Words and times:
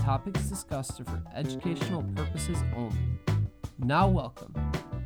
topics 0.00 0.40
discussed 0.44 0.98
are 1.00 1.04
for 1.04 1.22
educational 1.34 2.02
purposes 2.14 2.56
only. 2.74 2.96
Now, 3.78 4.08
welcome 4.08 4.54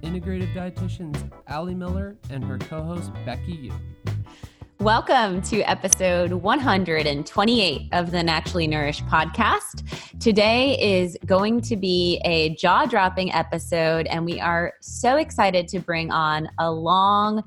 integrative 0.02 0.54
dietitians 0.54 1.30
Ali 1.48 1.74
Miller 1.74 2.16
and 2.30 2.44
her 2.44 2.58
co 2.58 2.82
host 2.82 3.12
Becki 3.26 3.64
Yoo. 3.64 3.72
Welcome 4.78 5.42
to 5.42 5.62
episode 5.62 6.32
128 6.32 7.88
of 7.92 8.10
the 8.12 8.22
Naturally 8.22 8.68
Nourished 8.68 9.04
podcast. 9.06 9.82
Today 10.20 10.78
is 10.78 11.16
going 11.26 11.60
to 11.62 11.76
be 11.76 12.20
a 12.24 12.54
jaw 12.54 12.86
dropping 12.86 13.32
episode, 13.32 14.06
and 14.06 14.24
we 14.24 14.40
are 14.40 14.74
so 14.80 15.16
excited 15.16 15.66
to 15.68 15.80
bring 15.80 16.12
on 16.12 16.48
a 16.58 16.70
long 16.70 17.42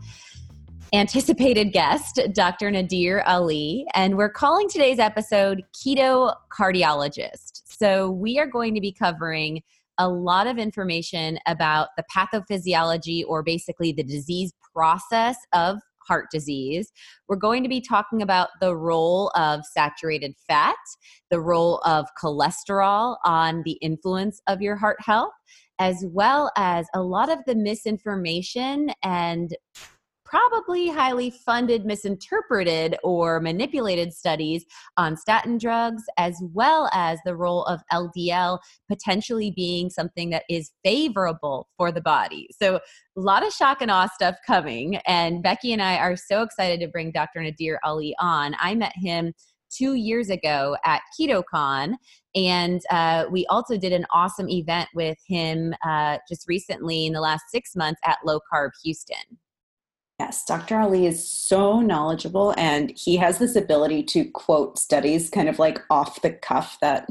anticipated 0.93 1.73
guest, 1.73 2.19
Dr. 2.33 2.71
Nadir 2.71 3.21
Ali, 3.25 3.85
and 3.93 4.15
we're 4.15 4.29
calling 4.29 4.69
today's 4.69 4.99
episode 4.99 5.63
Keto 5.75 6.33
Cardiologist. 6.49 7.63
So, 7.65 8.09
we 8.09 8.39
are 8.39 8.47
going 8.47 8.73
to 8.73 8.81
be 8.81 8.91
covering 8.91 9.61
a 9.97 10.07
lot 10.07 10.47
of 10.47 10.57
information 10.57 11.39
about 11.47 11.89
the 11.97 12.03
pathophysiology 12.15 13.23
or 13.27 13.43
basically 13.43 13.91
the 13.91 14.03
disease 14.03 14.53
process 14.73 15.35
of 15.53 15.79
heart 16.07 16.27
disease. 16.31 16.91
We're 17.27 17.35
going 17.35 17.63
to 17.63 17.69
be 17.69 17.81
talking 17.81 18.21
about 18.21 18.49
the 18.61 18.75
role 18.75 19.29
of 19.35 19.65
saturated 19.65 20.35
fat, 20.47 20.75
the 21.29 21.41
role 21.41 21.79
of 21.79 22.05
cholesterol 22.21 23.17
on 23.25 23.63
the 23.65 23.73
influence 23.81 24.41
of 24.47 24.61
your 24.61 24.77
heart 24.77 24.97
health, 25.01 25.33
as 25.79 26.05
well 26.07 26.51
as 26.55 26.87
a 26.93 27.01
lot 27.01 27.29
of 27.29 27.39
the 27.45 27.55
misinformation 27.55 28.91
and 29.03 29.55
probably 30.27 30.89
highly 30.89 31.29
funded, 31.29 31.85
misinterpreted, 31.85 32.97
or 33.03 33.39
manipulated 33.39 34.13
studies 34.13 34.65
on 34.97 35.15
statin 35.15 35.57
drugs, 35.57 36.03
as 36.17 36.41
well 36.53 36.89
as 36.93 37.19
the 37.25 37.35
role 37.35 37.63
of 37.65 37.81
LDL 37.91 38.59
potentially 38.89 39.51
being 39.55 39.89
something 39.89 40.29
that 40.29 40.43
is 40.49 40.71
favorable 40.83 41.69
for 41.77 41.91
the 41.91 42.01
body. 42.01 42.47
So, 42.61 42.75
a 42.75 43.19
lot 43.19 43.45
of 43.45 43.53
shock 43.53 43.81
and 43.81 43.89
awe 43.89 44.09
stuff 44.13 44.35
coming. 44.45 44.97
And 45.07 45.43
Becki 45.43 45.71
and 45.71 45.81
I 45.81 45.97
are 45.97 46.15
so 46.15 46.43
excited 46.43 46.79
to 46.81 46.87
bring 46.87 47.11
Dr. 47.11 47.41
Nadir 47.41 47.79
Ali 47.83 48.15
on. 48.19 48.55
I 48.59 48.75
met 48.75 48.93
him 48.95 49.33
two 49.69 49.95
years 49.95 50.29
ago 50.29 50.77
at 50.85 51.01
KetoCon. 51.19 51.93
And 52.35 52.81
uh, 52.91 53.25
we 53.31 53.45
also 53.47 53.77
did 53.77 53.93
an 53.93 54.05
awesome 54.11 54.49
event 54.49 54.89
with 54.93 55.17
him 55.27 55.73
uh, 55.85 56.19
just 56.29 56.47
recently 56.47 57.05
in 57.05 57.13
the 57.13 57.21
last 57.21 57.45
six 57.51 57.75
months 57.75 57.99
at 58.05 58.17
Low 58.23 58.39
Carb 58.51 58.69
Houston. 58.83 59.37
Yes, 60.19 60.43
Dr. 60.45 60.79
Ali 60.79 61.05
is 61.05 61.29
so 61.29 61.79
knowledgeable 61.79 62.53
and 62.57 62.91
he 62.95 63.17
has 63.17 63.37
this 63.37 63.55
ability 63.55 64.01
to 64.03 64.25
quote 64.31 64.79
studies 64.79 65.29
kind 65.29 65.47
of 65.47 65.59
like 65.59 65.79
off 65.91 66.23
the 66.23 66.31
cuff 66.31 66.77
that 66.81 67.07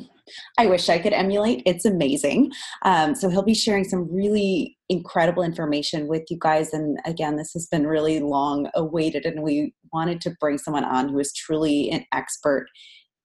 I 0.59 0.67
wish 0.67 0.89
I 0.89 0.99
could 0.99 1.13
emulate. 1.13 1.63
It's 1.67 1.85
amazing. 1.85 2.51
Um, 2.83 3.15
so 3.15 3.29
he'll 3.29 3.45
be 3.45 3.55
sharing 3.55 3.85
some 3.85 4.13
really 4.13 4.77
incredible 4.89 5.45
information 5.45 6.09
with 6.09 6.25
you 6.31 6.39
guys. 6.41 6.73
And 6.73 6.99
again, 7.05 7.37
this 7.37 7.53
has 7.53 7.67
been 7.67 7.87
really 7.87 8.19
long 8.19 8.69
awaited, 8.75 9.25
and 9.25 9.43
we 9.43 9.73
wanted 9.93 10.21
to 10.23 10.35
bring 10.41 10.59
someone 10.59 10.85
on 10.85 11.09
who 11.09 11.21
is 11.21 11.33
truly 11.33 11.91
an 11.91 12.05
expert 12.13 12.67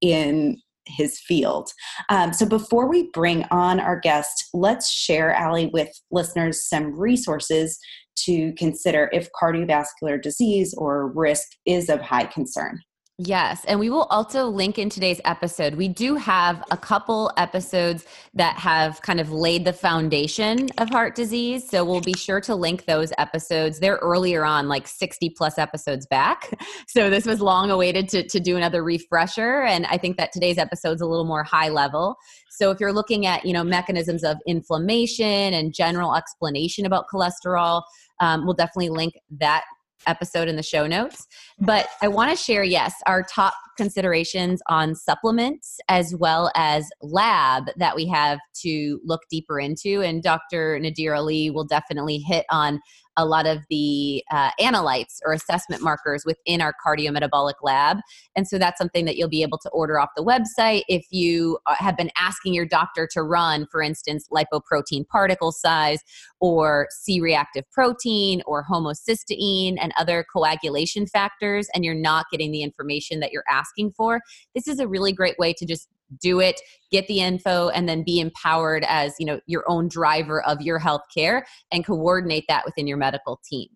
in 0.01 0.61
his 0.85 1.19
field. 1.19 1.72
Um, 2.09 2.33
so 2.33 2.45
before 2.45 2.88
we 2.88 3.09
bring 3.13 3.45
on 3.51 3.79
our 3.79 4.00
guest, 4.00 4.50
let's 4.53 4.91
share, 4.91 5.35
Ali, 5.35 5.67
with 5.73 5.89
listeners 6.11 6.67
some 6.67 7.00
resources 7.00 7.79
to 8.25 8.53
consider 8.53 9.09
if 9.11 9.29
cardiovascular 9.39 10.21
disease 10.21 10.73
or 10.77 11.07
risk 11.07 11.47
is 11.65 11.89
of 11.89 12.01
high 12.01 12.25
concern. 12.25 12.79
Yes. 13.23 13.63
And 13.65 13.79
we 13.79 13.91
will 13.91 14.05
also 14.05 14.47
link 14.47 14.79
in 14.79 14.89
today's 14.89 15.21
episode. 15.25 15.75
We 15.75 15.87
do 15.87 16.15
have 16.15 16.63
a 16.71 16.77
couple 16.77 17.31
episodes 17.37 18.03
that 18.33 18.57
have 18.57 18.99
kind 19.03 19.19
of 19.19 19.31
laid 19.31 19.63
the 19.63 19.73
foundation 19.73 20.69
of 20.79 20.89
heart 20.89 21.13
disease. 21.13 21.69
So 21.69 21.85
we'll 21.85 22.01
be 22.01 22.13
sure 22.13 22.41
to 22.41 22.55
link 22.55 22.85
those 22.85 23.13
episodes. 23.19 23.79
They're 23.79 23.97
earlier 23.97 24.43
on, 24.43 24.67
like 24.67 24.88
60 24.88 25.29
plus 25.38 25.59
episodes 25.59 26.07
back. 26.07 26.49
So 26.88 27.09
this 27.09 27.25
was 27.25 27.39
long 27.39 27.71
awaited 27.71 28.09
to, 28.09 28.27
to 28.27 28.39
do 28.39 28.57
another 28.57 28.83
refresher. 28.83 29.61
And 29.61 29.85
I 29.85 29.97
think 29.97 30.17
that 30.17 30.33
today's 30.33 30.57
episode 30.57 30.95
is 30.95 31.01
a 31.01 31.05
little 31.05 31.25
more 31.25 31.43
high 31.43 31.69
level. 31.69 32.17
So 32.49 32.69
if 32.69 32.81
you're 32.81 32.91
looking 32.91 33.25
at, 33.25 33.45
you 33.45 33.53
know, 33.53 33.63
mechanisms 33.63 34.25
of 34.25 34.38
inflammation 34.45 35.53
and 35.53 35.73
general 35.73 36.15
explanation 36.15 36.85
about 36.85 37.05
cholesterol, 37.13 37.83
um, 38.21 38.45
we'll 38.45 38.55
definitely 38.55 38.89
link 38.89 39.13
that 39.39 39.63
episode 40.07 40.47
in 40.47 40.55
the 40.55 40.63
show 40.63 40.87
notes. 40.87 41.27
But 41.59 41.87
I 42.01 42.07
want 42.07 42.31
to 42.31 42.35
share, 42.35 42.63
yes, 42.63 42.93
our 43.05 43.23
top 43.23 43.53
considerations 43.77 44.61
on 44.67 44.95
supplements 44.95 45.79
as 45.89 46.15
well 46.15 46.51
as 46.55 46.89
lab 47.01 47.65
that 47.77 47.95
we 47.95 48.07
have 48.07 48.39
to 48.61 48.99
look 49.03 49.21
deeper 49.29 49.59
into. 49.59 50.01
And 50.01 50.23
Dr. 50.23 50.79
Nadir 50.79 51.15
Ali 51.15 51.49
will 51.49 51.65
definitely 51.65 52.19
hit 52.19 52.45
on 52.49 52.79
a 53.17 53.25
lot 53.25 53.45
of 53.45 53.59
the 53.69 54.23
uh, 54.31 54.51
analytes 54.59 55.19
or 55.25 55.33
assessment 55.33 55.81
markers 55.81 56.23
within 56.25 56.61
our 56.61 56.73
cardiometabolic 56.85 57.55
lab. 57.61 57.97
And 58.35 58.47
so 58.47 58.57
that's 58.57 58.77
something 58.77 59.05
that 59.05 59.17
you'll 59.17 59.29
be 59.29 59.44
able 59.44 59.57
to 59.59 59.69
order 59.69 59.99
off 59.99 60.09
the 60.16 60.23
website 60.23 60.83
if 60.88 61.05
you 61.11 61.59
uh, 61.66 61.75
have 61.77 61.97
been 61.97 62.11
asking 62.17 62.53
your 62.53 62.66
doctor 62.66 63.07
to 63.11 63.21
run, 63.21 63.67
for 63.71 63.81
instance, 63.81 64.27
lipoprotein 64.31 65.07
particle 65.07 65.51
size 65.51 66.00
or 66.39 66.88
C 66.91 67.19
reactive 67.19 67.69
protein 67.71 68.41
or 68.45 68.66
homocysteine 68.69 69.77
and 69.79 69.94
other 69.97 70.25
coagulation 70.33 71.05
factors, 71.05 71.67
and 71.73 71.83
you're 71.83 71.94
not 71.94 72.25
getting 72.31 72.51
the 72.51 72.63
information 72.63 73.19
that 73.19 73.31
you're 73.31 73.44
asking 73.50 73.91
for. 73.91 74.21
This 74.55 74.67
is 74.67 74.79
a 74.79 74.88
really 74.88 75.11
great 75.11 75.38
way 75.38 75.53
to 75.53 75.66
just 75.66 75.88
do 76.19 76.39
it 76.39 76.59
get 76.91 77.07
the 77.07 77.22
info 77.22 77.69
and 77.69 77.88
then 77.88 78.03
be 78.03 78.19
empowered 78.19 78.83
as 78.88 79.13
you 79.17 79.25
know 79.25 79.39
your 79.47 79.63
own 79.67 79.88
driver 79.88 80.44
of 80.44 80.61
your 80.61 80.77
health 80.77 81.03
care 81.16 81.45
and 81.72 81.85
coordinate 81.85 82.45
that 82.47 82.66
within 82.66 82.85
your 82.85 82.97
medical 82.97 83.39
team. 83.49 83.67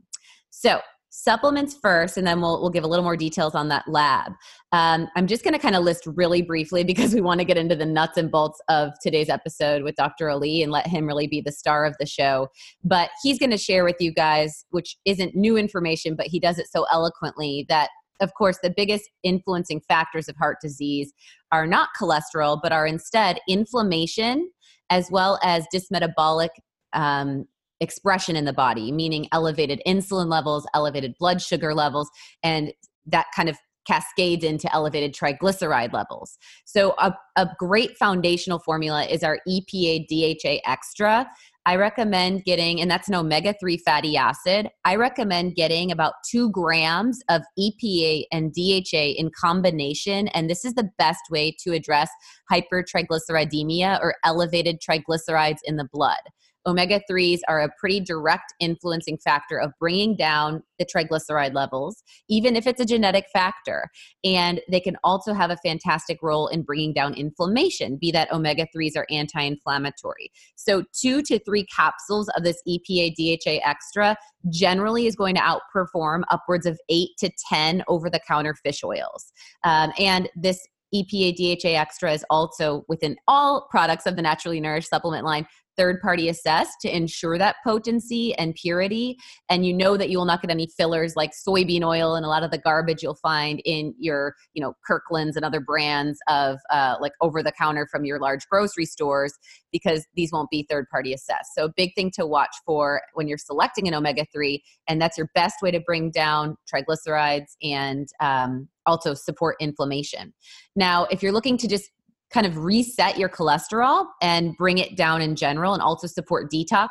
So 0.50 0.82
supplements 1.18 1.78
first 1.82 2.18
and 2.18 2.28
then 2.28 2.42
we'll, 2.42 2.60
we'll 2.60 2.70
give 2.70 2.84
a 2.84 2.88
little 2.88 3.04
more 3.04 3.16
details 3.16 3.56
on 3.56 3.70
that 3.70 3.88
lab. 3.88 4.34
Um, 4.74 5.08
i'm 5.16 5.28
just 5.28 5.46
going 5.46 5.54
to 5.54 5.60
kind 5.60 5.78
of 5.78 5.84
list 5.86 6.06
really 6.06 6.42
briefly 6.42 6.84
because 6.84 7.14
we 7.14 7.22
want 7.22 7.40
to 7.40 7.46
get 7.46 7.56
into 7.56 7.76
the 7.76 7.86
nuts 7.86 8.18
and 8.18 8.30
bolts 8.30 8.60
of 8.68 8.92
today's 9.02 9.30
episode 9.30 9.84
with 9.84 9.96
dr 9.96 10.30
ali 10.30 10.62
and 10.62 10.74
let 10.74 10.86
him 10.86 11.08
really 11.08 11.28
be 11.28 11.40
the 11.40 11.54
star 11.54 11.86
of 11.86 11.96
the 12.00 12.06
show. 12.06 12.50
But 12.84 13.12
he's 13.24 13.40
going 13.40 13.52
to 13.52 13.58
share 13.58 13.86
with 13.86 13.96
you 14.00 14.14
guys 14.14 14.66
which 14.72 14.98
isn't 15.06 15.36
new 15.36 15.56
information 15.56 16.18
but 16.18 16.28
he 16.28 16.38
does 16.38 16.60
it 16.60 16.68
so 16.70 16.86
eloquently 16.92 17.66
that 17.70 17.90
of 18.22 18.34
course, 18.34 18.58
the 18.62 18.74
biggest 18.76 19.10
influencing 19.24 19.82
factors 19.88 20.28
of 20.28 20.36
heart 20.38 20.58
disease 20.62 21.14
are 21.52 21.68
not 21.68 21.90
cholesterol, 22.00 22.60
but 22.62 22.72
are 22.72 22.88
instead 22.88 23.40
inflammation 23.48 24.50
as 24.90 25.10
well 25.12 25.40
as 25.44 25.66
dysmetabolic 25.74 26.50
um, 26.94 27.46
expression 27.82 28.36
in 28.36 28.46
the 28.46 28.54
body, 28.54 28.92
meaning 28.92 29.28
elevated 29.32 29.82
insulin 29.86 30.30
levels, 30.30 30.66
elevated 30.74 31.14
blood 31.20 31.42
sugar 31.42 31.74
levels, 31.74 32.10
and 32.44 32.72
that 33.06 33.28
kind 33.36 33.50
of 33.50 33.58
cascades 33.86 34.44
into 34.44 34.74
elevated 34.74 35.14
triglyceride 35.14 35.94
levels. 35.94 36.38
So, 36.66 36.96
a, 36.98 37.14
a 37.36 37.48
great 37.60 37.98
foundational 37.98 38.60
formula 38.60 39.06
is 39.06 39.24
our 39.24 39.40
EPA 39.48 40.08
DHA 40.08 40.58
Extra. 40.66 41.28
I 41.68 41.78
recommend 41.78 42.46
getting, 42.46 42.80
and 42.80 42.92
that's 42.92 43.08
an 43.08 43.16
omega 43.16 43.56
3 43.60 43.78
fatty 43.78 44.16
acid. 44.18 44.70
I 44.84 44.96
recommend 44.98 45.56
getting 45.56 45.92
about 45.92 46.14
two 46.30 46.52
grams 46.52 47.20
of 47.28 47.42
EPA 47.60 48.26
and 48.32 48.54
DHA 48.54 49.16
in 49.18 49.32
combination. 49.32 50.28
And 50.30 50.48
this 50.48 50.64
is 50.64 50.76
the 50.76 50.90
best 51.00 51.24
way 51.32 51.56
to 51.64 51.74
address 51.74 52.10
hypertriglyceridemia 52.52 54.00
or 54.00 54.14
elevated 54.24 54.80
triglycerides 54.80 55.60
in 55.64 55.78
the 55.78 55.90
blood 55.92 56.22
omega 56.66 57.02
3s 57.10 57.40
are 57.48 57.62
a 57.62 57.70
pretty 57.80 58.00
direct 58.00 58.54
influencing 58.60 59.18
factor 59.18 59.60
of 59.60 59.72
bringing 59.80 60.16
down 60.16 60.64
the 60.80 60.86
triglyceride 60.86 61.54
levels, 61.54 62.04
even 62.30 62.56
if 62.56 62.68
it's 62.68 62.82
a 62.82 62.86
genetic 62.86 63.26
factor. 63.32 63.90
And 64.24 64.62
they 64.70 64.80
can 64.80 64.98
also 65.04 65.34
have 65.34 65.52
a 65.52 65.58
fantastic 65.58 66.20
role 66.22 66.48
in 66.48 66.64
bringing 66.64 66.94
down 66.94 67.14
inflammation, 67.14 67.98
be 67.98 68.12
that 68.12 68.32
omega 68.32 68.68
3s 68.76 68.98
are 68.98 69.06
anti 69.10 69.42
inflammatory. 69.42 70.32
So, 70.56 70.84
two 71.00 71.22
to 71.24 71.40
three 71.40 71.66
capsules 71.66 72.30
of 72.36 72.44
this 72.44 72.62
EPA 72.68 73.16
DHA 73.16 73.68
extra 73.68 74.16
generally 74.50 75.08
is 75.08 75.16
going 75.16 75.36
to 75.36 75.42
outperform 75.42 76.24
upwards 76.30 76.66
of 76.66 76.80
eight 76.90 77.10
to 77.20 77.30
10 77.50 77.84
over 77.88 78.10
the 78.10 78.20
counter 78.28 78.54
fish 78.54 78.84
oils. 78.84 79.32
Um, 79.64 79.92
and 79.98 80.30
this 80.36 80.66
EPA 80.94 81.36
DHA 81.36 81.70
extra 81.70 82.14
is 82.14 82.26
also 82.30 82.86
within 82.88 83.16
all 83.28 83.68
products 83.70 84.06
of 84.06 84.16
the 84.16 84.22
Naturally 84.22 84.60
Nourished 84.60 84.90
supplement 84.90 85.26
line 85.26 85.46
third 85.78 86.02
party 86.02 86.30
assessed 86.30 86.82
to 86.82 86.96
ensure 86.96 87.38
that 87.38 87.58
potency 87.64 88.36
and 88.36 88.56
purity. 88.56 89.18
And 89.50 89.66
you 89.66 89.74
know 89.74 89.98
that 89.98 90.10
you 90.10 90.18
will 90.18 90.26
not 90.26 90.42
get 90.42 90.52
any 90.52 90.68
fillers 90.78 91.16
like 91.16 91.32
soybean 91.32 91.84
oil 91.84 92.16
and 92.16 92.26
a 92.26 92.30
lot 92.30 92.44
of 92.44 92.52
the 92.52 92.58
garbage 92.58 93.04
you'll 93.04 93.16
find 93.16 93.62
in 93.66 93.94
your, 93.98 94.36
you 94.54 94.62
know, 94.62 94.74
Kirkland's 94.86 95.36
and 95.36 95.46
other 95.46 95.60
brands 95.60 96.20
of 96.28 96.60
uh, 96.72 96.96
like 97.00 97.14
over 97.22 97.44
the 97.44 97.52
counter 97.52 97.88
from 97.92 98.06
your 98.06 98.20
large 98.20 98.48
grocery 98.50 98.86
stores 98.86 99.34
because 99.72 100.06
these 100.16 100.32
won't 100.32 100.50
be 100.50 100.66
third 100.70 100.88
party 100.90 101.14
assessed. 101.14 101.54
So, 101.54 101.70
big 101.76 101.94
thing 101.96 102.12
to 102.12 102.26
watch 102.26 102.56
for 102.66 103.02
when 103.14 103.28
you're 103.28 103.38
selecting 103.38 103.88
an 103.88 103.94
omega 103.94 104.26
3, 104.32 104.64
and 104.88 105.02
that's 105.02 105.18
your 105.18 105.30
best 105.36 105.56
way 105.62 105.72
to 105.72 105.80
bring 105.82 106.12
down 106.12 106.56
triglycerides 106.74 107.56
and 107.62 108.08
um, 108.22 108.70
also 108.86 109.14
support 109.14 109.58
inflammation. 109.60 110.34
Now, 110.76 111.06
if 111.06 111.22
you're 111.22 111.32
looking 111.32 111.58
to 111.58 111.68
just 111.68 111.90
kind 112.36 112.46
of 112.46 112.58
reset 112.58 113.18
your 113.18 113.30
cholesterol 113.30 114.08
and 114.22 114.58
bring 114.58 114.78
it 114.78 114.98
down 114.98 115.22
in 115.22 115.38
general 115.38 115.74
and 115.74 115.82
also 115.82 116.06
support 116.06 116.52
detox, 116.52 116.90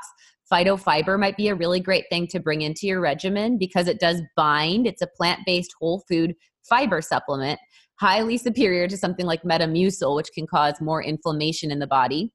phytofiber 0.50 1.20
might 1.20 1.36
be 1.36 1.48
a 1.48 1.54
really 1.54 1.80
great 1.80 2.06
thing 2.08 2.26
to 2.26 2.40
bring 2.40 2.62
into 2.62 2.86
your 2.86 2.98
regimen 2.98 3.58
because 3.58 3.86
it 3.86 4.00
does 4.00 4.22
bind. 4.36 4.86
It's 4.86 5.02
a 5.02 5.06
plant 5.06 5.40
based 5.44 5.74
whole 5.78 6.02
food 6.08 6.34
fiber 6.66 7.02
supplement, 7.02 7.60
highly 8.00 8.38
superior 8.38 8.88
to 8.88 8.96
something 8.96 9.26
like 9.26 9.42
Metamucil, 9.42 10.16
which 10.16 10.30
can 10.34 10.46
cause 10.46 10.80
more 10.80 11.04
inflammation 11.04 11.70
in 11.70 11.78
the 11.78 11.86
body. 11.86 12.32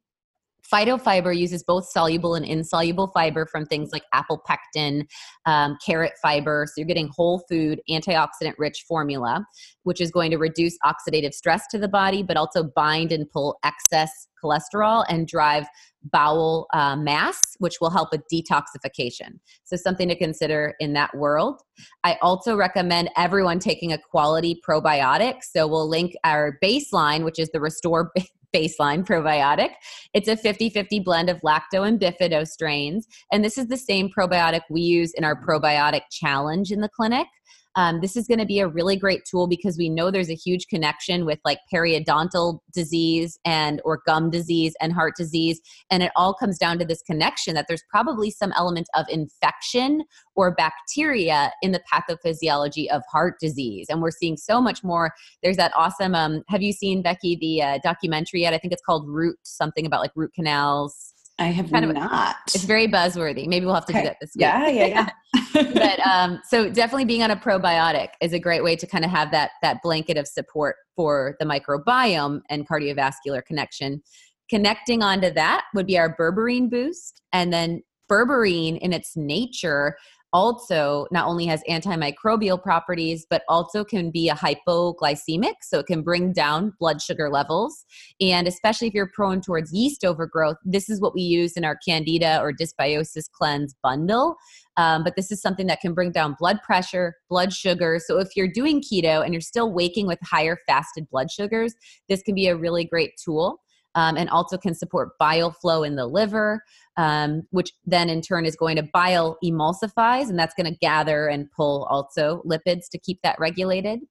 Phytofiber 0.72 1.36
uses 1.36 1.64
both 1.64 1.86
soluble 1.90 2.36
and 2.36 2.46
insoluble 2.46 3.08
fiber 3.08 3.46
from 3.46 3.66
things 3.66 3.90
like 3.92 4.04
apple 4.14 4.42
pectin, 4.46 5.08
um, 5.46 5.78
carrot 5.86 6.14
fiber. 6.22 6.66
So 6.68 6.74
you're 6.78 6.88
getting 6.88 7.10
whole 7.16 7.44
food, 7.50 7.82
antioxidant 7.90 8.54
rich 8.58 8.86
formula, 8.88 9.46
which 9.84 10.02
is 10.02 10.12
going 10.12 10.32
to 10.32 10.38
reduce 10.38 10.78
oxidative 10.86 11.34
stress 11.34 11.68
to 11.72 11.78
the 11.78 11.88
body, 11.88 12.24
but 12.24 12.38
also 12.38 12.64
bind 12.64 13.12
and 13.12 13.30
pull 13.30 13.60
excess 13.64 14.28
cholesterol 14.44 15.06
and 15.10 15.28
drive 15.28 15.66
bowel 16.04 16.68
uh, 16.74 16.96
mass, 16.96 17.40
which 17.58 17.82
will 17.82 17.90
help 17.90 18.10
with 18.12 18.22
detoxification. 18.32 19.40
So, 19.64 19.76
something 19.76 20.08
to 20.08 20.16
consider 20.16 20.76
in 20.80 20.94
that 20.94 21.16
world. 21.16 21.62
I 22.04 22.18
also 22.22 22.56
recommend 22.56 23.10
everyone 23.18 23.60
taking 23.60 23.92
a 23.92 23.98
quality 23.98 24.62
probiotic. 24.68 25.44
So, 25.44 25.68
we'll 25.68 25.90
link 25.90 26.14
our 26.24 26.58
baseline, 26.64 27.26
which 27.26 27.40
is 27.40 27.50
the 27.50 27.60
Restore 27.60 28.12
baseline 28.56 29.06
probiotic. 29.06 29.72
It's 30.14 30.28
a 30.28 30.38
50 30.38 30.70
50 30.70 31.00
blend 31.00 31.30
of 31.30 31.40
lacto 31.42 31.88
and 31.88 32.00
bifido 32.00 32.48
strains. 32.48 33.08
And 33.32 33.44
this 33.44 33.58
is 33.58 33.68
the 33.68 33.78
same 33.78 34.10
probiotic 34.10 34.62
we 34.70 34.82
use 34.82 35.14
in 35.14 35.24
our 35.24 35.40
probiotic 35.42 36.02
challenge 36.12 36.72
in 36.72 36.82
the 36.82 36.90
clinic. 36.90 37.28
Um, 37.76 38.02
this 38.02 38.18
is 38.18 38.28
going 38.28 38.40
to 38.40 38.46
be 38.46 38.60
a 38.60 38.68
really 38.68 38.96
great 38.96 39.26
tool 39.26 39.48
because 39.48 39.78
we 39.78 39.90
know 39.90 40.10
there's 40.10 40.30
a 40.30 40.36
huge 40.36 40.68
connection 40.68 41.26
with 41.26 41.40
like 41.46 41.60
periodontal 41.72 42.60
disease 42.74 43.38
and 43.46 43.82
or 43.86 44.02
gum 44.06 44.30
disease 44.30 44.76
and 44.82 44.92
heart 44.92 45.14
disease 45.16 45.62
and 45.92 46.02
it 46.02 46.12
all 46.16 46.34
comes 46.34 46.58
down 46.58 46.80
to 46.80 46.86
this 46.86 47.02
connection 47.04 47.54
that 47.54 47.66
there's 47.68 47.84
probably 47.90 48.32
some 48.32 48.52
element 48.58 48.88
of 48.96 49.06
infection 49.10 50.04
or 50.36 50.54
bacteria 50.56 51.52
in 51.62 51.72
the 51.72 51.82
pathophysiology 51.92 52.88
of 52.90 53.04
heart 53.12 53.36
disease 53.40 53.88
and 53.90 54.02
we're 54.02 54.12
seeing 54.12 54.36
so 54.36 54.60
much 54.60 54.84
more. 54.84 55.12
There's 55.44 55.58
that 55.58 55.72
awesome 55.76 56.16
um, 56.16 56.44
have 56.48 56.62
you 56.62 56.74
seen 56.74 57.04
becki 57.04 57.40
the 57.40 57.62
uh, 57.62 57.80
documentary 57.84 58.42
yet? 58.42 58.54
I 58.54 58.58
think 58.58 58.74
it's 58.74 58.84
called 58.86 59.08
root 59.08 59.38
something 59.44 59.86
about 59.86 60.02
like 60.02 60.12
root 60.16 60.34
canals 60.34 61.14
I 61.40 61.46
have 61.46 61.72
kind 61.72 61.86
of 61.86 61.94
not. 61.94 62.36
It's 62.48 62.66
very 62.66 62.88
buzzworthy. 62.88 63.48
Maybe 63.48 63.66
we'll 63.66 63.76
have 63.76 63.86
to 63.86 63.94
okay. 63.94 64.02
do 64.02 64.08
that 64.10 64.18
this 64.20 64.32
week. 64.36 64.42
Yeah, 64.42 64.68
yeah, 64.68 64.86
yeah. 64.86 65.10
but 65.74 66.00
um, 66.06 66.42
so 66.48 66.70
definitely 66.70 67.06
being 67.06 67.24
on 67.24 67.32
a 67.32 67.36
probiotic 67.38 68.10
is 68.22 68.34
a 68.34 68.40
great 68.40 68.64
way 68.64 68.76
to 68.76 68.86
kind 68.86 69.06
of 69.06 69.12
have 69.12 69.32
that 69.32 69.52
that 69.62 69.82
blanket 69.82 70.18
of 70.18 70.28
support 70.28 70.76
for 70.96 71.36
the 71.40 71.46
microbiome 71.46 72.42
and 72.50 72.68
cardiovascular 72.68 73.44
connection. 73.46 74.04
Connecting 74.50 75.02
onto 75.02 75.32
that 75.32 75.64
would 75.74 75.88
be 75.88 75.98
our 75.98 76.16
berberine 76.16 76.70
boost, 76.70 77.22
and 77.32 77.54
then 77.54 77.84
berberine 78.12 78.78
in 78.80 78.92
its 78.92 79.16
nature 79.16 79.96
also 80.34 81.08
not 81.12 81.28
only 81.28 81.46
has 81.46 81.64
antimicrobial 81.70 82.62
properties, 82.62 83.26
but 83.30 83.44
also 83.48 83.84
can 83.84 84.12
be 84.12 84.30
a 84.30 84.36
hypoglycemic. 84.36 85.56
So 85.62 85.80
it 85.80 85.88
can 85.88 86.02
bring 86.02 86.34
down 86.34 86.74
blood 86.80 87.02
sugar 87.02 87.30
levels. 87.30 87.86
And 88.22 88.48
especially 88.48 88.88
if 88.88 88.94
you're 88.94 89.12
prone 89.14 89.42
towards 89.42 89.74
yeast 89.74 90.06
overgrowth, 90.06 90.58
this 90.64 90.90
is 90.90 91.02
what 91.02 91.16
we 91.16 91.22
use 91.22 91.54
in 91.54 91.66
our 91.66 91.78
Candida 91.88 92.40
or 92.42 92.54
Dysbiosis 92.54 93.30
Cleanse 93.32 93.76
bundle. 93.82 94.36
Um, 94.78 95.04
but 95.04 95.16
this 95.16 95.32
is 95.32 95.42
something 95.42 95.68
that 95.68 95.82
can 95.82 95.94
bring 95.94 96.12
down 96.12 96.36
blood 96.40 96.60
pressure, 96.64 97.16
blood 97.30 97.52
sugar. 97.52 98.00
So 98.04 98.20
if 98.20 98.30
you're 98.36 98.52
doing 98.52 98.82
keto 98.82 99.24
and 99.24 99.34
you're 99.34 99.42
still 99.42 99.74
waking 99.74 100.08
with 100.08 100.20
higher 100.24 100.58
fasted 100.68 101.10
blood 101.10 101.30
sugars, 101.30 101.74
this 102.08 102.22
can 102.22 102.36
be 102.36 102.48
a 102.48 102.56
really 102.56 102.86
great 102.86 103.12
tool. 103.22 103.60
Um, 103.96 104.18
and 104.18 104.30
also 104.30 104.56
can 104.56 104.76
support 104.76 105.18
bile 105.18 105.52
flow 105.52 105.84
in 105.84 105.96
the 105.96 106.06
liver 106.06 106.62
um, 107.00 107.44
which 107.52 107.72
then 107.86 108.10
in 108.10 108.22
turn 108.22 108.46
is 108.46 108.58
going 108.58 108.76
to 108.76 108.84
bile 108.84 109.38
emulsifies, 109.42 110.30
and 110.30 110.38
that's 110.38 110.54
going 110.54 110.72
to 110.72 110.78
gather 110.80 111.30
and 111.30 111.50
pull 111.56 111.88
also 111.90 112.42
lipids 112.46 112.90
to 112.92 113.00
keep 113.00 113.22
that 113.24 113.38
regulated. 113.40 114.02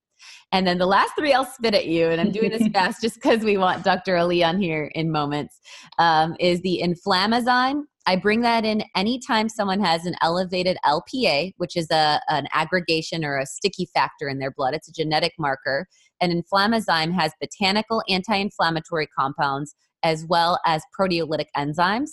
And 0.53 0.67
then 0.67 0.79
the 0.79 0.87
last 0.87 1.13
three 1.17 1.35
I'll 1.35 1.45
spit 1.45 1.75
at 1.75 1.87
you, 1.87 2.09
and 2.09 2.19
I'm 2.19 2.33
doing 2.33 2.51
this 2.51 2.67
fast 2.73 3.03
just 3.03 3.17
because 3.17 3.45
we 3.45 3.59
want 3.59 3.85
Dr. 3.85 4.17
Ali 4.17 4.43
on 4.43 4.59
here 4.59 4.91
in 4.95 5.13
moments, 5.13 5.61
um, 5.99 6.35
is 6.41 6.63
the 6.63 6.83
inflammazyme. 6.83 7.83
I 8.07 8.17
bring 8.17 8.41
that 8.41 8.65
in 8.65 8.83
anytime 8.97 9.51
someone 9.51 9.81
has 9.81 10.07
an 10.07 10.15
elevated 10.23 10.79
LPA, 10.87 11.53
which 11.59 11.77
is 11.77 11.91
a, 11.91 12.23
an 12.29 12.47
aggregation 12.55 13.23
or 13.23 13.39
a 13.39 13.45
sticky 13.45 13.87
factor 13.93 14.31
in 14.31 14.39
their 14.39 14.51
blood. 14.51 14.73
It's 14.73 14.89
a 14.89 14.93
genetic 14.93 15.35
marker. 15.39 15.87
And 16.21 16.33
inflammazyme 16.33 17.13
has 17.13 17.33
botanical 17.41 18.03
anti 18.09 18.37
inflammatory 18.37 19.09
compounds 19.19 19.75
as 20.03 20.25
well 20.29 20.61
as 20.65 20.83
proteolytic 20.99 21.47
enzymes 21.57 22.11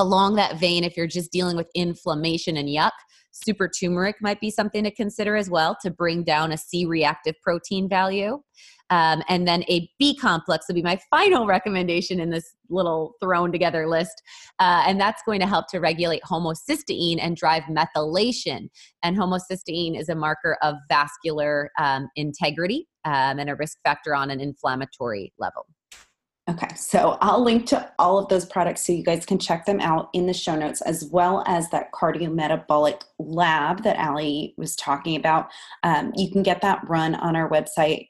along 0.00 0.36
that 0.36 0.58
vein, 0.58 0.82
if 0.82 0.96
you're 0.96 1.06
just 1.06 1.30
dealing 1.30 1.56
with 1.56 1.68
inflammation 1.74 2.56
and 2.56 2.68
yuck, 2.68 2.92
super 3.32 3.68
turmeric 3.68 4.16
might 4.20 4.40
be 4.40 4.50
something 4.50 4.82
to 4.84 4.90
consider 4.90 5.36
as 5.36 5.50
well 5.50 5.76
to 5.82 5.90
bring 5.90 6.24
down 6.24 6.52
a 6.52 6.56
C 6.56 6.86
reactive 6.86 7.34
protein 7.42 7.88
value. 7.88 8.40
Um, 8.88 9.22
and 9.28 9.46
then 9.46 9.62
a 9.68 9.88
B 10.00 10.16
complex 10.16 10.66
would 10.66 10.74
be 10.74 10.82
my 10.82 10.98
final 11.10 11.46
recommendation 11.46 12.18
in 12.18 12.30
this 12.30 12.56
little 12.70 13.14
thrown 13.22 13.52
together 13.52 13.86
list. 13.86 14.20
Uh, 14.58 14.82
and 14.84 15.00
that's 15.00 15.22
going 15.24 15.38
to 15.40 15.46
help 15.46 15.68
to 15.68 15.78
regulate 15.78 16.22
homocysteine 16.24 17.18
and 17.20 17.36
drive 17.36 17.62
methylation. 17.64 18.68
And 19.04 19.16
homocysteine 19.16 19.96
is 19.98 20.08
a 20.08 20.16
marker 20.16 20.56
of 20.62 20.74
vascular 20.88 21.70
um, 21.78 22.08
integrity 22.16 22.88
um, 23.04 23.38
and 23.38 23.50
a 23.50 23.54
risk 23.54 23.78
factor 23.84 24.14
on 24.14 24.30
an 24.30 24.40
inflammatory 24.40 25.32
level. 25.38 25.66
Okay, 26.50 26.74
so 26.74 27.16
I'll 27.20 27.44
link 27.44 27.66
to 27.66 27.92
all 27.98 28.18
of 28.18 28.28
those 28.28 28.44
products 28.44 28.84
so 28.84 28.92
you 28.92 29.04
guys 29.04 29.24
can 29.24 29.38
check 29.38 29.66
them 29.66 29.78
out 29.78 30.08
in 30.14 30.26
the 30.26 30.32
show 30.32 30.56
notes, 30.56 30.80
as 30.80 31.04
well 31.04 31.44
as 31.46 31.70
that 31.70 31.92
cardiometabolic 31.92 33.02
lab 33.20 33.84
that 33.84 33.96
Ali 33.98 34.54
was 34.56 34.74
talking 34.74 35.14
about. 35.14 35.48
Um, 35.84 36.12
you 36.16 36.30
can 36.30 36.42
get 36.42 36.60
that 36.62 36.80
run 36.88 37.14
on 37.14 37.36
our 37.36 37.48
website 37.48 38.08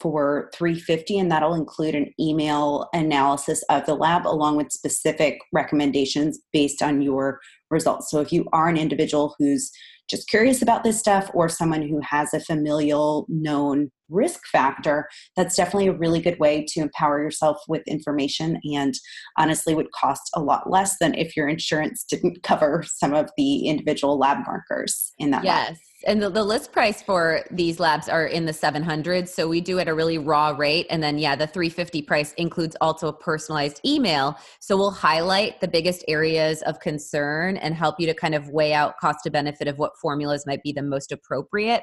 for 0.00 0.50
350 0.54 1.18
and 1.18 1.30
that'll 1.30 1.54
include 1.54 1.94
an 1.94 2.12
email 2.20 2.88
analysis 2.92 3.62
of 3.70 3.84
the 3.86 3.94
lab 3.94 4.26
along 4.26 4.56
with 4.56 4.72
specific 4.72 5.38
recommendations 5.52 6.38
based 6.52 6.82
on 6.82 7.02
your 7.02 7.40
results 7.70 8.10
so 8.10 8.20
if 8.20 8.32
you 8.32 8.46
are 8.52 8.68
an 8.68 8.76
individual 8.76 9.34
who's 9.38 9.72
just 10.08 10.28
curious 10.28 10.62
about 10.62 10.84
this 10.84 10.98
stuff 10.98 11.30
or 11.34 11.48
someone 11.48 11.82
who 11.82 12.00
has 12.02 12.32
a 12.32 12.40
familial 12.40 13.26
known 13.28 13.90
risk 14.08 14.40
factor, 14.50 15.06
that's 15.36 15.54
definitely 15.54 15.88
a 15.88 15.96
really 15.96 16.20
good 16.20 16.38
way 16.38 16.64
to 16.66 16.80
empower 16.80 17.20
yourself 17.22 17.58
with 17.68 17.82
information 17.86 18.58
and 18.74 18.94
honestly 19.36 19.74
would 19.74 19.92
cost 19.92 20.30
a 20.34 20.40
lot 20.40 20.70
less 20.70 20.96
than 20.98 21.14
if 21.14 21.36
your 21.36 21.48
insurance 21.48 22.04
didn't 22.04 22.42
cover 22.42 22.84
some 22.86 23.14
of 23.14 23.30
the 23.36 23.68
individual 23.68 24.18
lab 24.18 24.38
markers 24.46 25.12
in 25.18 25.30
that. 25.30 25.44
Yes. 25.44 25.68
Lab 25.68 25.76
and 26.06 26.22
the, 26.22 26.30
the 26.30 26.44
list 26.44 26.72
price 26.72 27.02
for 27.02 27.42
these 27.50 27.80
labs 27.80 28.08
are 28.08 28.26
in 28.26 28.46
the 28.46 28.52
700s 28.52 29.28
so 29.28 29.48
we 29.48 29.60
do 29.60 29.78
at 29.78 29.88
a 29.88 29.94
really 29.94 30.18
raw 30.18 30.50
rate 30.50 30.86
and 30.90 31.02
then 31.02 31.18
yeah 31.18 31.34
the 31.34 31.46
350 31.46 32.02
price 32.02 32.32
includes 32.34 32.76
also 32.80 33.08
a 33.08 33.12
personalized 33.12 33.80
email. 33.84 34.36
So 34.60 34.76
we'll 34.76 34.90
highlight 34.90 35.60
the 35.60 35.68
biggest 35.68 36.04
areas 36.08 36.62
of 36.62 36.80
concern 36.80 37.56
and 37.56 37.74
help 37.74 37.96
you 37.98 38.06
to 38.06 38.14
kind 38.14 38.34
of 38.34 38.48
weigh 38.50 38.74
out 38.74 38.94
cost 39.00 39.20
to 39.24 39.30
benefit 39.30 39.68
of 39.68 39.78
what 39.78 39.92
formulas 40.00 40.44
might 40.46 40.62
be 40.62 40.72
the 40.72 40.82
most 40.82 41.12
appropriate. 41.12 41.82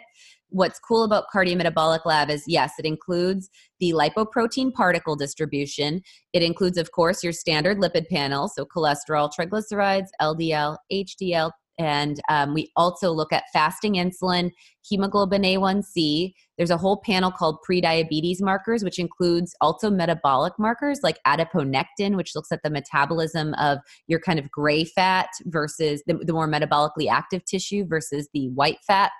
What's 0.50 0.79
cool 0.79 1.03
about 1.03 1.25
cardiometabolic 1.34 2.05
lab 2.05 2.29
is 2.29 2.43
yes 2.48 2.74
it 2.77 2.86
includes 2.86 3.50
the 3.79 3.91
lipoprotein 3.91 4.74
particle 4.74 5.15
distribution. 5.15 6.01
It 6.34 6.43
includes 6.43 6.77
of 6.77 6.91
course 6.91 7.24
your 7.24 7.34
standard 7.34 7.77
lipid 7.77 8.07
panel 8.10 8.48
so 8.48 8.65
cholesterol 8.65 9.29
triglycerides 9.38 10.07
ldl 10.22 10.77
hdl 10.91 11.51
and 11.77 12.20
um, 12.29 12.53
we 12.53 12.72
also 12.75 13.12
look 13.12 13.34
at 13.34 13.44
fasting 13.51 13.96
insulin, 13.96 14.51
hemoglobin 14.88 15.44
A1C. 15.44 16.34
There's 16.58 16.70
a 16.70 16.77
whole 16.77 17.01
panel 17.05 17.32
called 17.32 17.58
prediabetes 17.70 18.41
markers, 18.41 18.84
which 18.84 19.00
includes 19.00 19.55
also 19.62 19.89
metabolic 19.89 20.53
markers 20.58 21.00
like 21.03 21.20
adiponectin, 21.27 22.15
which 22.15 22.36
looks 22.36 22.51
at 22.51 22.62
the 22.63 22.70
metabolism 22.70 23.53
of 23.55 23.79
your 24.08 24.20
kind 24.20 24.39
of 24.39 24.50
gray 24.51 24.86
fat 24.86 25.29
versus 25.46 26.01
the, 26.08 26.15
the 26.15 26.34
more 26.34 26.48
metabolically 26.48 27.10
active 27.10 27.44
tissue 27.46 27.86
versus 27.86 28.29
the 28.34 28.50
white 28.50 28.79
fat 28.86 29.12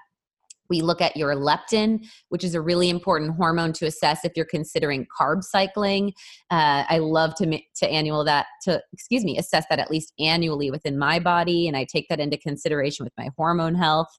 We 0.70 0.82
look 0.82 1.02
at 1.02 1.16
your 1.16 1.36
leptin, 1.36 2.06
which 2.30 2.44
is 2.44 2.56
a 2.56 2.62
really 2.62 2.90
important 2.90 3.36
hormone 3.36 3.74
to 3.74 3.86
assess 3.86 4.24
if 4.24 4.34
you're 4.36 4.46
considering 4.46 5.08
carb 5.18 5.44
cycling. 5.44 6.14
Uh, 6.52 6.84
I 6.88 7.00
love 7.00 7.36
to 7.36 7.60
to 7.76 7.88
annual 7.88 8.24
that 8.26 8.48
to 8.64 8.82
excuse 8.94 9.24
me 9.24 9.38
assess 9.38 9.66
that 9.70 9.80
at 9.80 9.92
least 9.92 10.14
annually 10.20 10.72
within 10.72 10.98
my 10.98 11.20
body, 11.20 11.68
and 11.68 11.78
I 11.78 11.86
take 11.86 12.08
that 12.10 12.20
into 12.20 12.38
consideration 12.38 13.04
with 13.04 13.14
my 13.18 13.30
hormone 13.38 13.76
health. 13.76 14.10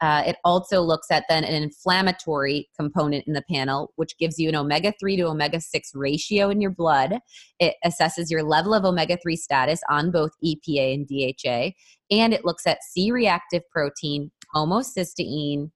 Uh, 0.00 0.22
it 0.26 0.36
also 0.44 0.80
looks 0.80 1.10
at 1.10 1.24
then 1.28 1.44
an 1.44 1.62
inflammatory 1.62 2.68
component 2.78 3.26
in 3.26 3.34
the 3.34 3.44
panel, 3.50 3.92
which 3.96 4.16
gives 4.18 4.38
you 4.38 4.48
an 4.48 4.56
omega 4.56 4.94
3 4.98 5.16
to 5.16 5.24
omega 5.24 5.60
6 5.60 5.90
ratio 5.94 6.48
in 6.48 6.60
your 6.60 6.70
blood. 6.70 7.18
It 7.58 7.74
assesses 7.84 8.30
your 8.30 8.42
level 8.42 8.72
of 8.72 8.84
omega 8.84 9.18
3 9.22 9.36
status 9.36 9.80
on 9.90 10.10
both 10.10 10.30
EPA 10.42 10.94
and 10.94 11.06
DHA. 11.06 11.72
And 12.10 12.32
it 12.32 12.44
looks 12.44 12.66
at 12.66 12.82
C 12.82 13.12
reactive 13.12 13.62
protein, 13.70 14.30
homocysteine, 14.54 15.70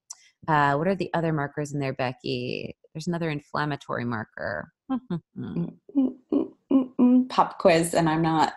uh, 0.48 0.74
what 0.74 0.88
are 0.88 0.94
the 0.94 1.10
other 1.14 1.32
markers 1.32 1.72
in 1.72 1.80
there, 1.80 1.94
Becki? 1.94 2.74
There's 2.94 3.08
another 3.08 3.30
inflammatory 3.30 4.04
marker. 4.04 4.72
Pop 7.28 7.58
quiz, 7.58 7.94
and 7.94 8.08
I'm 8.08 8.22
not. 8.22 8.54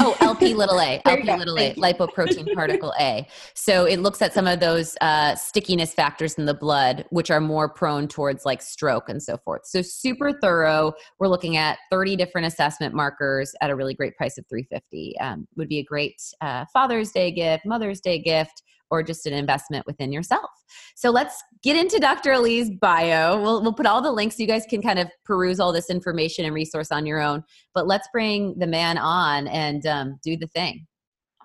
oh, 0.00 0.16
LP 0.20 0.54
little 0.54 0.80
a, 0.80 1.00
LP 1.06 1.36
little 1.36 1.58
a, 1.58 1.74
lipoprotein 1.74 2.52
particle 2.54 2.92
A. 3.00 3.26
So 3.54 3.84
it 3.86 3.98
looks 3.98 4.22
at 4.22 4.32
some 4.32 4.46
of 4.46 4.60
those 4.60 4.96
uh, 5.00 5.34
stickiness 5.34 5.92
factors 5.92 6.34
in 6.34 6.44
the 6.44 6.54
blood, 6.54 7.04
which 7.10 7.30
are 7.30 7.40
more 7.40 7.68
prone 7.68 8.06
towards 8.06 8.44
like 8.44 8.62
stroke 8.62 9.08
and 9.08 9.22
so 9.22 9.36
forth. 9.38 9.62
So 9.64 9.82
super 9.82 10.32
thorough. 10.40 10.92
We're 11.18 11.28
looking 11.28 11.56
at 11.56 11.78
30 11.90 12.16
different 12.16 12.46
assessment 12.46 12.94
markers 12.94 13.54
at 13.60 13.70
a 13.70 13.76
really 13.76 13.94
great 13.94 14.16
price 14.16 14.38
of 14.38 14.46
350. 14.48 15.18
Um, 15.20 15.48
would 15.56 15.68
be 15.68 15.78
a 15.78 15.84
great 15.84 16.20
uh, 16.40 16.66
Father's 16.72 17.10
Day 17.10 17.32
gift, 17.32 17.66
Mother's 17.66 18.00
Day 18.00 18.20
gift 18.20 18.62
or 18.90 19.02
just 19.02 19.26
an 19.26 19.32
investment 19.32 19.86
within 19.86 20.12
yourself. 20.12 20.50
So 20.96 21.10
let's 21.10 21.42
get 21.62 21.76
into 21.76 21.98
Dr. 21.98 22.32
Ali's 22.32 22.70
bio. 22.70 23.40
We'll, 23.40 23.62
we'll 23.62 23.72
put 23.72 23.86
all 23.86 24.02
the 24.02 24.12
links 24.12 24.36
so 24.36 24.42
you 24.42 24.48
guys 24.48 24.66
can 24.68 24.82
kind 24.82 24.98
of 24.98 25.08
peruse 25.24 25.60
all 25.60 25.72
this 25.72 25.90
information 25.90 26.44
and 26.44 26.54
resource 26.54 26.90
on 26.90 27.06
your 27.06 27.20
own. 27.20 27.44
But 27.74 27.86
let's 27.86 28.08
bring 28.12 28.58
the 28.58 28.66
man 28.66 28.98
on 28.98 29.46
and 29.48 29.86
um, 29.86 30.18
do 30.22 30.36
the 30.36 30.48
thing. 30.48 30.86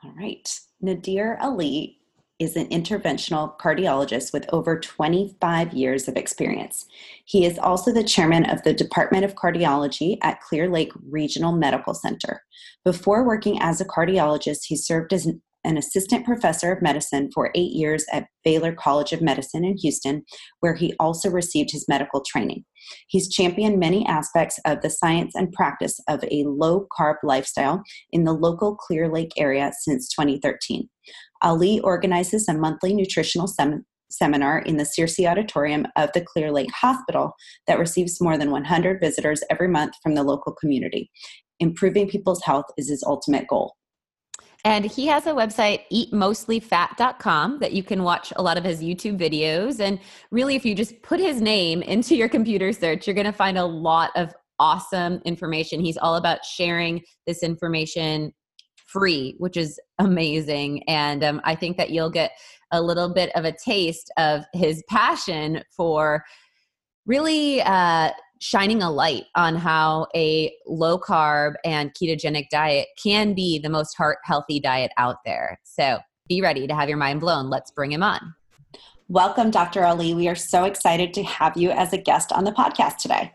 All 0.04 0.14
right. 0.18 0.48
Nadir 0.82 1.38
Ali 1.42 2.00
is 2.38 2.58
an 2.58 2.68
interventional 2.68 3.58
cardiologist 3.60 4.34
with 4.34 4.46
over 4.52 4.78
25 4.78 5.74
years 5.74 6.08
of 6.08 6.18
experience. 6.18 6.86
He 7.24 7.46
is 7.46 7.58
also 7.58 7.94
the 7.94 8.04
chairman 8.04 8.46
of 8.50 8.62
the 8.64 8.74
Department 8.74 9.24
of 9.24 9.36
Cardiology 9.36 10.18
at 10.22 10.42
Clear 10.42 10.70
Lake 10.70 10.92
Regional 11.10 11.54
Medical 11.54 11.94
Center. 11.94 12.42
Before 12.84 13.26
working 13.26 13.58
as 13.62 13.80
a 13.80 13.86
cardiologist, 13.86 14.66
he 14.66 14.76
served 14.76 15.14
as 15.14 15.26
an 15.26 15.42
an 15.66 15.78
assistant 15.78 16.26
professor 16.26 16.72
of 16.72 16.82
medicine 16.82 17.30
for 17.34 17.52
eight 17.56 17.72
years 17.72 18.06
at 18.12 18.28
Baylor 18.44 18.74
College 18.74 19.12
of 19.12 19.22
Medicine 19.22 19.66
in 19.66 19.78
Houston, 19.78 20.24
where 20.60 20.76
he 20.76 20.94
also 21.00 21.30
received 21.30 21.72
his 21.72 21.88
medical 21.90 22.24
training. 22.26 22.64
He's 23.08 23.34
championed 23.34 23.80
many 23.80 24.06
aspects 24.06 24.60
of 24.66 24.82
the 24.82 24.90
science 24.90 25.34
and 25.36 25.52
practice 25.52 26.00
of 26.08 26.24
a 26.26 26.44
low 26.46 26.88
carb 26.98 27.16
lifestyle 27.24 27.84
in 28.12 28.24
the 28.24 28.34
local 28.34 28.76
Clear 28.76 29.12
Lake 29.12 29.32
area 29.38 29.72
since 29.82 30.08
2013. 30.10 30.88
Ali 31.42 31.80
organizes 31.82 32.48
a 32.48 32.54
monthly 32.54 32.94
nutritional 32.94 33.48
sem- 33.48 33.86
seminar 34.10 34.60
in 34.60 34.78
the 34.78 34.84
Searcy 34.84 35.30
Auditorium 35.30 35.88
of 35.96 36.12
the 36.14 36.22
Clear 36.22 36.52
Lake 36.52 36.72
Hospital 36.72 37.34
that 37.68 37.80
receives 37.80 38.22
more 38.22 38.38
than 38.38 38.52
100 38.52 39.00
visitors 39.02 39.44
every 39.50 39.68
month 39.68 39.94
from 40.02 40.16
the 40.16 40.24
local 40.24 40.54
community. 40.54 41.10
Improving 41.60 42.08
people's 42.08 42.44
health 42.44 42.66
is 42.78 42.90
his 42.90 43.04
ultimate 43.04 43.48
goal. 43.48 43.76
And 44.66 44.84
he 44.84 45.06
has 45.06 45.28
a 45.28 45.32
website, 45.32 45.82
eatmostlyfat.com, 45.94 47.60
that 47.60 47.74
you 47.74 47.84
can 47.84 48.02
watch 48.02 48.34
a 48.36 48.42
lot 48.42 48.58
of 48.58 48.64
his 48.64 48.82
YouTube 48.82 49.20
videos. 49.20 49.80
And 49.80 50.00
really, 50.32 50.56
if 50.56 50.66
you 50.66 50.74
just 50.74 51.00
put 51.04 51.20
his 51.20 51.40
name 51.40 51.84
into 51.84 52.16
your 52.16 52.28
computer 52.28 52.74
search, 52.74 53.06
you're 53.06 53.14
going 53.14 53.28
to 53.28 53.32
find 53.32 53.60
a 53.60 53.66
lot 53.66 54.10
of 54.16 54.34
awesome 54.58 55.22
information. 55.24 55.80
He's 55.80 55.98
all 55.98 56.16
about 56.16 56.44
sharing 56.44 57.04
this 57.28 57.44
information 57.44 58.34
free, 58.88 59.36
which 59.38 59.56
is 59.56 59.80
amazing. 60.00 60.82
And 60.90 61.24
um, 61.24 61.42
I 61.44 61.54
think 61.54 61.78
that 61.78 61.92
you'll 61.92 62.10
get 62.10 62.32
a 62.72 62.82
little 62.82 63.14
bit 63.14 63.30
of 63.36 63.46
a 63.46 63.56
taste 63.64 64.12
of 64.18 64.46
his 64.54 64.84
passion 64.90 65.62
for 65.78 66.24
really 67.06 67.62
uh, 67.62 68.10
shining 68.46 68.84
a 68.84 68.92
light 68.92 69.26
on 69.36 69.56
how 69.56 70.06
a 70.16 70.54
low 70.68 71.00
carb 71.00 71.56
and 71.66 71.92
ketogenic 71.96 72.48
diet 72.52 72.88
can 73.02 73.34
be 73.34 73.58
the 73.58 73.70
most 73.70 73.96
heart 73.96 74.20
healthy 74.24 74.60
diet 74.60 74.92
out 74.98 75.18
there. 75.26 75.60
So 75.64 75.98
be 76.30 76.42
ready 76.42 76.68
to 76.68 76.76
have 76.76 76.88
your 76.88 77.00
mind 77.00 77.22
blown. 77.22 77.50
Let's 77.50 77.72
bring 77.72 77.92
him 77.92 78.04
on. 78.04 78.36
Welcome, 79.08 79.50
Dr. 79.50 79.84
Ali. 79.84 80.14
We 80.14 80.28
are 80.28 80.36
so 80.36 80.66
excited 80.66 81.12
to 81.16 81.24
have 81.24 81.58
you 81.58 81.72
as 81.72 81.92
a 81.94 81.98
guest 81.98 82.32
on 82.32 82.44
the 82.44 82.52
podcast 82.52 82.98
today. 82.98 83.34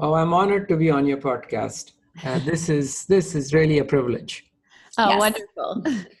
Oh, 0.00 0.14
I'm 0.14 0.34
honored 0.34 0.68
to 0.70 0.76
be 0.76 0.90
on 0.90 1.06
your 1.06 1.18
podcast. 1.18 1.92
Uh, 2.24 2.40
this 2.40 2.68
is 2.68 3.04
this 3.04 3.36
is 3.36 3.54
really 3.54 3.78
a 3.78 3.84
privilege. 3.84 4.44
Oh, 4.98 5.08
yes. 5.10 5.20
wonderful. 5.20 5.84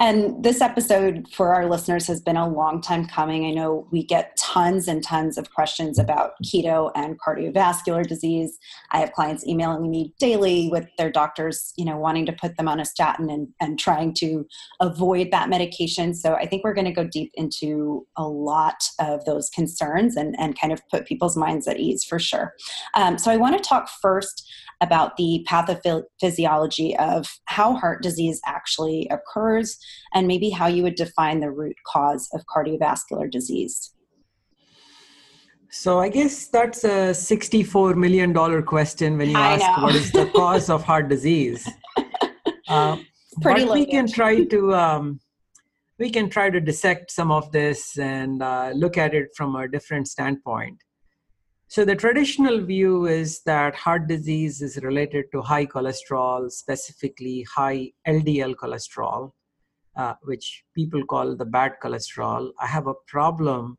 And 0.00 0.44
this 0.44 0.60
episode 0.60 1.26
for 1.32 1.54
our 1.54 1.68
listeners 1.68 2.06
has 2.06 2.20
been 2.20 2.36
a 2.36 2.48
long 2.48 2.80
time 2.80 3.06
coming. 3.06 3.46
I 3.46 3.50
know 3.50 3.88
we 3.90 4.04
get 4.04 4.36
tons 4.36 4.86
and 4.86 5.02
tons 5.02 5.36
of 5.36 5.52
questions 5.52 5.98
about 5.98 6.32
keto 6.44 6.92
and 6.94 7.20
cardiovascular 7.20 8.06
disease. 8.06 8.58
I 8.92 8.98
have 9.00 9.12
clients 9.12 9.46
emailing 9.46 9.90
me 9.90 10.14
daily 10.18 10.68
with 10.70 10.86
their 10.98 11.10
doctors, 11.10 11.72
you 11.76 11.84
know, 11.84 11.96
wanting 11.96 12.26
to 12.26 12.32
put 12.32 12.56
them 12.56 12.68
on 12.68 12.80
a 12.80 12.84
statin 12.84 13.28
and, 13.28 13.48
and 13.60 13.78
trying 13.78 14.14
to 14.14 14.46
avoid 14.80 15.30
that 15.32 15.48
medication. 15.48 16.14
So 16.14 16.34
I 16.34 16.46
think 16.46 16.62
we're 16.62 16.74
going 16.74 16.84
to 16.84 16.92
go 16.92 17.04
deep 17.04 17.32
into 17.34 18.06
a 18.16 18.28
lot 18.28 18.82
of 19.00 19.24
those 19.24 19.50
concerns 19.50 20.16
and, 20.16 20.36
and 20.38 20.58
kind 20.58 20.72
of 20.72 20.80
put 20.88 21.06
people's 21.06 21.36
minds 21.36 21.66
at 21.66 21.78
ease 21.78 22.04
for 22.04 22.18
sure. 22.18 22.54
Um, 22.94 23.18
so 23.18 23.30
I 23.30 23.36
want 23.36 23.56
to 23.56 23.68
talk 23.68 23.88
first 24.00 24.48
about 24.80 25.16
the 25.16 25.44
pathophysiology 25.48 26.96
of 27.00 27.26
how 27.46 27.74
heart 27.74 28.00
disease 28.00 28.40
actually 28.46 29.08
occurs 29.10 29.27
and 30.14 30.26
maybe 30.26 30.50
how 30.50 30.66
you 30.66 30.82
would 30.82 30.94
define 30.94 31.40
the 31.40 31.50
root 31.50 31.76
cause 31.86 32.28
of 32.32 32.44
cardiovascular 32.46 33.30
disease. 33.30 33.92
So 35.70 35.98
I 35.98 36.08
guess 36.08 36.46
that's 36.46 36.84
a 36.84 37.12
$64 37.12 37.94
million 37.94 38.32
question 38.62 39.18
when 39.18 39.30
you 39.30 39.36
ask 39.36 39.82
what 39.82 39.94
is 39.94 40.10
the 40.12 40.26
cause 40.34 40.70
of 40.70 40.84
heart 40.84 41.08
disease. 41.08 41.68
Uh, 42.68 42.98
but 43.38 43.70
we 43.70 43.86
can 43.86 44.06
try 44.06 44.44
to 44.44 44.74
um, 44.74 45.18
we 45.98 46.10
can 46.10 46.28
try 46.28 46.50
to 46.50 46.60
dissect 46.60 47.10
some 47.10 47.30
of 47.30 47.50
this 47.50 47.98
and 47.98 48.42
uh, 48.42 48.72
look 48.74 48.98
at 48.98 49.14
it 49.14 49.28
from 49.34 49.56
a 49.56 49.66
different 49.66 50.06
standpoint. 50.06 50.76
So 51.70 51.84
the 51.84 51.94
traditional 51.94 52.62
view 52.62 53.04
is 53.04 53.42
that 53.42 53.74
heart 53.74 54.08
disease 54.08 54.62
is 54.62 54.78
related 54.78 55.26
to 55.32 55.42
high 55.42 55.66
cholesterol, 55.66 56.50
specifically 56.50 57.42
high 57.42 57.92
LDL 58.06 58.54
cholesterol, 58.54 59.32
uh, 59.94 60.14
which 60.22 60.64
people 60.74 61.04
call 61.04 61.36
the 61.36 61.44
bad 61.44 61.74
cholesterol. 61.82 62.52
I 62.58 62.66
have 62.66 62.86
a 62.86 62.94
problem 63.06 63.76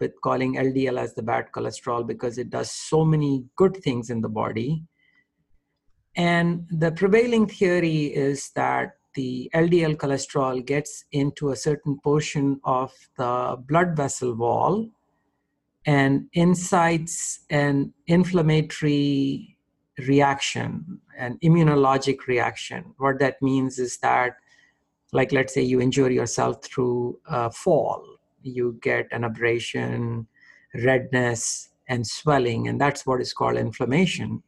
with 0.00 0.20
calling 0.20 0.56
LDL 0.56 0.98
as 0.98 1.14
the 1.14 1.22
bad 1.22 1.52
cholesterol 1.52 2.04
because 2.04 2.38
it 2.38 2.50
does 2.50 2.72
so 2.72 3.04
many 3.04 3.44
good 3.54 3.76
things 3.76 4.10
in 4.10 4.20
the 4.20 4.28
body. 4.28 4.82
And 6.16 6.66
the 6.72 6.90
prevailing 6.90 7.46
theory 7.46 8.06
is 8.06 8.50
that 8.56 8.96
the 9.14 9.48
LDL 9.54 9.94
cholesterol 9.94 10.66
gets 10.66 11.04
into 11.12 11.50
a 11.50 11.56
certain 11.56 12.00
portion 12.00 12.60
of 12.64 12.92
the 13.16 13.62
blood 13.68 13.96
vessel 13.96 14.34
wall 14.34 14.90
and 15.86 16.26
incites 16.32 17.40
an 17.50 17.92
inflammatory 18.06 19.56
reaction, 20.06 21.00
an 21.18 21.38
immunologic 21.44 22.26
reaction. 22.26 22.94
What 22.98 23.18
that 23.18 23.42
means 23.42 23.78
is 23.78 23.98
that, 23.98 24.36
like, 25.12 25.32
let's 25.32 25.54
say 25.54 25.62
you 25.62 25.80
injure 25.80 26.10
yourself 26.10 26.62
through 26.64 27.18
a 27.26 27.50
fall, 27.50 28.02
you 28.42 28.78
get 28.80 29.06
an 29.10 29.24
abrasion, 29.24 30.26
redness, 30.74 31.68
and 31.88 32.06
swelling, 32.06 32.68
and 32.68 32.80
that's 32.80 33.04
what 33.04 33.20
is 33.20 33.32
called 33.32 33.56
inflammation. 33.56 34.42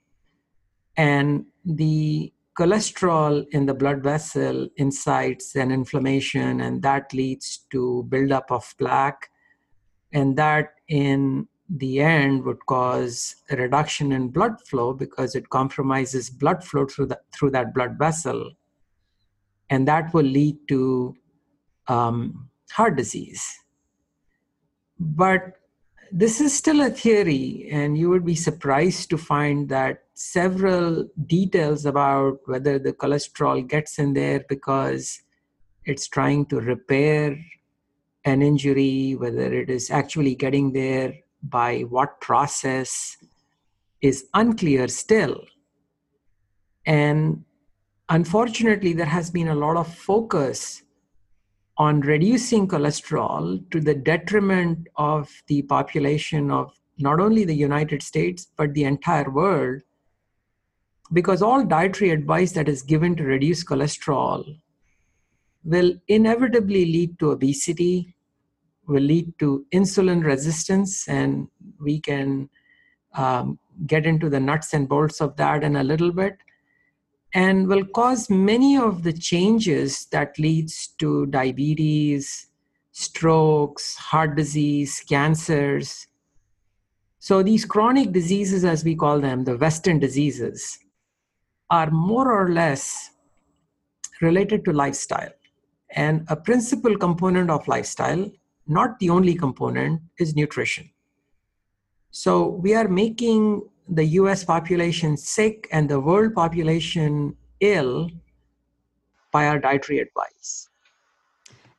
And 0.96 1.46
the 1.64 2.32
cholesterol 2.58 3.44
in 3.50 3.66
the 3.66 3.74
blood 3.74 4.02
vessel 4.02 4.68
incites 4.76 5.56
an 5.56 5.72
inflammation, 5.72 6.60
and 6.60 6.82
that 6.82 7.12
leads 7.12 7.66
to 7.72 8.06
buildup 8.08 8.50
of 8.50 8.72
plaque 8.78 9.28
and 10.14 10.37
that 10.38 10.75
in 10.88 11.47
the 11.68 12.00
end 12.00 12.44
would 12.44 12.64
cause 12.66 13.37
a 13.50 13.56
reduction 13.56 14.12
in 14.12 14.28
blood 14.28 14.61
flow 14.66 14.92
because 14.92 15.35
it 15.35 15.50
compromises 15.50 16.30
blood 16.30 16.62
flow 16.62 16.87
through 16.87 17.06
that 17.06 17.23
through 17.35 17.50
that 17.50 17.75
blood 17.75 17.99
vessel. 17.99 18.52
And 19.71 19.88
that 19.88 20.14
will 20.14 20.25
lead 20.25 20.56
to 20.68 21.16
um, 21.88 22.49
heart 22.71 22.97
disease. 22.97 23.44
But 24.99 25.54
this 26.12 26.40
is 26.40 26.56
still 26.56 26.80
a 26.80 26.90
theory 26.90 27.68
and 27.73 27.99
you 27.99 28.09
would 28.09 28.25
be 28.25 28.37
surprised 28.37 29.11
to 29.11 29.18
find 29.18 29.68
that 29.71 30.04
several 30.14 31.09
details 31.26 31.87
about 31.87 32.38
whether 32.47 32.78
the 32.78 32.92
cholesterol 32.92 33.66
gets 33.66 33.99
in 33.99 34.12
there 34.12 34.44
because 34.49 35.21
it's 35.85 36.06
trying 36.06 36.47
to 36.47 36.61
repair 36.61 37.37
an 38.25 38.43
injury, 38.43 39.14
whether 39.16 39.52
it 39.52 39.71
is 39.71 39.90
actually 39.90 40.35
getting 40.35 40.73
there 40.73 41.14
by 41.43 41.81
what 41.83 42.21
process 42.21 43.16
is 44.00 44.26
unclear 44.35 44.88
still. 44.88 45.45
And 46.87 47.45
unfortunately, 48.09 48.93
there 48.93 49.07
has 49.07 49.31
been 49.31 49.49
a 49.49 49.54
lot 49.54 49.76
of 49.76 49.95
focus 49.95 50.83
on 51.76 52.00
reducing 52.00 52.69
cholesterol 52.69 53.69
to 53.71 53.81
the 53.81 53.95
detriment 53.95 54.88
of 54.97 55.31
the 55.49 55.62
population 55.62 56.50
of 56.50 56.73
not 56.99 57.19
only 57.21 57.45
the 57.45 57.54
United 57.54 58.02
States, 58.02 58.47
but 58.57 58.73
the 58.75 58.85
entire 58.85 59.31
world. 59.31 59.83
Because 61.12 61.43
all 61.43 61.64
dietary 61.64 62.11
advice 62.11 62.52
that 62.52 62.69
is 62.69 62.83
given 62.83 63.16
to 63.16 63.25
reduce 63.25 63.64
cholesterol 63.64 64.61
will 65.64 65.95
inevitably 66.09 66.85
lead 66.85 67.19
to 67.19 67.31
obesity, 67.31 68.13
will 68.86 69.02
lead 69.02 69.32
to 69.38 69.64
insulin 69.72 70.24
resistance, 70.24 71.08
and 71.08 71.48
we 71.80 72.00
can 72.00 72.48
um, 73.14 73.58
get 73.86 74.06
into 74.06 74.28
the 74.28 74.40
nuts 74.40 74.74
and 74.74 74.88
bolts 74.88 75.20
of 75.20 75.36
that 75.36 75.64
in 75.64 75.76
a 75.76 75.84
little 75.84 76.12
bit 76.12 76.36
and 77.34 77.66
will 77.66 77.84
cause 77.84 78.30
many 78.30 78.78
of 78.78 79.02
the 79.02 79.12
changes 79.12 80.06
that 80.06 80.38
leads 80.38 80.88
to 80.98 81.26
diabetes 81.26 82.46
strokes 82.92 83.96
heart 83.96 84.36
disease 84.36 85.02
cancers. 85.08 86.06
So 87.18 87.42
these 87.42 87.64
chronic 87.64 88.12
diseases 88.12 88.64
as 88.64 88.84
we 88.84 88.94
call 88.94 89.20
them 89.20 89.44
the 89.44 89.56
western 89.56 89.98
diseases 89.98 90.78
are 91.70 91.90
more 91.90 92.30
or 92.30 92.50
less 92.50 93.10
related 94.20 94.64
to 94.66 94.72
lifestyle. 94.72 95.32
And 95.90 96.24
a 96.28 96.36
principal 96.36 96.96
component 96.96 97.50
of 97.50 97.66
lifestyle 97.66 98.30
not 98.66 98.99
the 98.99 99.11
only 99.11 99.35
component 99.35 100.00
is 100.18 100.35
nutrition 100.35 100.88
so 102.11 102.47
we 102.47 102.75
are 102.75 102.87
making 102.87 103.62
the 103.88 104.04
US 104.21 104.44
population 104.44 105.16
sick 105.16 105.68
and 105.73 105.88
the 105.88 106.00
world 106.00 106.35
population 106.35 107.37
ill 107.61 108.09
by 109.33 109.49
our 109.49 109.59
dietary 109.59 109.99
advice. 109.99 110.68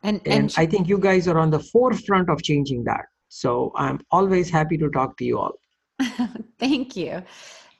And, 0.03 0.21
and, 0.25 0.33
and 0.33 0.53
I 0.57 0.65
think 0.65 0.87
you 0.87 0.99
guys 0.99 1.27
are 1.27 1.39
on 1.39 1.49
the 1.49 1.59
forefront 1.59 2.29
of 2.29 2.43
changing 2.43 2.83
that. 2.83 3.05
So 3.29 3.71
I'm 3.75 3.99
always 4.11 4.49
happy 4.49 4.77
to 4.77 4.89
talk 4.89 5.17
to 5.17 5.25
you 5.25 5.39
all. 5.39 5.53
Thank 6.59 6.95
you. 6.95 7.23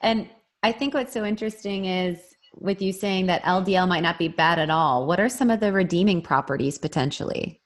And 0.00 0.28
I 0.62 0.72
think 0.72 0.94
what's 0.94 1.12
so 1.12 1.24
interesting 1.24 1.84
is 1.84 2.18
with 2.54 2.80
you 2.80 2.92
saying 2.92 3.26
that 3.26 3.42
LDL 3.42 3.86
might 3.86 4.02
not 4.02 4.18
be 4.18 4.28
bad 4.28 4.58
at 4.58 4.70
all. 4.70 5.06
What 5.06 5.20
are 5.20 5.28
some 5.28 5.50
of 5.50 5.60
the 5.60 5.72
redeeming 5.72 6.22
properties 6.22 6.78
potentially? 6.78 7.60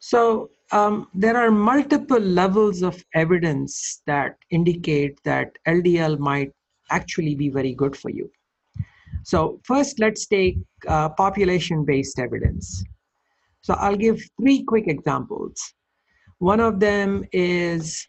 So 0.00 0.50
um, 0.72 1.08
there 1.14 1.36
are 1.36 1.50
multiple 1.50 2.18
levels 2.18 2.82
of 2.82 3.02
evidence 3.14 4.02
that 4.06 4.36
indicate 4.50 5.18
that 5.24 5.52
LDL 5.66 6.18
might 6.18 6.52
actually 6.90 7.34
be 7.34 7.48
very 7.48 7.74
good 7.74 7.96
for 7.96 8.10
you. 8.10 8.30
So, 9.22 9.60
first, 9.64 9.98
let's 9.98 10.26
take 10.26 10.56
uh, 10.88 11.10
population 11.10 11.84
based 11.84 12.18
evidence. 12.18 12.82
So, 13.62 13.74
I'll 13.74 13.96
give 13.96 14.22
three 14.40 14.62
quick 14.62 14.88
examples. 14.88 15.60
One 16.38 16.60
of 16.60 16.80
them 16.80 17.24
is 17.32 18.06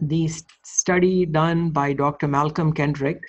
the 0.00 0.28
study 0.64 1.24
done 1.24 1.70
by 1.70 1.92
Dr. 1.92 2.26
Malcolm 2.26 2.72
Kendrick. 2.72 3.20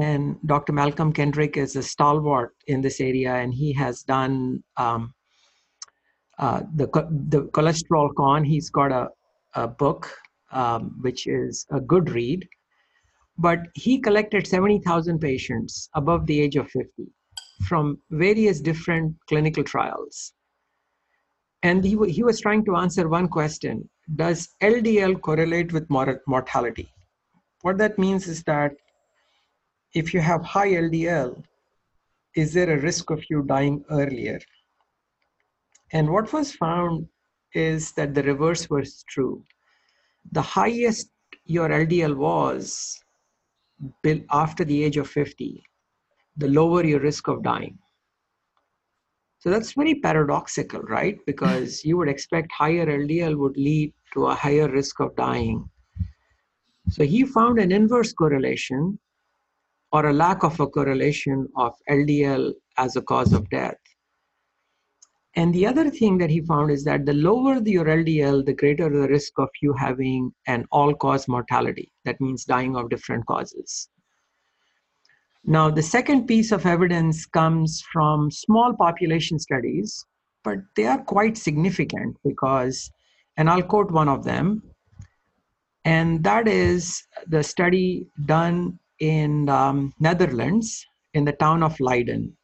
And 0.00 0.38
Dr. 0.46 0.72
Malcolm 0.72 1.12
Kendrick 1.12 1.58
is 1.58 1.76
a 1.76 1.82
stalwart 1.82 2.54
in 2.66 2.80
this 2.80 2.98
area, 2.98 3.34
and 3.34 3.52
he 3.52 3.74
has 3.74 4.02
done 4.02 4.64
um, 4.78 5.12
uh, 6.38 6.62
the 6.74 6.86
the 7.28 7.42
cholesterol 7.52 8.14
con. 8.14 8.44
He's 8.44 8.70
got 8.70 8.92
a, 8.92 9.08
a 9.54 9.68
book 9.68 10.12
um, 10.50 10.98
which 11.00 11.26
is 11.26 11.66
a 11.70 11.80
good 11.80 12.10
read, 12.10 12.48
but 13.38 13.60
he 13.74 13.98
collected 13.98 14.46
seventy 14.46 14.80
thousand 14.80 15.18
patients 15.20 15.88
above 15.94 16.26
the 16.26 16.40
age 16.40 16.56
of 16.56 16.70
fifty 16.70 17.08
from 17.68 17.98
various 18.10 18.60
different 18.60 19.14
clinical 19.28 19.62
trials, 19.62 20.32
and 21.62 21.84
he 21.84 21.96
he 22.08 22.22
was 22.22 22.40
trying 22.40 22.64
to 22.64 22.76
answer 22.76 23.08
one 23.08 23.28
question: 23.28 23.88
Does 24.16 24.48
LDL 24.62 25.20
correlate 25.20 25.72
with 25.72 25.88
mor- 25.90 26.22
mortality? 26.26 26.92
What 27.62 27.78
that 27.78 27.98
means 27.98 28.26
is 28.26 28.42
that 28.44 28.72
if 29.94 30.14
you 30.14 30.20
have 30.20 30.42
high 30.44 30.70
LDL, 30.70 31.42
is 32.34 32.52
there 32.54 32.70
a 32.70 32.80
risk 32.80 33.10
of 33.10 33.22
you 33.28 33.42
dying 33.42 33.84
earlier? 33.90 34.40
And 35.92 36.10
what 36.10 36.32
was 36.32 36.52
found 36.52 37.06
is 37.54 37.92
that 37.92 38.14
the 38.14 38.22
reverse 38.22 38.70
was 38.70 39.04
true. 39.08 39.44
The 40.32 40.42
highest 40.42 41.10
your 41.44 41.68
LDL 41.68 42.16
was 42.16 42.98
after 44.30 44.64
the 44.64 44.84
age 44.84 44.96
of 44.96 45.10
50, 45.10 45.62
the 46.36 46.48
lower 46.48 46.84
your 46.84 47.00
risk 47.00 47.28
of 47.28 47.42
dying. 47.42 47.78
So 49.40 49.50
that's 49.50 49.72
very 49.72 49.96
paradoxical, 49.96 50.80
right? 50.82 51.18
Because 51.26 51.84
you 51.84 51.96
would 51.96 52.08
expect 52.08 52.52
higher 52.52 52.86
LDL 52.86 53.36
would 53.36 53.56
lead 53.56 53.92
to 54.14 54.28
a 54.28 54.34
higher 54.34 54.68
risk 54.68 55.00
of 55.00 55.16
dying. 55.16 55.68
So 56.90 57.04
he 57.04 57.24
found 57.24 57.58
an 57.58 57.72
inverse 57.72 58.12
correlation 58.12 58.98
or 59.90 60.06
a 60.06 60.12
lack 60.12 60.44
of 60.44 60.58
a 60.60 60.66
correlation 60.68 61.48
of 61.56 61.74
LDL 61.90 62.52
as 62.78 62.94
a 62.94 63.02
cause 63.02 63.32
of 63.32 63.50
death. 63.50 63.81
And 65.34 65.54
the 65.54 65.66
other 65.66 65.88
thing 65.88 66.18
that 66.18 66.30
he 66.30 66.42
found 66.42 66.70
is 66.70 66.84
that 66.84 67.06
the 67.06 67.14
lower 67.14 67.58
your 67.64 67.86
LDL, 67.86 68.44
the 68.44 68.52
greater 68.52 68.90
the 68.90 69.08
risk 69.08 69.32
of 69.38 69.48
you 69.62 69.72
having 69.72 70.32
an 70.46 70.66
all 70.70 70.94
cause 70.94 71.26
mortality. 71.26 71.90
That 72.04 72.20
means 72.20 72.44
dying 72.44 72.76
of 72.76 72.90
different 72.90 73.24
causes. 73.26 73.88
Now, 75.44 75.70
the 75.70 75.82
second 75.82 76.26
piece 76.26 76.52
of 76.52 76.66
evidence 76.66 77.26
comes 77.26 77.82
from 77.92 78.30
small 78.30 78.74
population 78.74 79.38
studies, 79.38 80.04
but 80.44 80.58
they 80.76 80.86
are 80.86 81.02
quite 81.02 81.36
significant 81.36 82.16
because, 82.24 82.90
and 83.36 83.48
I'll 83.48 83.62
quote 83.62 83.90
one 83.90 84.08
of 84.08 84.24
them, 84.24 84.62
and 85.84 86.22
that 86.22 86.46
is 86.46 87.02
the 87.26 87.42
study 87.42 88.06
done 88.26 88.78
in 89.00 89.48
um, 89.48 89.92
Netherlands 89.98 90.86
in 91.14 91.24
the 91.24 91.32
town 91.32 91.62
of 91.62 91.78
Leiden. 91.80 92.36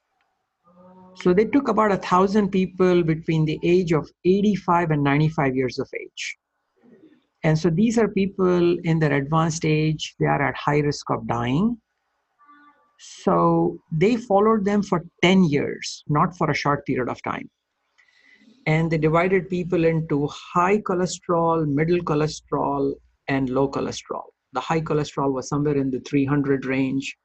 So 1.20 1.34
they 1.34 1.46
took 1.46 1.68
about 1.68 1.90
a 1.90 1.96
thousand 1.96 2.50
people 2.50 3.02
between 3.02 3.44
the 3.44 3.58
age 3.64 3.92
of 3.92 4.08
85 4.24 4.92
and 4.92 5.02
95 5.02 5.56
years 5.56 5.78
of 5.78 5.88
age. 6.00 6.36
And 7.42 7.58
so 7.58 7.70
these 7.70 7.98
are 7.98 8.08
people 8.08 8.78
in 8.84 8.98
their 8.98 9.12
advanced 9.12 9.64
age, 9.64 10.14
they 10.20 10.26
are 10.26 10.42
at 10.42 10.56
high 10.56 10.78
risk 10.78 11.10
of 11.10 11.26
dying. 11.26 11.76
So 12.98 13.78
they 13.92 14.16
followed 14.16 14.64
them 14.64 14.82
for 14.82 15.04
10 15.22 15.44
years, 15.44 16.04
not 16.08 16.36
for 16.36 16.50
a 16.50 16.54
short 16.54 16.84
period 16.86 17.08
of 17.08 17.22
time. 17.22 17.48
And 18.66 18.90
they 18.90 18.98
divided 18.98 19.48
people 19.48 19.84
into 19.84 20.28
high 20.28 20.78
cholesterol, 20.78 21.66
middle 21.66 22.00
cholesterol, 22.00 22.94
and 23.28 23.48
low 23.50 23.70
cholesterol. 23.70 24.24
The 24.52 24.60
high 24.60 24.80
cholesterol 24.80 25.32
was 25.32 25.48
somewhere 25.48 25.76
in 25.76 25.90
the 25.90 26.00
300 26.00 26.66
range, 26.66 27.16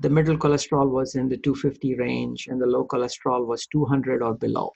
the 0.00 0.08
middle 0.08 0.36
cholesterol 0.36 0.90
was 0.90 1.14
in 1.14 1.28
the 1.28 1.36
250 1.36 1.94
range 1.96 2.46
and 2.48 2.60
the 2.60 2.66
low 2.66 2.86
cholesterol 2.86 3.46
was 3.46 3.66
200 3.66 4.22
or 4.22 4.34
below. 4.34 4.72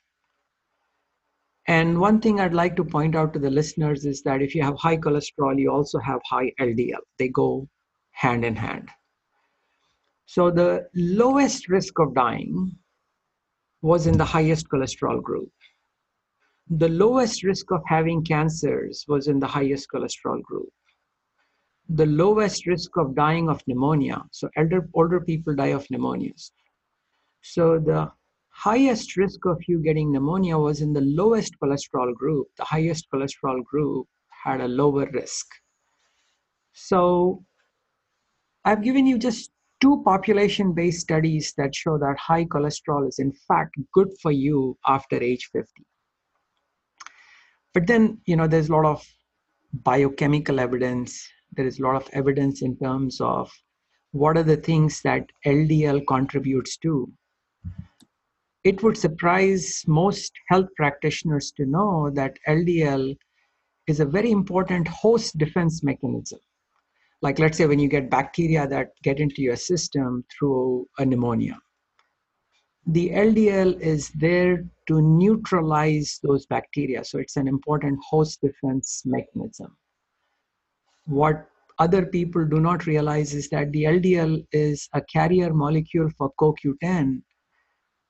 And 1.66 1.98
one 1.98 2.20
thing 2.20 2.40
I'd 2.40 2.52
like 2.52 2.76
to 2.76 2.84
point 2.84 3.16
out 3.16 3.32
to 3.32 3.38
the 3.38 3.48
listeners 3.48 4.04
is 4.04 4.22
that 4.24 4.42
if 4.42 4.54
you 4.54 4.62
have 4.62 4.76
high 4.76 4.98
cholesterol, 4.98 5.58
you 5.58 5.72
also 5.72 5.98
have 5.98 6.20
high 6.28 6.52
LDL. 6.60 7.00
They 7.18 7.28
go 7.28 7.66
hand 8.12 8.44
in 8.44 8.54
hand. 8.54 8.90
So 10.26 10.50
the 10.50 10.86
lowest 10.94 11.70
risk 11.70 11.98
of 12.00 12.14
dying 12.14 12.76
was 13.80 14.06
in 14.06 14.18
the 14.18 14.24
highest 14.26 14.68
cholesterol 14.68 15.22
group. 15.22 15.50
The 16.68 16.88
lowest 16.88 17.42
risk 17.44 17.70
of 17.72 17.80
having 17.86 18.24
cancers 18.24 19.06
was 19.08 19.28
in 19.28 19.38
the 19.38 19.46
highest 19.46 19.88
cholesterol 19.90 20.42
group 20.42 20.68
the 21.88 22.06
lowest 22.06 22.66
risk 22.66 22.96
of 22.96 23.14
dying 23.14 23.48
of 23.48 23.62
pneumonia. 23.66 24.22
So 24.30 24.48
elder, 24.56 24.88
older 24.94 25.20
people 25.20 25.54
die 25.54 25.68
of 25.78 25.86
pneumonias. 25.88 26.50
So 27.42 27.78
the 27.78 28.10
highest 28.50 29.16
risk 29.16 29.44
of 29.44 29.62
you 29.68 29.82
getting 29.82 30.12
pneumonia 30.12 30.56
was 30.56 30.80
in 30.80 30.92
the 30.92 31.02
lowest 31.02 31.54
cholesterol 31.62 32.14
group. 32.14 32.46
The 32.56 32.64
highest 32.64 33.06
cholesterol 33.12 33.62
group 33.64 34.06
had 34.44 34.60
a 34.60 34.68
lower 34.68 35.08
risk. 35.12 35.46
So 36.72 37.44
I've 38.64 38.82
given 38.82 39.06
you 39.06 39.18
just 39.18 39.50
two 39.80 40.02
population 40.04 40.72
based 40.72 41.00
studies 41.00 41.52
that 41.58 41.74
show 41.74 41.98
that 41.98 42.16
high 42.18 42.46
cholesterol 42.46 43.06
is 43.06 43.18
in 43.18 43.32
fact 43.46 43.76
good 43.92 44.08
for 44.22 44.32
you 44.32 44.78
after 44.86 45.22
age 45.22 45.50
50. 45.52 45.68
But 47.74 47.86
then, 47.86 48.18
you 48.24 48.36
know, 48.36 48.46
there's 48.46 48.68
a 48.68 48.72
lot 48.72 48.86
of 48.86 49.04
biochemical 49.82 50.60
evidence 50.60 51.28
there 51.56 51.66
is 51.66 51.78
a 51.78 51.82
lot 51.82 51.96
of 51.96 52.08
evidence 52.12 52.62
in 52.62 52.76
terms 52.78 53.20
of 53.20 53.50
what 54.12 54.36
are 54.36 54.42
the 54.42 54.56
things 54.56 55.00
that 55.02 55.26
LDL 55.46 56.06
contributes 56.06 56.76
to. 56.78 57.12
it 58.64 58.82
would 58.82 58.96
surprise 58.96 59.82
most 59.86 60.32
health 60.48 60.68
practitioners 60.76 61.52
to 61.52 61.66
know 61.66 62.10
that 62.10 62.38
LDL 62.48 63.14
is 63.86 64.00
a 64.00 64.06
very 64.06 64.30
important 64.30 64.88
host 64.88 65.36
defense 65.36 65.82
mechanism. 65.82 66.40
Like, 67.20 67.38
let's 67.38 67.58
say, 67.58 67.66
when 67.66 67.78
you 67.78 67.88
get 67.88 68.10
bacteria 68.10 68.66
that 68.68 68.92
get 69.02 69.20
into 69.20 69.42
your 69.42 69.56
system 69.56 70.24
through 70.36 70.86
a 70.98 71.04
pneumonia, 71.04 71.58
the 72.86 73.10
LDL 73.10 73.80
is 73.80 74.10
there 74.10 74.64
to 74.88 75.00
neutralize 75.00 76.18
those 76.22 76.46
bacteria. 76.46 77.04
So, 77.04 77.18
it's 77.18 77.36
an 77.36 77.48
important 77.48 77.98
host 78.08 78.40
defense 78.40 79.02
mechanism. 79.04 79.76
What 81.06 81.46
other 81.78 82.06
people 82.06 82.44
do 82.46 82.60
not 82.60 82.86
realize 82.86 83.34
is 83.34 83.48
that 83.50 83.72
the 83.72 83.84
LDL 83.84 84.46
is 84.52 84.88
a 84.94 85.02
carrier 85.02 85.52
molecule 85.52 86.08
for 86.16 86.32
CoQ10, 86.40 87.22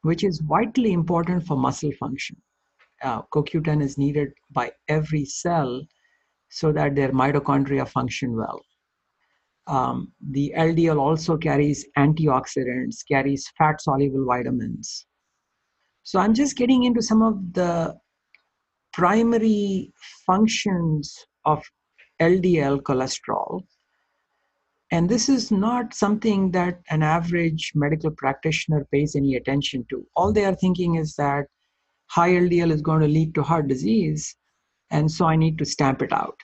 which 0.02 0.22
is 0.22 0.40
vitally 0.40 0.92
important 0.92 1.46
for 1.46 1.57
muscle 1.57 1.92
function. 1.98 2.37
Uh, 3.02 3.22
CoQ10 3.35 3.83
is 3.83 3.98
needed 3.98 4.33
by 4.52 4.70
every 4.88 5.24
cell 5.24 5.83
so 6.50 6.72
that 6.72 6.94
their 6.94 7.11
mitochondria 7.11 7.88
function 7.88 8.37
well. 8.37 8.61
Um, 9.66 10.12
the 10.30 10.52
LDL 10.57 11.00
also 11.00 11.37
carries 11.37 11.87
antioxidants, 11.96 12.98
carries 13.11 13.50
fat 13.57 13.80
soluble 13.80 14.26
vitamins. 14.26 15.07
So 16.02 16.20
I'm 16.20 16.35
just 16.35 16.57
getting 16.57 16.85
into 16.85 17.00
some 17.00 17.22
of 17.22 17.54
the 17.54 17.96
primary 18.92 19.90
functions 20.26 21.16
of 21.46 21.64
LDL 22.20 22.83
cholesterol. 22.83 23.62
And 24.90 25.09
this 25.09 25.29
is 25.29 25.50
not 25.50 25.94
something 25.94 26.50
that 26.53 26.81
an 26.90 27.03
average 27.03 27.72
medical 27.74 28.11
practitioner 28.11 28.87
pays 28.92 29.16
any 29.16 29.35
attention 29.35 29.85
to. 29.90 30.07
All 30.14 30.33
they 30.33 30.44
are 30.44 30.55
thinking 30.55 30.96
is 30.96 31.14
that 31.16 31.46
high 32.11 32.31
LDL 32.31 32.70
is 32.70 32.83
going 32.83 33.00
to 33.00 33.09
lead 33.09 33.35
to 33.35 33.42
heart 33.42 33.66
disease, 33.66 34.37
and 34.90 35.11
so 35.11 35.27
I 35.27 35.37
need 35.37 35.59
to 35.59 35.64
stamp 35.64 36.03
it 36.03 36.12
out. 36.12 36.38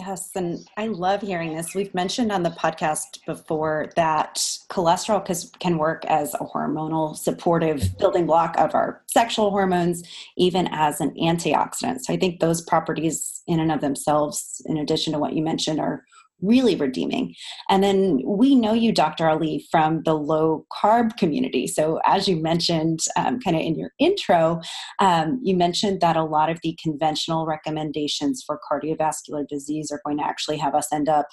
Yes, 0.00 0.30
and 0.34 0.66
I 0.78 0.86
love 0.86 1.20
hearing 1.20 1.54
this. 1.54 1.74
We've 1.74 1.92
mentioned 1.92 2.32
on 2.32 2.42
the 2.42 2.50
podcast 2.50 3.22
before 3.26 3.92
that 3.96 4.36
cholesterol 4.70 5.22
can 5.58 5.76
work 5.76 6.06
as 6.06 6.32
a 6.32 6.38
hormonal 6.38 7.14
supportive 7.14 7.98
building 7.98 8.24
block 8.24 8.58
of 8.58 8.74
our 8.74 9.02
sexual 9.08 9.50
hormones, 9.50 10.02
even 10.38 10.68
as 10.72 11.02
an 11.02 11.10
antioxidant. 11.16 12.00
So 12.00 12.14
I 12.14 12.16
think 12.16 12.40
those 12.40 12.62
properties, 12.62 13.42
in 13.46 13.60
and 13.60 13.70
of 13.70 13.82
themselves, 13.82 14.62
in 14.64 14.78
addition 14.78 15.12
to 15.12 15.18
what 15.18 15.34
you 15.34 15.42
mentioned, 15.42 15.80
are 15.80 16.06
really 16.42 16.76
redeeming. 16.76 17.34
And 17.68 17.82
then 17.82 18.20
we 18.24 18.54
know 18.54 18.72
you, 18.72 18.92
Dr. 18.92 19.28
Ali, 19.28 19.66
from 19.70 20.02
the 20.04 20.14
low 20.14 20.66
carb 20.82 21.16
community. 21.16 21.66
So, 21.66 22.00
as 22.04 22.28
you 22.28 22.36
mentioned 22.36 23.00
um, 23.16 23.40
kind 23.40 23.56
of 23.56 23.62
in 23.62 23.78
your 23.78 23.92
intro, 23.98 24.60
um, 24.98 25.40
you 25.42 25.56
mentioned 25.56 26.00
that 26.00 26.16
a 26.16 26.24
lot 26.24 26.50
of 26.50 26.58
the 26.62 26.78
conventional 26.82 27.46
recommendations 27.46 28.42
for 28.46 28.60
cardiovascular 28.70 29.46
disease 29.48 29.90
are 29.90 30.00
going 30.04 30.18
to 30.18 30.24
actually 30.24 30.58
have 30.58 30.74
us 30.74 30.92
end 30.92 31.08
up 31.08 31.26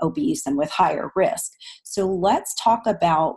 obese 0.00 0.46
and 0.46 0.56
with 0.56 0.70
higher 0.70 1.10
risk. 1.14 1.52
So, 1.84 2.06
let's 2.06 2.54
talk 2.62 2.86
about 2.86 3.36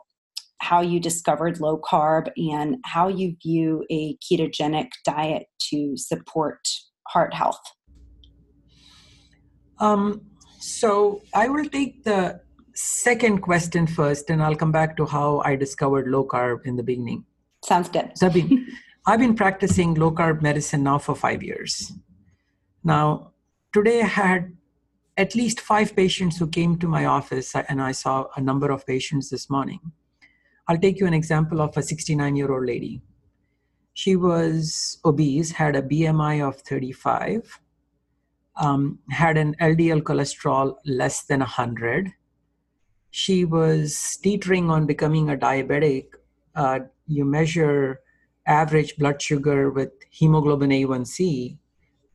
how 0.59 0.81
you 0.81 0.99
discovered 0.99 1.59
low 1.59 1.79
carb 1.79 2.31
and 2.37 2.77
how 2.85 3.07
you 3.07 3.35
view 3.43 3.85
a 3.91 4.17
ketogenic 4.17 4.89
diet 5.03 5.43
to 5.59 5.95
support 5.97 6.59
heart 7.07 7.33
health. 7.33 7.59
Um, 9.79 10.21
so 10.59 11.21
I 11.33 11.47
will 11.47 11.65
take 11.65 12.03
the 12.03 12.41
second 12.73 13.39
question 13.39 13.87
first, 13.87 14.29
and 14.29 14.43
I'll 14.43 14.55
come 14.55 14.71
back 14.71 14.97
to 14.97 15.05
how 15.05 15.41
I 15.45 15.55
discovered 15.55 16.07
low 16.07 16.25
carb 16.25 16.65
in 16.65 16.75
the 16.75 16.83
beginning. 16.83 17.25
Sounds 17.63 17.89
good. 17.89 18.11
So 18.15 18.27
I've 18.27 18.33
been, 18.33 18.67
I've 19.05 19.19
been 19.19 19.35
practicing 19.35 19.93
low 19.95 20.11
carb 20.11 20.41
medicine 20.41 20.83
now 20.83 20.97
for 20.97 21.15
five 21.15 21.41
years. 21.41 21.91
Now, 22.83 23.31
today 23.73 24.01
I 24.01 24.07
had 24.07 24.55
at 25.17 25.35
least 25.35 25.61
five 25.61 25.95
patients 25.95 26.37
who 26.37 26.47
came 26.47 26.77
to 26.79 26.87
my 26.87 27.05
office, 27.05 27.55
uh, 27.55 27.63
and 27.69 27.81
I 27.81 27.93
saw 27.93 28.27
a 28.35 28.41
number 28.41 28.69
of 28.71 28.85
patients 28.85 29.29
this 29.29 29.49
morning. 29.49 29.79
I'll 30.67 30.77
take 30.77 30.99
you 30.99 31.07
an 31.07 31.13
example 31.13 31.61
of 31.61 31.77
a 31.77 31.81
69 31.81 32.35
year 32.35 32.51
old 32.51 32.65
lady. 32.65 33.01
She 33.93 34.15
was 34.15 34.97
obese, 35.05 35.51
had 35.51 35.75
a 35.75 35.81
BMI 35.81 36.45
of 36.45 36.57
35, 36.61 37.59
um, 38.57 38.99
had 39.09 39.37
an 39.37 39.55
LDL 39.59 40.01
cholesterol 40.01 40.75
less 40.85 41.23
than 41.23 41.39
100. 41.39 42.13
She 43.11 43.45
was 43.45 44.17
teetering 44.21 44.69
on 44.69 44.85
becoming 44.85 45.29
a 45.29 45.37
diabetic. 45.37 46.07
Uh, 46.55 46.79
you 47.07 47.25
measure 47.25 48.01
average 48.45 48.95
blood 48.97 49.21
sugar 49.21 49.69
with 49.69 49.91
hemoglobin 50.09 50.69
A1C, 50.69 51.57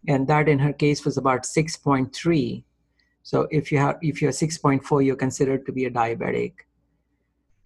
and 0.09 0.27
that 0.29 0.49
in 0.49 0.59
her 0.59 0.73
case 0.73 1.05
was 1.05 1.17
about 1.17 1.43
6.3. 1.43 2.65
So 3.23 3.47
if 3.51 3.71
you 3.71 3.79
have 3.79 3.99
if 4.01 4.23
you're 4.23 4.33
6.4, 4.33 5.05
you're 5.05 5.17
considered 5.17 5.67
to 5.67 5.73
be 5.73 5.85
a 5.85 5.91
diabetic. 5.91 6.53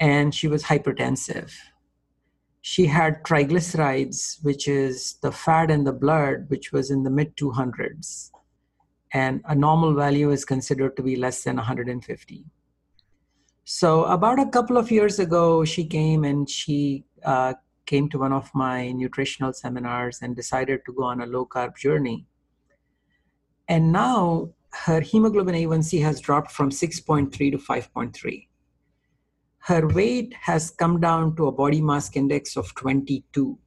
And 0.01 0.35
she 0.35 0.49
was 0.49 0.65
hypertensive. 0.65 1.53
She 2.61 2.87
had 2.87 3.23
triglycerides, 3.23 4.43
which 4.43 4.67
is 4.67 5.15
the 5.23 5.31
fat 5.31 5.71
in 5.71 5.85
the 5.85 5.93
blood, 5.93 6.47
which 6.49 6.73
was 6.73 6.91
in 6.91 7.05
the 7.05 7.11
mid 7.11 7.37
200s 7.37 8.31
and 9.15 9.41
a 9.47 9.55
normal 9.55 9.95
value 9.95 10.31
is 10.33 10.45
considered 10.45 10.97
to 10.97 11.03
be 11.03 11.15
less 11.15 11.45
than 11.45 11.57
150. 11.57 12.45
So, 13.63 14.05
about 14.05 14.41
a 14.41 14.51
couple 14.51 14.77
of 14.77 14.91
years 14.91 15.21
ago, 15.21 15.65
she 15.65 15.87
came 15.87 16.25
and 16.25 16.51
she 16.51 17.05
uh, 17.25 17.55
came 17.87 18.09
to 18.11 18.19
one 18.19 18.33
of 18.33 18.51
my 18.55 18.91
nutritional 18.91 19.53
seminars 19.53 20.19
and 20.21 20.35
decided 20.35 20.81
to 20.85 20.93
go 20.93 21.05
on 21.05 21.21
a 21.21 21.27
low 21.27 21.47
carb 21.47 21.77
journey. 21.77 22.27
And 23.69 23.93
now 23.93 24.51
her 24.73 25.01
hemoglobin 25.01 25.55
A1C 25.55 26.03
has 26.03 26.21
dropped 26.21 26.51
from 26.51 26.71
6.3 26.71 27.31
to 27.53 27.57
5.3. 27.57 28.49
Her 29.61 29.87
weight 29.89 30.35
has 30.43 30.71
come 30.73 31.01
down 31.01 31.37
to 31.37 31.47
a 31.47 31.53
body 31.53 31.81
mass 31.81 32.15
index 32.15 32.57
of 32.57 32.75
22. 32.75 33.59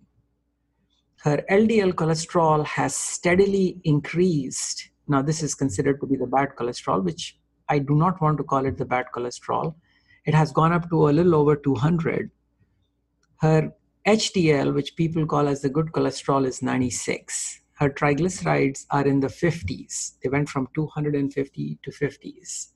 Her 1.24 1.44
LDL 1.50 1.94
cholesterol 1.94 2.66
has 2.66 2.96
steadily 2.96 3.80
increased 3.84 4.92
now, 5.08 5.22
this 5.22 5.41
is 5.41 5.56
considered 5.56 6.00
to 6.02 6.06
be 6.06 6.17
the 6.17 6.28
bad 6.28 6.50
cholesterol, 6.58 7.04
which 7.04 7.38
I 7.70 7.80
do 7.80 7.96
not 7.96 8.22
want 8.22 8.38
to 8.38 8.43
call 8.43 8.65
it 8.65 8.78
the 8.78 8.86
bad 8.86 9.06
cholesterol. 9.15 9.76
It 10.26 10.34
has 10.34 10.52
gone 10.52 10.74
up 10.74 10.89
to 10.89 11.10
a 11.10 11.12
little 11.12 11.36
over 11.36 11.56
200. 11.56 12.30
Her 13.38 13.72
HDL, 14.06 14.74
which 14.74 14.96
people 14.96 15.26
call 15.26 15.48
as 15.48 15.62
the 15.62 15.70
good 15.70 15.91
cholesterol, 15.93 16.46
is 16.46 16.62
96. 16.62 17.62
Her 17.76 17.89
triglycerides 17.89 18.86
are 18.91 19.06
in 19.06 19.20
the 19.20 19.28
50s. 19.28 20.13
They 20.24 20.30
went 20.30 20.50
from 20.50 20.67
250 20.76 21.80
to 21.84 21.91
50s. 21.91 22.67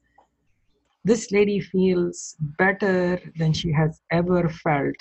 This 1.03 1.31
lady 1.31 1.59
feels 1.59 2.37
better 2.39 3.19
than 3.35 3.53
she 3.53 3.71
has 3.71 4.01
ever 4.11 4.47
felt 4.47 4.95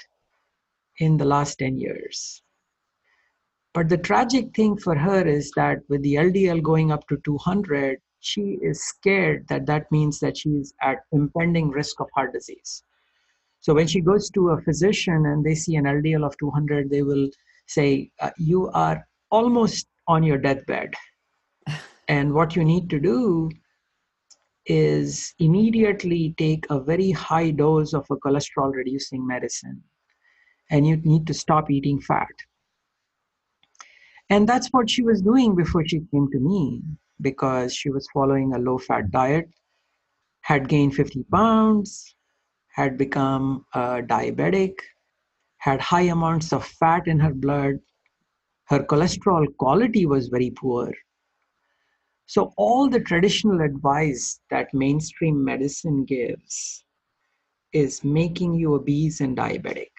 in 0.98 1.16
the 1.16 1.26
last 1.26 1.58
10 1.58 1.78
years. 1.78 2.42
But 3.72 3.88
the 3.88 3.98
tragic 3.98 4.54
thing 4.54 4.76
for 4.76 4.96
her 4.96 5.26
is 5.26 5.52
that 5.54 5.78
with 5.88 6.02
the 6.02 6.14
LDL 6.14 6.62
going 6.62 6.90
up 6.90 7.06
to 7.08 7.20
200, 7.24 7.98
she 8.18 8.58
is 8.62 8.82
scared 8.82 9.46
that 9.48 9.66
that 9.66 9.90
means 9.92 10.18
that 10.20 10.36
she's 10.36 10.74
at 10.82 10.98
impending 11.12 11.70
risk 11.70 12.00
of 12.00 12.08
heart 12.14 12.32
disease. 12.32 12.82
So 13.60 13.74
when 13.74 13.86
she 13.86 14.00
goes 14.00 14.28
to 14.30 14.50
a 14.50 14.60
physician 14.62 15.26
and 15.26 15.44
they 15.44 15.54
see 15.54 15.76
an 15.76 15.84
LDL 15.84 16.26
of 16.26 16.36
200, 16.38 16.90
they 16.90 17.02
will 17.02 17.28
say, 17.66 18.10
uh, 18.20 18.30
You 18.38 18.70
are 18.70 19.06
almost 19.30 19.86
on 20.08 20.24
your 20.24 20.38
deathbed. 20.38 20.94
and 22.08 22.34
what 22.34 22.56
you 22.56 22.64
need 22.64 22.90
to 22.90 22.98
do 22.98 23.50
is 24.66 25.32
immediately 25.38 26.34
take 26.36 26.66
a 26.70 26.80
very 26.80 27.12
high 27.12 27.50
dose 27.50 27.94
of 27.94 28.06
a 28.10 28.16
cholesterol 28.16 28.72
reducing 28.74 29.24
medicine. 29.24 29.82
And 30.70 30.86
you 30.86 30.96
need 30.96 31.26
to 31.28 31.34
stop 31.34 31.70
eating 31.70 32.00
fat 32.00 32.28
and 34.30 34.48
that's 34.48 34.68
what 34.68 34.88
she 34.88 35.02
was 35.02 35.20
doing 35.20 35.56
before 35.56 35.84
she 35.86 36.00
came 36.12 36.30
to 36.30 36.38
me 36.38 36.82
because 37.20 37.74
she 37.74 37.90
was 37.90 38.08
following 38.14 38.54
a 38.54 38.58
low 38.58 38.78
fat 38.78 39.10
diet, 39.10 39.50
had 40.42 40.68
gained 40.68 40.94
50 40.94 41.24
pounds, 41.32 42.14
had 42.68 42.96
become 42.96 43.66
a 43.74 44.00
diabetic, 44.02 44.74
had 45.58 45.80
high 45.80 46.08
amounts 46.16 46.52
of 46.52 46.64
fat 46.64 47.06
in 47.08 47.18
her 47.18 47.34
blood. 47.34 47.74
Her 48.68 48.84
cholesterol 48.84 49.46
quality 49.58 50.06
was 50.06 50.28
very 50.28 50.50
poor. 50.50 50.92
So, 52.26 52.52
all 52.56 52.88
the 52.88 53.00
traditional 53.00 53.60
advice 53.60 54.40
that 54.50 54.72
mainstream 54.72 55.44
medicine 55.44 56.04
gives 56.04 56.84
is 57.72 58.04
making 58.04 58.54
you 58.54 58.74
obese 58.74 59.20
and 59.20 59.36
diabetic. 59.36 59.90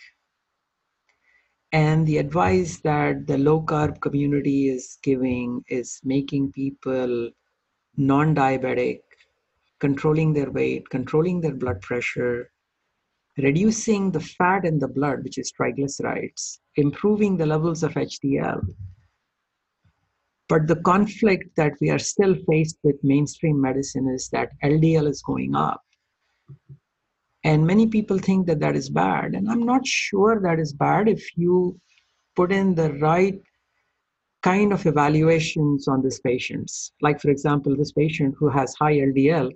And 1.73 2.05
the 2.05 2.17
advice 2.17 2.79
that 2.79 3.27
the 3.27 3.37
low 3.37 3.61
carb 3.61 4.01
community 4.01 4.67
is 4.67 4.97
giving 5.01 5.63
is 5.69 6.01
making 6.03 6.51
people 6.51 7.31
non 7.95 8.35
diabetic, 8.35 8.99
controlling 9.79 10.33
their 10.33 10.51
weight, 10.51 10.89
controlling 10.89 11.39
their 11.39 11.55
blood 11.55 11.81
pressure, 11.81 12.51
reducing 13.37 14.11
the 14.11 14.19
fat 14.19 14.65
in 14.65 14.79
the 14.79 14.87
blood, 14.87 15.23
which 15.23 15.37
is 15.37 15.53
triglycerides, 15.53 16.59
improving 16.75 17.37
the 17.37 17.45
levels 17.45 17.83
of 17.83 17.93
HDL. 17.93 18.61
But 20.49 20.67
the 20.67 20.81
conflict 20.81 21.55
that 21.55 21.73
we 21.79 21.89
are 21.89 21.99
still 21.99 22.35
faced 22.49 22.77
with 22.83 22.97
mainstream 23.03 23.61
medicine 23.61 24.09
is 24.13 24.27
that 24.33 24.51
LDL 24.61 25.07
is 25.09 25.21
going 25.21 25.55
up. 25.55 25.81
And 27.43 27.65
many 27.65 27.87
people 27.87 28.19
think 28.19 28.45
that 28.47 28.59
that 28.59 28.75
is 28.75 28.89
bad. 28.89 29.33
And 29.33 29.49
I'm 29.49 29.65
not 29.65 29.85
sure 29.85 30.39
that 30.41 30.59
is 30.59 30.73
bad 30.73 31.07
if 31.09 31.25
you 31.35 31.79
put 32.35 32.51
in 32.51 32.75
the 32.75 32.93
right 32.93 33.41
kind 34.43 34.73
of 34.73 34.85
evaluations 34.85 35.87
on 35.87 36.01
these 36.01 36.19
patients. 36.19 36.91
Like, 37.01 37.19
for 37.19 37.29
example, 37.29 37.75
this 37.75 37.91
patient 37.91 38.35
who 38.37 38.49
has 38.49 38.75
high 38.75 38.93
LDL, 38.93 39.51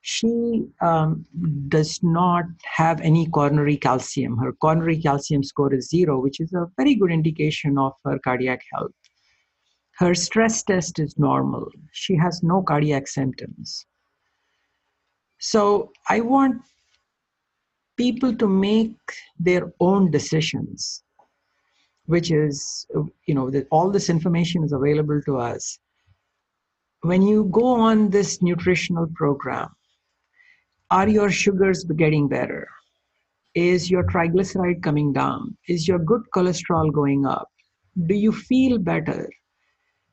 she 0.00 0.68
um, 0.80 1.26
does 1.68 2.00
not 2.02 2.44
have 2.64 3.00
any 3.00 3.26
coronary 3.26 3.76
calcium. 3.76 4.38
Her 4.38 4.52
coronary 4.52 4.98
calcium 5.00 5.42
score 5.42 5.74
is 5.74 5.88
zero, 5.88 6.20
which 6.20 6.40
is 6.40 6.52
a 6.52 6.66
very 6.76 6.94
good 6.94 7.10
indication 7.10 7.76
of 7.76 7.92
her 8.04 8.18
cardiac 8.20 8.60
health. 8.72 8.92
Her 9.98 10.14
stress 10.14 10.62
test 10.62 10.98
is 10.98 11.18
normal. 11.18 11.68
She 11.92 12.14
has 12.16 12.42
no 12.42 12.62
cardiac 12.62 13.08
symptoms. 13.08 13.86
So 15.38 15.92
I 16.08 16.20
want 16.20 16.62
people 17.96 18.34
to 18.36 18.48
make 18.48 18.96
their 19.38 19.72
own 19.80 20.10
decisions, 20.10 21.02
which 22.06 22.30
is, 22.30 22.86
you 23.26 23.34
know, 23.34 23.50
that 23.50 23.66
all 23.70 23.90
this 23.90 24.08
information 24.08 24.64
is 24.64 24.72
available 24.72 25.20
to 25.26 25.38
us. 25.38 25.78
When 27.02 27.22
you 27.22 27.44
go 27.52 27.66
on 27.66 28.10
this 28.10 28.42
nutritional 28.42 29.06
program, 29.14 29.68
are 30.90 31.08
your 31.08 31.30
sugars 31.30 31.84
getting 31.84 32.28
better? 32.28 32.68
Is 33.54 33.90
your 33.90 34.04
triglyceride 34.04 34.82
coming 34.82 35.12
down? 35.12 35.56
Is 35.68 35.88
your 35.88 35.98
good 35.98 36.22
cholesterol 36.34 36.92
going 36.92 37.26
up? 37.26 37.48
Do 38.06 38.14
you 38.14 38.32
feel 38.32 38.78
better? 38.78 39.28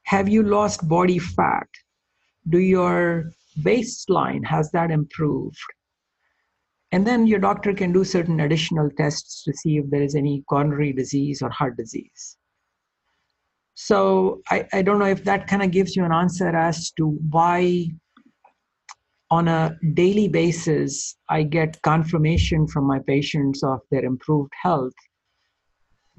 Have 0.03 0.29
you 0.29 0.43
lost 0.43 0.87
body 0.87 1.19
fat? 1.19 1.67
Do 2.49 2.59
your 2.59 3.31
baseline 3.59 4.45
has 4.45 4.71
that 4.71 4.91
improved? 4.91 5.57
And 6.91 7.07
then 7.07 7.25
your 7.25 7.39
doctor 7.39 7.73
can 7.73 7.91
do 7.91 8.03
certain 8.03 8.41
additional 8.41 8.89
tests 8.97 9.43
to 9.43 9.53
see 9.53 9.77
if 9.77 9.89
there 9.89 10.03
is 10.03 10.15
any 10.15 10.43
coronary 10.47 10.93
disease 10.93 11.41
or 11.41 11.49
heart 11.49 11.75
disease. 11.75 12.37
So 13.73 14.41
I, 14.49 14.67
I 14.73 14.81
don't 14.83 14.99
know 14.99 15.07
if 15.07 15.23
that 15.23 15.47
kind 15.47 15.63
of 15.63 15.71
gives 15.71 15.95
you 15.95 16.05
an 16.05 16.11
answer 16.11 16.55
as 16.55 16.91
to 16.91 17.17
why 17.31 17.87
on 19.31 19.47
a 19.47 19.75
daily 19.95 20.27
basis, 20.27 21.17
I 21.27 21.41
get 21.41 21.81
confirmation 21.81 22.67
from 22.67 22.85
my 22.85 22.99
patients 22.99 23.63
of 23.63 23.79
their 23.89 24.05
improved 24.05 24.53
health 24.61 24.93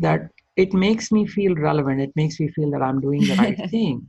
that 0.01 0.31
it 0.57 0.73
makes 0.73 1.13
me 1.13 1.25
feel 1.25 1.55
relevant. 1.55 2.01
It 2.01 2.11
makes 2.17 2.41
me 2.41 2.49
feel 2.49 2.73
that 2.73 2.83
I'm 2.83 3.01
doing 3.01 3.21
the 3.21 3.37
right 3.37 3.71
thing. 3.71 4.05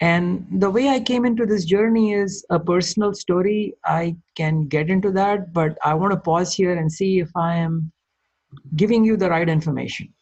And 0.00 0.46
the 0.50 0.70
way 0.70 0.88
I 0.88 1.00
came 1.00 1.24
into 1.24 1.44
this 1.44 1.64
journey 1.64 2.12
is 2.12 2.44
a 2.50 2.60
personal 2.60 3.14
story. 3.14 3.74
I 3.84 4.16
can 4.36 4.68
get 4.68 4.90
into 4.90 5.10
that, 5.12 5.52
but 5.52 5.76
I 5.84 5.94
want 5.94 6.12
to 6.12 6.20
pause 6.20 6.54
here 6.54 6.76
and 6.76 6.90
see 6.90 7.18
if 7.18 7.30
I 7.34 7.56
am 7.56 7.90
giving 8.76 9.04
you 9.04 9.16
the 9.16 9.28
right 9.28 9.48
information. 9.48 10.12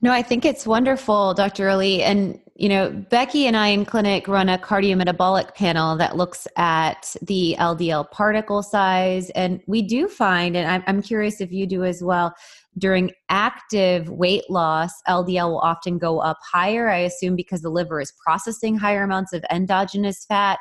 No, 0.00 0.12
I 0.12 0.22
think 0.22 0.44
it's 0.44 0.66
wonderful, 0.66 1.34
Dr. 1.34 1.68
Ali. 1.68 2.02
And, 2.04 2.38
you 2.54 2.68
know, 2.68 2.90
Becki 3.10 3.44
and 3.44 3.56
I 3.56 3.68
in 3.68 3.84
clinic 3.84 4.28
run 4.28 4.48
a 4.48 4.58
cardiometabolic 4.58 5.54
panel 5.54 5.96
that 5.96 6.16
looks 6.16 6.46
at 6.56 7.16
the 7.22 7.56
LDL 7.58 8.10
particle 8.12 8.62
size. 8.62 9.30
And 9.30 9.60
we 9.66 9.82
do 9.82 10.06
find, 10.06 10.56
and 10.56 10.84
I'm 10.86 11.02
curious 11.02 11.40
if 11.40 11.50
you 11.50 11.66
do 11.66 11.84
as 11.84 12.00
well, 12.00 12.32
during 12.76 13.12
active 13.28 14.08
weight 14.08 14.44
loss, 14.50 14.90
LDL 15.08 15.50
will 15.50 15.60
often 15.60 15.98
go 15.98 16.20
up 16.20 16.38
higher, 16.52 16.88
I 16.88 16.98
assume, 16.98 17.34
because 17.34 17.62
the 17.62 17.70
liver 17.70 18.00
is 18.00 18.12
processing 18.24 18.76
higher 18.76 19.02
amounts 19.02 19.32
of 19.32 19.44
endogenous 19.50 20.24
fat. 20.26 20.58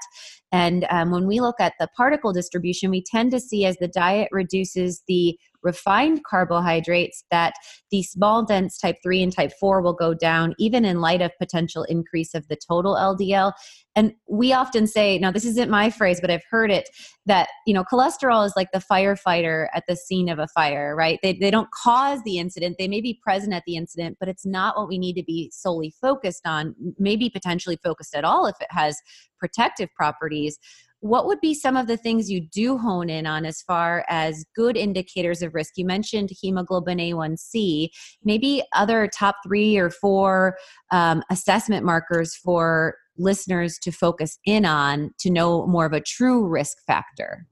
And 0.51 0.85
um, 0.89 1.11
when 1.11 1.27
we 1.27 1.39
look 1.39 1.59
at 1.59 1.73
the 1.79 1.89
particle 1.95 2.33
distribution, 2.33 2.89
we 2.89 3.03
tend 3.03 3.31
to 3.31 3.39
see 3.39 3.65
as 3.65 3.77
the 3.77 3.87
diet 3.87 4.29
reduces 4.31 5.03
the 5.07 5.37
refined 5.67 6.23
carbohydrates 6.23 7.25
that 7.29 7.53
the 7.91 8.01
small 8.01 8.45
dense 8.45 8.77
type 8.77 8.95
3 9.03 9.21
and 9.23 9.33
type 9.33 9.51
4 9.59 9.81
will 9.81 9.93
go 9.93 10.13
down 10.13 10.55
even 10.57 10.85
in 10.85 11.01
light 11.01 11.21
of 11.21 11.31
potential 11.37 11.83
increase 11.83 12.33
of 12.33 12.47
the 12.47 12.55
total 12.55 12.95
LDL 12.95 13.51
and 13.97 14.13
we 14.29 14.53
often 14.53 14.87
say 14.87 15.19
now 15.19 15.29
this 15.29 15.43
isn't 15.43 15.69
my 15.69 15.89
phrase 15.89 16.21
but 16.21 16.31
I've 16.31 16.47
heard 16.49 16.71
it 16.71 16.87
that 17.25 17.49
you 17.65 17.73
know 17.73 17.83
cholesterol 17.83 18.45
is 18.45 18.53
like 18.55 18.69
the 18.71 18.81
firefighter 18.89 19.67
at 19.73 19.83
the 19.89 19.97
scene 19.97 20.29
of 20.29 20.39
a 20.39 20.47
fire 20.47 20.95
right? 20.95 21.19
They 21.21 21.33
they 21.33 21.51
don't 21.51 21.69
cause 21.83 22.21
the 22.23 22.37
incident. 22.37 22.77
They 22.79 22.87
may 22.87 23.01
be 23.01 23.19
present 23.21 23.53
at 23.53 23.63
the 23.67 23.75
incident 23.75 24.15
but 24.21 24.29
it's 24.29 24.45
not 24.45 24.77
what 24.77 24.87
we 24.87 24.97
need 24.97 25.15
to 25.15 25.23
be 25.23 25.51
solely 25.53 25.93
focused 25.99 26.47
on 26.47 26.73
maybe 26.97 27.29
potentially 27.29 27.77
focused 27.83 28.15
at 28.15 28.23
all 28.23 28.45
if 28.45 28.55
it 28.61 28.71
has 28.71 28.95
protective 29.37 29.89
properties 29.95 30.57
what 30.99 31.27
would 31.27 31.39
be 31.41 31.53
some 31.53 31.77
of 31.77 31.87
the 31.87 31.97
things 31.97 32.29
you 32.29 32.41
do 32.41 32.77
hone 32.77 33.09
in 33.09 33.27
on 33.27 33.45
as 33.45 33.61
far 33.61 34.03
as 34.09 34.45
good 34.55 34.75
indicators 34.75 35.41
of 35.41 35.53
risk? 35.53 35.73
You 35.77 35.85
mentioned 35.85 36.29
hemoglobin 36.41 36.97
A1C, 36.97 37.89
maybe 38.23 38.63
other 38.73 39.07
top 39.07 39.35
three 39.45 39.77
or 39.77 39.89
four 39.89 40.57
um, 40.91 41.23
assessment 41.29 41.85
markers 41.85 42.35
for 42.35 42.95
listeners 43.17 43.77
to 43.79 43.91
focus 43.91 44.39
in 44.45 44.65
on 44.65 45.11
to 45.19 45.29
know 45.29 45.65
more 45.67 45.85
of 45.85 45.93
a 45.93 46.01
true 46.01 46.47
risk 46.47 46.77
factor? 46.85 47.47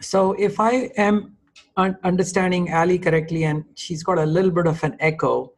So, 0.00 0.32
if 0.32 0.60
I 0.60 0.90
am 0.96 1.36
understanding 1.76 2.72
Ali 2.72 2.98
correctly, 2.98 3.44
and 3.44 3.64
she's 3.74 4.02
got 4.02 4.18
a 4.18 4.26
little 4.26 4.50
bit 4.50 4.66
of 4.66 4.82
an 4.84 4.96
echo, 5.00 5.52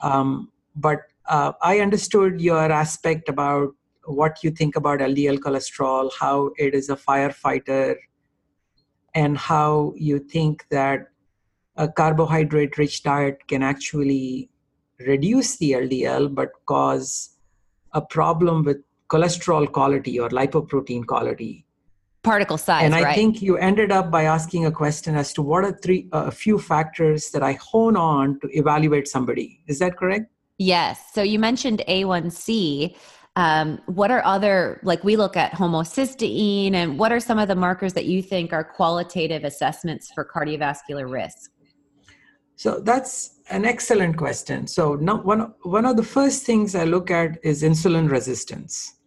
um, 0.00 0.50
but 0.74 1.00
uh, 1.28 1.52
I 1.62 1.80
understood 1.80 2.40
your 2.40 2.70
aspect 2.72 3.28
about 3.28 3.74
what 4.04 4.42
you 4.42 4.50
think 4.50 4.76
about 4.76 5.00
LDL 5.00 5.38
cholesterol, 5.38 6.10
how 6.18 6.50
it 6.56 6.74
is 6.74 6.88
a 6.88 6.96
firefighter, 6.96 7.96
and 9.14 9.36
how 9.36 9.92
you 9.96 10.18
think 10.18 10.66
that 10.70 11.08
a 11.76 11.88
carbohydrate 11.88 12.76
rich 12.78 13.02
diet 13.02 13.46
can 13.46 13.62
actually 13.62 14.50
reduce 15.06 15.56
the 15.56 15.72
LDL 15.72 16.34
but 16.34 16.50
cause 16.66 17.36
a 17.92 18.00
problem 18.00 18.64
with 18.64 18.78
cholesterol 19.08 19.70
quality 19.70 20.18
or 20.18 20.28
lipoprotein 20.30 21.06
quality. 21.06 21.66
Particle 22.22 22.56
size, 22.56 22.84
and 22.84 22.94
I 22.94 23.02
right? 23.02 23.14
think 23.16 23.42
you 23.42 23.56
ended 23.56 23.90
up 23.90 24.10
by 24.10 24.24
asking 24.24 24.64
a 24.66 24.70
question 24.70 25.16
as 25.16 25.32
to 25.32 25.42
what 25.42 25.64
are 25.64 25.72
three 25.72 26.08
uh, 26.12 26.26
a 26.26 26.30
few 26.30 26.56
factors 26.56 27.30
that 27.30 27.42
I 27.42 27.54
hone 27.54 27.96
on 27.96 28.38
to 28.40 28.48
evaluate 28.56 29.08
somebody. 29.08 29.60
Is 29.66 29.80
that 29.80 29.96
correct? 29.96 30.30
Yes. 30.56 31.00
So 31.12 31.22
you 31.22 31.40
mentioned 31.40 31.82
A1C. 31.88 32.94
Um, 33.36 33.80
what 33.86 34.10
are 34.10 34.22
other, 34.24 34.78
like 34.82 35.04
we 35.04 35.16
look 35.16 35.36
at 35.36 35.52
homocysteine, 35.52 36.74
and 36.74 36.98
what 36.98 37.12
are 37.12 37.20
some 37.20 37.38
of 37.38 37.48
the 37.48 37.54
markers 37.54 37.94
that 37.94 38.04
you 38.04 38.22
think 38.22 38.52
are 38.52 38.62
qualitative 38.62 39.44
assessments 39.44 40.12
for 40.12 40.24
cardiovascular 40.24 41.10
risk? 41.10 41.50
So 42.56 42.80
that's 42.80 43.38
an 43.50 43.64
excellent 43.64 44.16
question. 44.18 44.66
So 44.66 44.94
now 44.94 45.22
one, 45.22 45.54
one 45.62 45.86
of 45.86 45.96
the 45.96 46.02
first 46.02 46.44
things 46.44 46.74
I 46.74 46.84
look 46.84 47.10
at 47.10 47.38
is 47.42 47.62
insulin 47.62 48.10
resistance. 48.10 48.98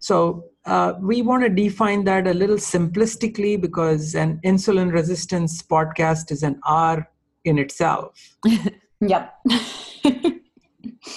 So 0.00 0.44
uh, 0.64 0.94
we 1.00 1.22
want 1.22 1.42
to 1.42 1.50
define 1.50 2.04
that 2.04 2.26
a 2.26 2.34
little 2.34 2.56
simplistically 2.56 3.60
because 3.60 4.14
an 4.14 4.40
insulin 4.44 4.92
resistance 4.92 5.62
podcast 5.62 6.30
is 6.30 6.42
an 6.42 6.60
hour 6.66 7.08
in 7.44 7.58
itself. 7.58 8.38
yep. 9.00 9.34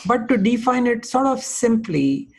but 0.06 0.28
to 0.30 0.38
define 0.38 0.88
it 0.88 1.06
sort 1.06 1.28
of 1.28 1.42
simply, 1.42 2.30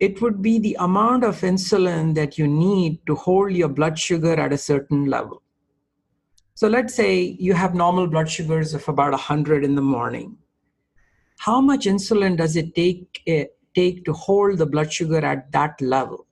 it 0.00 0.20
would 0.22 0.40
be 0.40 0.58
the 0.58 0.76
amount 0.78 1.24
of 1.24 1.40
insulin 1.40 2.14
that 2.14 2.38
you 2.38 2.46
need 2.46 3.04
to 3.06 3.14
hold 3.14 3.52
your 3.52 3.68
blood 3.68 3.98
sugar 3.98 4.34
at 4.34 4.52
a 4.52 4.58
certain 4.58 5.06
level. 5.06 5.42
So 6.54 6.68
let's 6.68 6.94
say 6.94 7.36
you 7.38 7.54
have 7.54 7.74
normal 7.74 8.06
blood 8.06 8.28
sugars 8.28 8.74
of 8.74 8.88
about 8.88 9.12
100 9.12 9.64
in 9.64 9.74
the 9.74 9.82
morning. 9.82 10.36
How 11.38 11.60
much 11.60 11.86
insulin 11.86 12.36
does 12.36 12.56
it 12.56 12.74
take, 12.74 13.22
it 13.26 13.30
eh, 13.30 13.44
take 13.74 14.04
to 14.06 14.12
hold 14.12 14.58
the 14.58 14.66
blood 14.66 14.92
sugar 14.92 15.24
at 15.24 15.52
that 15.52 15.80
level? 15.80 16.26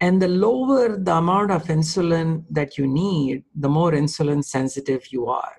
And 0.00 0.20
the 0.20 0.28
lower 0.28 0.98
the 0.98 1.14
amount 1.14 1.52
of 1.52 1.64
insulin 1.64 2.44
that 2.50 2.76
you 2.76 2.86
need, 2.86 3.44
the 3.54 3.68
more 3.68 3.92
insulin 3.92 4.44
sensitive 4.44 5.12
you 5.12 5.26
are. 5.26 5.56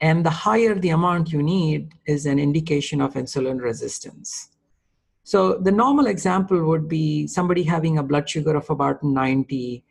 And 0.00 0.24
the 0.24 0.30
higher 0.30 0.74
the 0.74 0.90
amount 0.90 1.32
you 1.32 1.42
need 1.42 1.92
is 2.06 2.26
an 2.26 2.38
indication 2.38 3.00
of 3.00 3.14
insulin 3.14 3.60
resistance. 3.60 4.50
So 5.22 5.58
the 5.58 5.72
normal 5.72 6.06
example 6.06 6.64
would 6.66 6.88
be 6.88 7.26
somebody 7.26 7.62
having 7.62 7.98
a 7.98 8.02
blood 8.02 8.28
sugar 8.28 8.56
of 8.56 8.68
about 8.68 9.02
90 9.02 9.84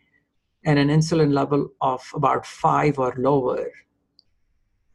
and 0.65 0.77
an 0.77 0.89
insulin 0.89 1.33
level 1.33 1.69
of 1.81 2.01
about 2.13 2.45
5 2.45 2.99
or 2.99 3.15
lower. 3.17 3.67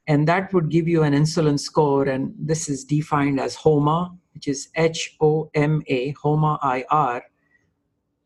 And 0.07 0.27
that 0.29 0.53
would 0.55 0.71
give 0.71 0.89
you 0.89 1.03
an 1.03 1.13
insulin 1.13 1.59
score, 1.59 2.09
and 2.09 2.35
this 2.39 2.69
is 2.69 2.85
defined 2.85 3.39
as 3.39 3.57
HOMA, 3.57 4.17
which 4.33 4.49
is 4.49 4.69
H 4.75 5.17
O 5.21 5.51
M 5.55 5.83
A, 5.87 6.13
HOMA 6.13 6.59
IR, 6.63 7.23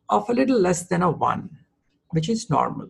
of 0.08 0.28
a 0.28 0.32
little 0.32 0.60
less 0.60 0.86
than 0.86 1.02
a 1.02 1.10
1, 1.10 1.50
which 2.10 2.28
is 2.28 2.48
normal. 2.50 2.88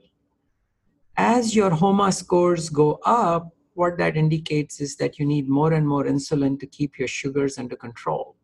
As 1.17 1.57
your 1.57 1.71
HOMA 1.71 2.13
scores 2.13 2.69
go 2.69 2.99
up, 3.07 3.55
what 3.75 3.99
that 3.99 4.17
indicates 4.17 4.81
is 4.81 4.97
that 4.97 5.19
you 5.19 5.27
need 5.27 5.49
more 5.49 5.73
and 5.73 5.87
more 5.87 6.05
insulin 6.05 6.59
to 6.61 6.67
keep 6.67 6.99
your 6.99 7.09
sugars 7.09 7.59
under 7.59 7.77
control. 7.77 8.37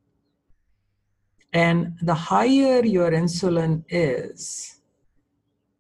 And 1.53 1.97
the 2.03 2.14
higher 2.14 2.85
your 2.85 3.11
insulin 3.11 3.85
is, 3.88 4.81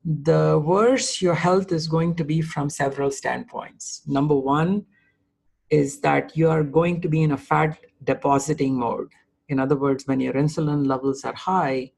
the 0.04 0.58
worse 0.64 1.20
your 1.20 1.34
health 1.34 1.72
is 1.72 1.86
going 1.86 2.14
to 2.16 2.24
be 2.24 2.40
from 2.40 2.70
several 2.70 3.10
standpoints. 3.10 4.02
Number 4.06 4.34
one 4.34 4.86
is 5.70 6.00
that 6.00 6.36
you 6.36 6.48
are 6.48 6.62
going 6.62 7.00
to 7.02 7.08
be 7.08 7.22
in 7.22 7.32
a 7.32 7.36
fat 7.36 7.78
depositing 8.04 8.78
mode. 8.78 9.10
In 9.48 9.60
other 9.60 9.76
words, 9.76 10.06
when 10.06 10.20
your 10.20 10.32
insulin 10.34 10.86
levels 10.86 11.24
are 11.24 11.34
high, 11.34 11.92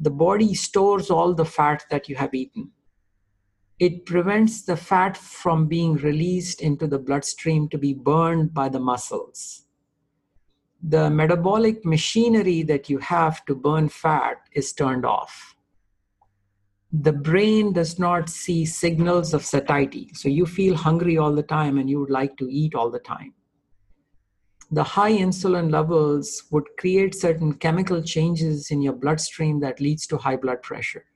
the 0.00 0.10
body 0.10 0.54
stores 0.54 1.10
all 1.10 1.34
the 1.34 1.44
fat 1.44 1.84
that 1.90 2.08
you 2.08 2.16
have 2.16 2.34
eaten. 2.34 2.70
It 3.78 4.06
prevents 4.06 4.62
the 4.62 4.76
fat 4.76 5.16
from 5.16 5.66
being 5.66 5.94
released 5.94 6.60
into 6.60 6.86
the 6.86 6.98
bloodstream 6.98 7.68
to 7.68 7.78
be 7.78 7.94
burned 7.94 8.52
by 8.52 8.68
the 8.68 8.80
muscles. 8.80 9.66
The 10.82 11.10
metabolic 11.10 11.84
machinery 11.84 12.62
that 12.64 12.90
you 12.90 12.98
have 12.98 13.44
to 13.46 13.54
burn 13.54 13.88
fat 13.88 14.38
is 14.52 14.72
turned 14.72 15.04
off. 15.04 15.56
The 16.92 17.12
brain 17.12 17.72
does 17.72 17.98
not 17.98 18.28
see 18.28 18.64
signals 18.64 19.34
of 19.34 19.44
satiety. 19.44 20.10
So 20.14 20.28
you 20.28 20.46
feel 20.46 20.74
hungry 20.74 21.18
all 21.18 21.34
the 21.34 21.42
time 21.42 21.78
and 21.78 21.88
you 21.88 22.00
would 22.00 22.10
like 22.10 22.36
to 22.38 22.48
eat 22.50 22.74
all 22.74 22.90
the 22.90 23.00
time 23.00 23.34
the 24.70 24.84
high 24.84 25.12
insulin 25.12 25.70
levels 25.70 26.44
would 26.50 26.66
create 26.78 27.14
certain 27.14 27.54
chemical 27.54 28.02
changes 28.02 28.70
in 28.70 28.82
your 28.82 28.92
bloodstream 28.92 29.60
that 29.60 29.80
leads 29.80 30.06
to 30.06 30.18
high 30.18 30.36
blood 30.36 30.60
pressure. 30.62 31.06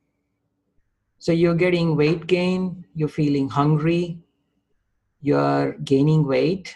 So 1.22 1.30
you're 1.30 1.54
getting 1.54 1.94
weight 1.94 2.26
gain, 2.26 2.84
you're 2.96 3.14
feeling 3.20 3.48
hungry, 3.48 4.18
you're 5.20 5.74
gaining 5.84 6.26
weight, 6.26 6.74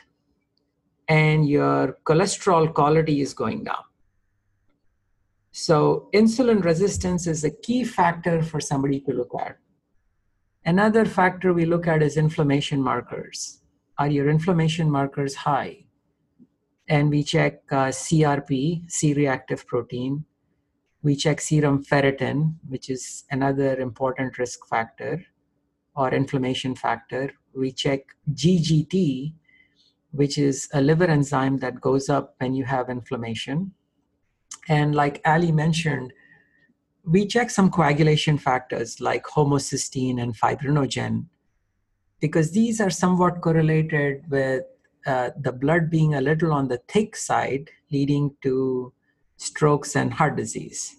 and 1.09 1.49
your 1.49 1.99
cholesterol 2.05 2.73
quality 2.73 3.21
is 3.21 3.35
going 3.35 3.65
down. 3.65 3.83
So 5.51 6.09
insulin 6.15 6.63
resistance 6.63 7.27
is 7.27 7.43
a 7.43 7.51
key 7.51 7.83
factor 7.83 8.41
for 8.41 8.61
somebody 8.61 9.01
to 9.01 9.13
look 9.13 9.33
at. 9.41 9.57
Another 10.65 11.05
factor 11.05 11.53
we 11.53 11.65
look 11.65 11.89
at 11.89 12.01
is 12.01 12.17
inflammation 12.17 12.81
markers. 12.81 13.63
Are 13.99 14.09
your 14.09 14.29
inflammation 14.31 14.89
markers 14.89 15.35
high? 15.35 15.87
and 16.89 17.11
we 17.11 17.23
check 17.23 17.63
uh, 17.71 17.89
CRP, 17.89 18.91
C-reactive 18.91 19.67
protein. 19.67 20.25
We 21.07 21.15
check 21.15 21.41
serum 21.41 21.85
ferritin, 21.85 22.57
which 22.67 22.91
is 22.91 23.23
another 23.31 23.79
important 23.79 24.39
risk 24.39 24.67
factor 24.67 25.25
or 25.95 26.13
inflammation 26.13 26.75
factor. 26.75 27.31
We 27.55 27.71
check 27.71 28.01
GGT, 28.35 29.33
which 30.11 30.37
is 30.37 30.69
a 30.75 30.81
liver 30.81 31.05
enzyme 31.05 31.59
that 31.59 31.81
goes 31.81 32.09
up 32.09 32.35
when 32.39 32.55
you 32.55 32.65
have 32.65 32.91
inflammation. 32.91 33.71
And 34.69 34.97
like 34.97 35.21
Ali 35.25 35.53
mentioned, 35.53 36.13
we 37.05 37.25
check 37.29 37.51
some 37.51 37.71
coagulation 37.71 38.37
factors 38.37 39.01
like 39.01 39.27
homocysteine 39.27 40.21
and 40.21 40.37
fibrinogen 40.37 41.27
because 42.19 42.51
these 42.51 42.81
are 42.81 42.91
somewhat 42.91 43.43
correlated 43.43 44.29
with 44.29 44.65
uh, 45.07 45.31
the 45.41 45.53
blood 45.53 45.89
being 45.89 46.17
a 46.17 46.21
little 46.21 46.53
on 46.53 46.67
the 46.67 46.81
thick 46.89 47.15
side, 47.15 47.71
leading 47.93 48.35
to 48.43 48.93
strokes 49.37 49.97
and 49.97 50.13
heart 50.15 50.37
disease. 50.37 50.97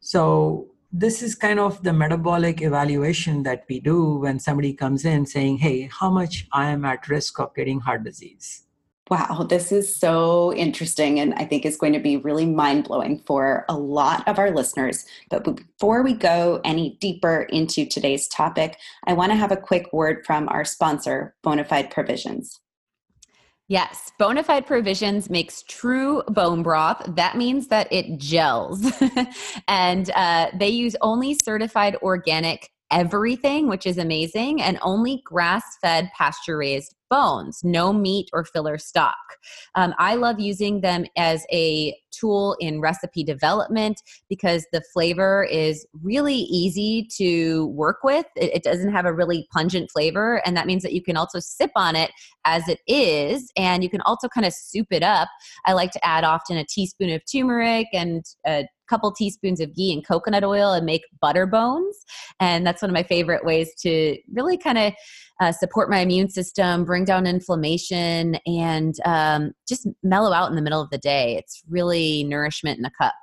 So, 0.00 0.70
this 0.92 1.22
is 1.22 1.34
kind 1.36 1.60
of 1.60 1.82
the 1.84 1.92
metabolic 1.92 2.62
evaluation 2.62 3.44
that 3.44 3.64
we 3.68 3.78
do 3.78 4.16
when 4.16 4.40
somebody 4.40 4.74
comes 4.74 5.04
in 5.04 5.24
saying, 5.24 5.58
Hey, 5.58 5.88
how 5.92 6.10
much 6.10 6.48
I 6.52 6.70
am 6.70 6.84
at 6.84 7.08
risk 7.08 7.38
of 7.38 7.54
getting 7.54 7.80
heart 7.80 8.02
disease. 8.02 8.64
Wow, 9.10 9.44
this 9.48 9.72
is 9.72 9.92
so 9.92 10.52
interesting 10.54 11.18
and 11.18 11.34
I 11.34 11.44
think 11.44 11.66
is 11.66 11.76
going 11.76 11.94
to 11.94 11.98
be 11.98 12.16
really 12.18 12.46
mind 12.46 12.84
blowing 12.84 13.18
for 13.26 13.64
a 13.68 13.76
lot 13.76 14.26
of 14.28 14.38
our 14.38 14.52
listeners. 14.52 15.04
But 15.30 15.42
before 15.42 16.04
we 16.04 16.12
go 16.14 16.60
any 16.64 16.96
deeper 17.00 17.42
into 17.50 17.86
today's 17.86 18.28
topic, 18.28 18.78
I 19.08 19.14
want 19.14 19.32
to 19.32 19.36
have 19.36 19.50
a 19.50 19.56
quick 19.56 19.92
word 19.92 20.24
from 20.24 20.48
our 20.48 20.64
sponsor, 20.64 21.34
Bonafide 21.44 21.90
Provisions. 21.90 22.60
Yes, 23.70 24.10
Bonafide 24.18 24.66
Provisions 24.66 25.30
makes 25.30 25.62
true 25.62 26.24
bone 26.26 26.64
broth. 26.64 27.04
That 27.14 27.36
means 27.36 27.68
that 27.68 27.86
it 27.92 28.18
gels. 28.18 28.84
and 29.68 30.10
uh, 30.10 30.48
they 30.58 30.70
use 30.70 30.96
only 31.02 31.34
certified 31.34 31.94
organic 32.02 32.68
everything, 32.90 33.68
which 33.68 33.86
is 33.86 33.96
amazing, 33.96 34.60
and 34.60 34.76
only 34.82 35.22
grass 35.24 35.62
fed 35.80 36.10
pasture 36.18 36.56
raised 36.56 36.96
bones, 37.10 37.60
no 37.64 37.92
meat 37.92 38.28
or 38.32 38.44
filler 38.44 38.78
stock. 38.78 39.16
Um, 39.74 39.94
I 39.98 40.14
love 40.14 40.40
using 40.40 40.80
them 40.80 41.04
as 41.16 41.44
a 41.52 41.94
tool 42.10 42.56
in 42.60 42.80
recipe 42.80 43.24
development 43.24 44.02
because 44.28 44.66
the 44.72 44.82
flavor 44.92 45.46
is 45.50 45.86
really 46.02 46.34
easy 46.34 47.06
to 47.16 47.66
work 47.68 47.98
with. 48.02 48.26
It, 48.36 48.54
it, 48.54 48.62
doesn't 48.62 48.92
have 48.92 49.06
a 49.06 49.12
really 49.12 49.46
pungent 49.52 49.90
flavor, 49.90 50.42
and 50.46 50.56
that 50.56 50.66
means 50.66 50.82
that 50.82 50.92
you 50.92 51.02
can 51.02 51.16
also 51.16 51.40
sip 51.40 51.70
on 51.76 51.96
it 51.96 52.10
as 52.44 52.68
it 52.68 52.80
is, 52.86 53.50
and 53.56 53.82
you 53.82 53.90
can 53.90 54.00
also 54.02 54.28
kind 54.28 54.46
of 54.46 54.52
soup 54.52 54.88
it 54.90 55.02
up. 55.02 55.28
I 55.66 55.72
like 55.72 55.90
to 55.92 56.04
add 56.04 56.24
often 56.24 56.56
a 56.56 56.64
teaspoon 56.64 57.10
of 57.10 57.22
turmeric 57.30 57.88
and 57.92 58.24
a 58.46 58.64
couple 58.90 59.12
teaspoons 59.12 59.60
of 59.60 59.74
ghee 59.74 59.92
and 59.92 60.06
coconut 60.06 60.44
oil 60.44 60.72
and 60.72 60.84
make 60.84 61.02
butter 61.20 61.46
bones. 61.46 61.96
And 62.40 62.66
that's 62.66 62.82
one 62.82 62.90
of 62.90 62.94
my 62.94 63.04
favorite 63.04 63.44
ways 63.44 63.72
to 63.82 64.18
really 64.32 64.58
kind 64.58 64.76
of 64.76 64.92
uh, 65.40 65.52
support 65.52 65.88
my 65.88 66.00
immune 66.00 66.28
system, 66.28 66.84
bring 66.84 67.04
down 67.04 67.26
inflammation, 67.26 68.36
and 68.44 68.94
um, 69.06 69.52
just 69.66 69.86
mellow 70.02 70.32
out 70.32 70.50
in 70.50 70.56
the 70.56 70.62
middle 70.62 70.82
of 70.82 70.90
the 70.90 70.98
day. 70.98 71.36
It's 71.36 71.62
really 71.68 72.24
nourishment 72.24 72.78
in 72.78 72.84
a 72.84 72.90
cup. 73.00 73.14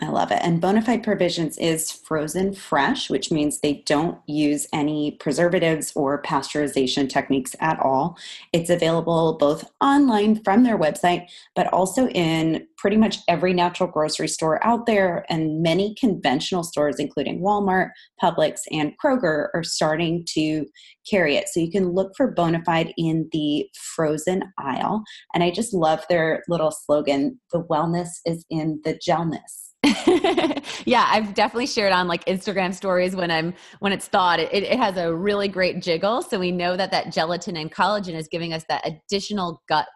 I 0.00 0.08
love 0.08 0.32
it. 0.32 0.40
And 0.42 0.60
Bonafide 0.60 1.04
Provisions 1.04 1.56
is 1.56 1.92
frozen 1.92 2.52
fresh, 2.52 3.08
which 3.08 3.30
means 3.30 3.60
they 3.60 3.84
don't 3.86 4.18
use 4.26 4.66
any 4.72 5.12
preservatives 5.12 5.92
or 5.94 6.20
pasteurization 6.20 7.08
techniques 7.08 7.54
at 7.60 7.78
all. 7.78 8.18
It's 8.52 8.70
available 8.70 9.38
both 9.38 9.70
online 9.80 10.42
from 10.42 10.64
their 10.64 10.76
website, 10.76 11.28
but 11.54 11.72
also 11.72 12.08
in 12.08 12.66
pretty 12.76 12.96
much 12.96 13.18
every 13.28 13.52
natural 13.52 13.88
grocery 13.88 14.26
store 14.26 14.64
out 14.66 14.86
there. 14.86 15.24
And 15.28 15.62
many 15.62 15.94
conventional 15.94 16.64
stores, 16.64 16.96
including 16.98 17.40
Walmart, 17.40 17.90
Publix, 18.20 18.62
and 18.72 18.94
Kroger, 18.98 19.46
are 19.54 19.62
starting 19.62 20.26
to 20.30 20.66
carry 21.08 21.36
it. 21.36 21.48
So 21.48 21.60
you 21.60 21.70
can 21.70 21.92
look 21.92 22.14
for 22.16 22.34
Bonafide 22.34 22.92
in 22.96 23.28
the 23.30 23.68
frozen 23.94 24.42
aisle. 24.58 25.04
And 25.34 25.44
I 25.44 25.52
just 25.52 25.72
love 25.72 26.04
their 26.08 26.42
little 26.48 26.72
slogan 26.72 27.38
the 27.52 27.62
wellness 27.62 28.08
is 28.26 28.44
in 28.50 28.80
the 28.82 28.94
gelness. 28.94 29.63
yeah, 30.86 31.06
I've 31.08 31.34
definitely 31.34 31.66
shared 31.66 31.92
on 31.92 32.08
like 32.08 32.24
Instagram 32.26 32.74
stories 32.74 33.14
when 33.16 33.30
I'm 33.30 33.54
when 33.80 33.92
it's 33.92 34.08
thawed. 34.08 34.40
It, 34.40 34.52
it 34.52 34.78
has 34.78 34.96
a 34.96 35.14
really 35.14 35.48
great 35.48 35.82
jiggle, 35.82 36.22
so 36.22 36.38
we 36.38 36.52
know 36.52 36.76
that 36.76 36.90
that 36.90 37.12
gelatin 37.12 37.56
and 37.56 37.72
collagen 37.72 38.14
is 38.14 38.28
giving 38.28 38.52
us 38.52 38.64
that 38.68 38.86
additional 38.86 39.62
gut 39.68 39.86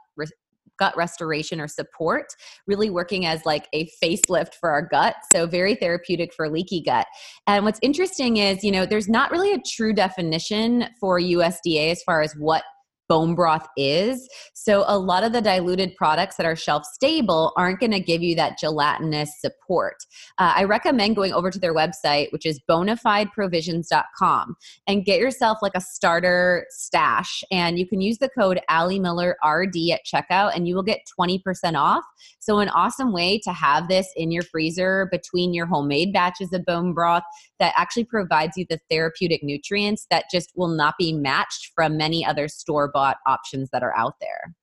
gut 0.78 0.96
restoration 0.96 1.60
or 1.60 1.68
support, 1.68 2.26
really 2.66 2.88
working 2.88 3.26
as 3.26 3.44
like 3.44 3.68
a 3.74 3.90
facelift 4.02 4.54
for 4.54 4.70
our 4.70 4.82
gut. 4.82 5.16
So 5.30 5.46
very 5.46 5.74
therapeutic 5.74 6.32
for 6.32 6.48
leaky 6.48 6.80
gut. 6.80 7.06
And 7.46 7.64
what's 7.64 7.80
interesting 7.82 8.38
is, 8.38 8.64
you 8.64 8.72
know, 8.72 8.86
there's 8.86 9.08
not 9.08 9.30
really 9.30 9.52
a 9.52 9.60
true 9.76 9.92
definition 9.92 10.86
for 10.98 11.20
USDA 11.20 11.90
as 11.90 12.02
far 12.04 12.22
as 12.22 12.32
what 12.38 12.62
bone 13.08 13.34
broth 13.34 13.66
is. 13.76 14.28
So 14.54 14.84
a 14.86 14.98
lot 14.98 15.24
of 15.24 15.32
the 15.32 15.40
diluted 15.40 15.96
products 15.96 16.36
that 16.36 16.46
are 16.46 16.54
shelf 16.54 16.84
stable 16.84 17.52
aren't 17.56 17.80
going 17.80 17.92
to 17.92 18.00
give 18.00 18.22
you 18.22 18.34
that 18.36 18.58
gelatinous 18.58 19.40
support. 19.40 19.96
Uh, 20.38 20.52
I 20.56 20.64
recommend 20.64 21.16
going 21.16 21.32
over 21.32 21.50
to 21.50 21.58
their 21.58 21.74
website, 21.74 22.30
which 22.32 22.44
is 22.44 22.60
bonafideprovisions.com, 22.68 24.56
and 24.86 25.04
get 25.04 25.18
yourself 25.20 25.58
like 25.62 25.72
a 25.74 25.80
starter 25.80 26.66
stash. 26.70 27.42
And 27.50 27.78
you 27.78 27.86
can 27.86 28.00
use 28.00 28.18
the 28.18 28.28
code 28.28 28.60
Ali 28.68 28.98
Miller 28.98 29.36
RD 29.44 29.76
at 29.92 30.02
checkout, 30.04 30.54
and 30.54 30.68
you 30.68 30.74
will 30.74 30.82
get 30.82 31.00
20% 31.18 31.40
off. 31.74 32.04
So 32.38 32.58
an 32.58 32.68
awesome 32.70 33.12
way 33.12 33.38
to 33.44 33.52
have 33.52 33.88
this 33.88 34.12
in 34.16 34.30
your 34.30 34.42
freezer 34.42 35.08
between 35.10 35.54
your 35.54 35.66
homemade 35.66 36.12
batches 36.12 36.52
of 36.52 36.64
bone 36.64 36.92
broth 36.92 37.22
that 37.58 37.72
actually 37.76 38.04
provides 38.04 38.56
you 38.56 38.66
the 38.68 38.80
therapeutic 38.90 39.42
nutrients 39.42 40.06
that 40.10 40.26
just 40.30 40.52
will 40.56 40.68
not 40.68 40.94
be 40.98 41.12
matched 41.12 41.72
from 41.74 41.96
many 41.96 42.24
other 42.24 42.48
store 42.48 42.90
bought 42.92 42.97
options 42.98 43.70
that 43.72 43.82
are 43.82 43.96
out 43.96 44.14
there. 44.20 44.54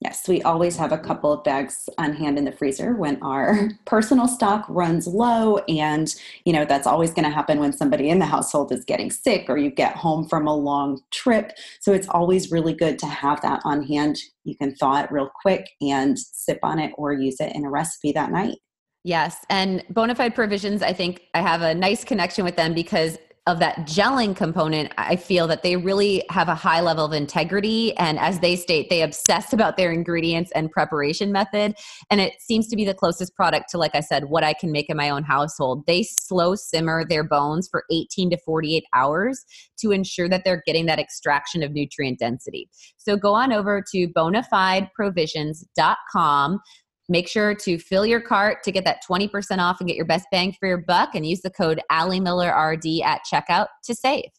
Yes, 0.00 0.28
we 0.28 0.40
always 0.42 0.76
have 0.76 0.92
a 0.92 0.98
couple 0.98 1.32
of 1.32 1.42
bags 1.42 1.88
on 1.98 2.12
hand 2.12 2.38
in 2.38 2.44
the 2.44 2.52
freezer 2.52 2.94
when 2.94 3.20
our 3.20 3.68
personal 3.84 4.28
stock 4.28 4.64
runs 4.68 5.08
low. 5.08 5.58
And, 5.68 6.14
you 6.44 6.52
know, 6.52 6.64
that's 6.64 6.86
always 6.86 7.12
going 7.12 7.24
to 7.24 7.34
happen 7.34 7.58
when 7.58 7.72
somebody 7.72 8.08
in 8.08 8.20
the 8.20 8.26
household 8.26 8.70
is 8.70 8.84
getting 8.84 9.10
sick 9.10 9.46
or 9.48 9.58
you 9.58 9.72
get 9.72 9.96
home 9.96 10.28
from 10.28 10.46
a 10.46 10.54
long 10.54 11.00
trip. 11.10 11.50
So 11.80 11.92
it's 11.92 12.08
always 12.10 12.52
really 12.52 12.74
good 12.74 12.96
to 13.00 13.06
have 13.06 13.40
that 13.42 13.60
on 13.64 13.82
hand. 13.82 14.18
You 14.44 14.56
can 14.56 14.72
thaw 14.76 15.02
it 15.02 15.10
real 15.10 15.30
quick 15.42 15.68
and 15.80 16.16
sip 16.16 16.60
on 16.62 16.78
it 16.78 16.92
or 16.96 17.12
use 17.12 17.40
it 17.40 17.56
in 17.56 17.64
a 17.64 17.70
recipe 17.70 18.12
that 18.12 18.30
night. 18.30 18.58
Yes. 19.02 19.44
And 19.50 19.84
Bonafide 19.92 20.34
Provisions, 20.34 20.80
I 20.80 20.92
think 20.92 21.22
I 21.34 21.40
have 21.40 21.62
a 21.62 21.74
nice 21.74 22.04
connection 22.04 22.44
with 22.44 22.56
them 22.56 22.72
because 22.72 23.18
of 23.48 23.58
that 23.60 23.76
gelling 23.86 24.36
component, 24.36 24.92
I 24.98 25.16
feel 25.16 25.46
that 25.46 25.62
they 25.62 25.76
really 25.76 26.22
have 26.28 26.48
a 26.48 26.54
high 26.54 26.82
level 26.82 27.06
of 27.06 27.14
integrity. 27.14 27.96
And 27.96 28.18
as 28.18 28.40
they 28.40 28.56
state, 28.56 28.90
they 28.90 29.00
obsess 29.00 29.54
about 29.54 29.78
their 29.78 29.90
ingredients 29.90 30.52
and 30.54 30.70
preparation 30.70 31.32
method. 31.32 31.74
And 32.10 32.20
it 32.20 32.34
seems 32.40 32.68
to 32.68 32.76
be 32.76 32.84
the 32.84 32.92
closest 32.92 33.34
product 33.34 33.70
to, 33.70 33.78
like 33.78 33.94
I 33.94 34.00
said, 34.00 34.26
what 34.26 34.44
I 34.44 34.52
can 34.52 34.70
make 34.70 34.90
in 34.90 34.98
my 34.98 35.08
own 35.08 35.24
household. 35.24 35.86
They 35.86 36.02
slow 36.02 36.56
simmer 36.56 37.06
their 37.08 37.24
bones 37.24 37.68
for 37.70 37.84
18 37.90 38.28
to 38.30 38.36
48 38.36 38.84
hours 38.94 39.46
to 39.78 39.92
ensure 39.92 40.28
that 40.28 40.44
they're 40.44 40.62
getting 40.66 40.84
that 40.84 40.98
extraction 40.98 41.62
of 41.62 41.72
nutrient 41.72 42.18
density. 42.18 42.68
So 42.98 43.16
go 43.16 43.32
on 43.32 43.50
over 43.50 43.82
to 43.92 44.08
bonafideprovisions.com 44.08 46.60
Make 47.08 47.28
sure 47.28 47.54
to 47.54 47.78
fill 47.78 48.04
your 48.04 48.20
cart 48.20 48.62
to 48.64 48.72
get 48.72 48.84
that 48.84 49.02
20% 49.08 49.58
off 49.58 49.80
and 49.80 49.88
get 49.88 49.96
your 49.96 50.04
best 50.04 50.26
bang 50.30 50.54
for 50.58 50.68
your 50.68 50.78
buck 50.78 51.14
and 51.14 51.26
use 51.26 51.40
the 51.40 51.50
code 51.50 51.80
Ali 51.90 52.20
Miller 52.20 52.50
RD 52.50 53.00
at 53.04 53.22
checkout 53.30 53.68
to 53.84 53.94
save. 53.94 54.30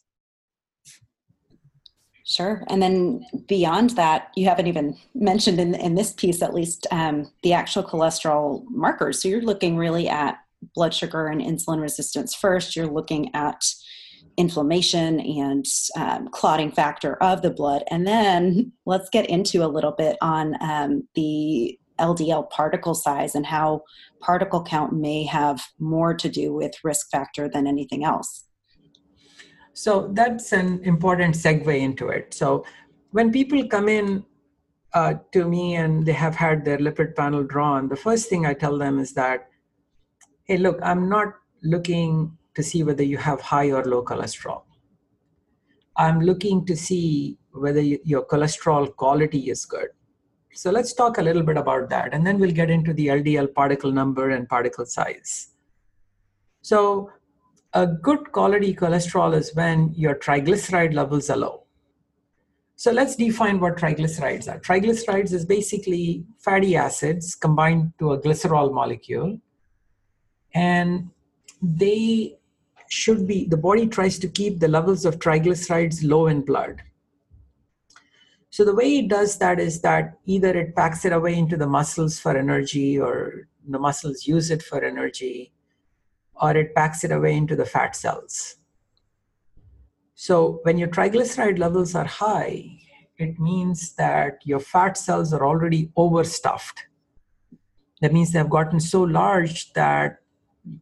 Sure. 2.30 2.64
And 2.68 2.80
then 2.80 3.26
beyond 3.48 3.92
that, 3.92 4.30
you 4.36 4.46
haven't 4.46 4.68
even 4.68 4.96
mentioned 5.16 5.60
in, 5.60 5.74
in 5.74 5.96
this 5.96 6.14
piece, 6.14 6.44
at 6.44 6.54
least, 6.54 6.86
um, 6.92 7.32
the 7.42 7.54
actual 7.54 7.84
cholesterol 7.84 8.64
markers. 8.70 9.20
So 9.20 9.28
you're 9.28 9.42
looking 9.42 9.76
really 9.78 10.08
at 10.08 10.38
blood 10.76 10.94
sugar 10.94 11.26
and 11.26 11.42
insulin 11.42 11.82
resistance 11.82 12.36
first. 12.36 12.76
You're 12.76 12.86
looking 12.86 13.34
at 13.34 13.64
inflammation 14.38 15.20
and 15.20 15.66
um, 15.98 16.28
clotting 16.28 16.72
factor 16.72 17.16
of 17.16 17.42
the 17.42 17.50
blood. 17.50 17.84
And 17.90 18.06
then 18.06 18.74
let's 18.86 19.10
get 19.10 19.28
into 19.28 19.66
a 19.66 19.68
little 19.68 19.92
bit 19.92 20.16
on 20.22 20.56
um, 20.62 21.08
the 21.16 21.79
LDL 22.00 22.50
particle 22.50 22.96
size 22.96 23.36
and 23.36 23.46
how 23.46 23.82
particle 24.20 24.64
count 24.64 24.94
may 24.94 25.24
have 25.26 25.62
more 25.80 26.14
to 26.14 26.30
do 26.30 26.54
with 26.54 26.74
risk 26.84 27.10
factor 27.12 27.48
than 27.48 27.68
anything 27.68 28.04
else. 28.04 28.46
So 29.74 30.10
that's 30.14 30.52
an 30.52 30.84
important 30.84 31.36
segue 31.36 31.80
into 31.80 32.10
it. 32.10 32.34
So 32.34 32.66
when 33.12 33.32
people 33.32 33.66
come 33.68 33.88
in 33.88 34.26
uh, 34.94 35.14
to 35.32 35.48
me 35.48 35.76
and 35.76 36.06
they 36.06 36.14
have 36.14 36.36
had 36.36 36.66
their 36.66 36.78
lipid 36.78 37.16
panel 37.16 37.44
drawn, 37.44 37.88
the 37.88 37.96
first 37.96 38.30
thing 38.30 38.46
I 38.46 38.54
tell 38.54 38.78
them 38.78 39.00
is 39.00 39.14
that, 39.14 39.48
hey, 40.46 40.58
look, 40.58 40.80
I'm 40.84 41.08
not 41.08 41.34
looking 41.64 42.38
to 42.56 42.64
see 42.64 42.84
whether 42.84 43.04
you 43.04 43.18
have 43.18 43.40
high 43.40 43.72
or 43.72 43.84
low 43.86 44.04
cholesterol. 44.04 44.64
I'm 45.96 46.22
looking 46.22 46.66
to 46.66 46.76
see 46.76 47.38
whether 47.52 47.82
you, 47.82 48.00
your 48.04 48.26
cholesterol 48.26 48.96
quality 48.96 49.50
is 49.50 49.66
good. 49.66 49.90
So 50.62 50.72
let's 50.72 50.92
talk 50.92 51.20
a 51.20 51.22
little 51.22 51.42
bit 51.42 51.56
about 51.56 51.88
that, 51.92 52.14
and 52.14 52.28
then 52.28 52.38
we'll 52.38 52.52
get 52.52 52.70
into 52.70 52.94
the 52.94 53.08
LDL 53.08 53.54
particle 53.54 53.94
number 53.94 54.32
and 54.32 54.46
particle 54.50 54.86
size. 54.86 55.52
So 56.64 57.12
a 57.72 57.88
good 57.88 58.34
quality 58.34 58.76
cholesterol 58.76 59.34
is 59.38 59.56
when 59.56 59.94
your 59.94 60.16
triglyceride 60.16 60.94
levels 60.94 61.30
are 61.30 61.38
low. 61.38 61.64
So 62.76 62.92
let's 62.92 63.16
define 63.16 63.62
what 63.62 63.78
triglycerides 63.78 64.54
are. 64.54 64.60
Triglycerides 64.60 65.32
is 65.32 65.46
basically 65.46 66.26
fatty 66.40 66.76
acids 66.76 67.36
combined 67.36 67.94
to 68.00 68.12
a 68.12 68.20
glycerol 68.20 68.74
molecule. 68.74 69.40
And 70.54 71.10
they 71.62 72.38
should 72.90 73.26
be, 73.26 73.46
the 73.46 73.56
body 73.56 73.88
tries 73.88 74.20
to 74.20 74.28
keep 74.28 74.60
the 74.60 74.68
levels 74.68 75.06
of 75.06 75.20
triglycerides 75.20 76.06
low 76.06 76.28
in 76.28 76.42
blood. 76.42 76.82
So 78.52 78.66
the 78.66 78.76
way 78.76 78.98
it 78.98 79.10
does 79.10 79.38
that 79.38 79.60
is 79.60 79.82
that 79.82 80.18
either 80.26 80.50
it 80.58 80.76
packs 80.76 81.06
it 81.06 81.14
away 81.14 81.36
into 81.36 81.56
the 81.56 81.68
muscles 81.68 82.20
for 82.20 82.36
energy, 82.36 83.00
or 83.00 83.48
the 83.68 83.80
muscles 83.80 84.26
use 84.26 84.50
it 84.50 84.64
for 84.64 84.84
energy, 84.84 85.54
or 86.42 86.58
it 86.58 86.74
packs 86.74 87.04
it 87.04 87.12
away 87.12 87.36
into 87.36 87.56
the 87.56 87.66
fat 87.66 87.96
cells. 87.96 88.56
So 90.16 90.60
when 90.64 90.78
your 90.78 90.88
triglyceride 90.88 91.60
levels 91.60 91.94
are 91.96 92.06
high, 92.06 92.80
it 93.18 93.40
means 93.40 93.94
that 93.96 94.40
your 94.44 94.60
fat 94.60 94.98
cells 94.98 95.32
are 95.32 95.46
already 95.46 95.92
overstuffed. 95.96 96.86
That 98.02 98.14
means 98.14 98.32
they've 98.32 98.50
gotten 98.50 98.80
so 98.80 99.04
large 99.04 99.74
that 99.74 100.18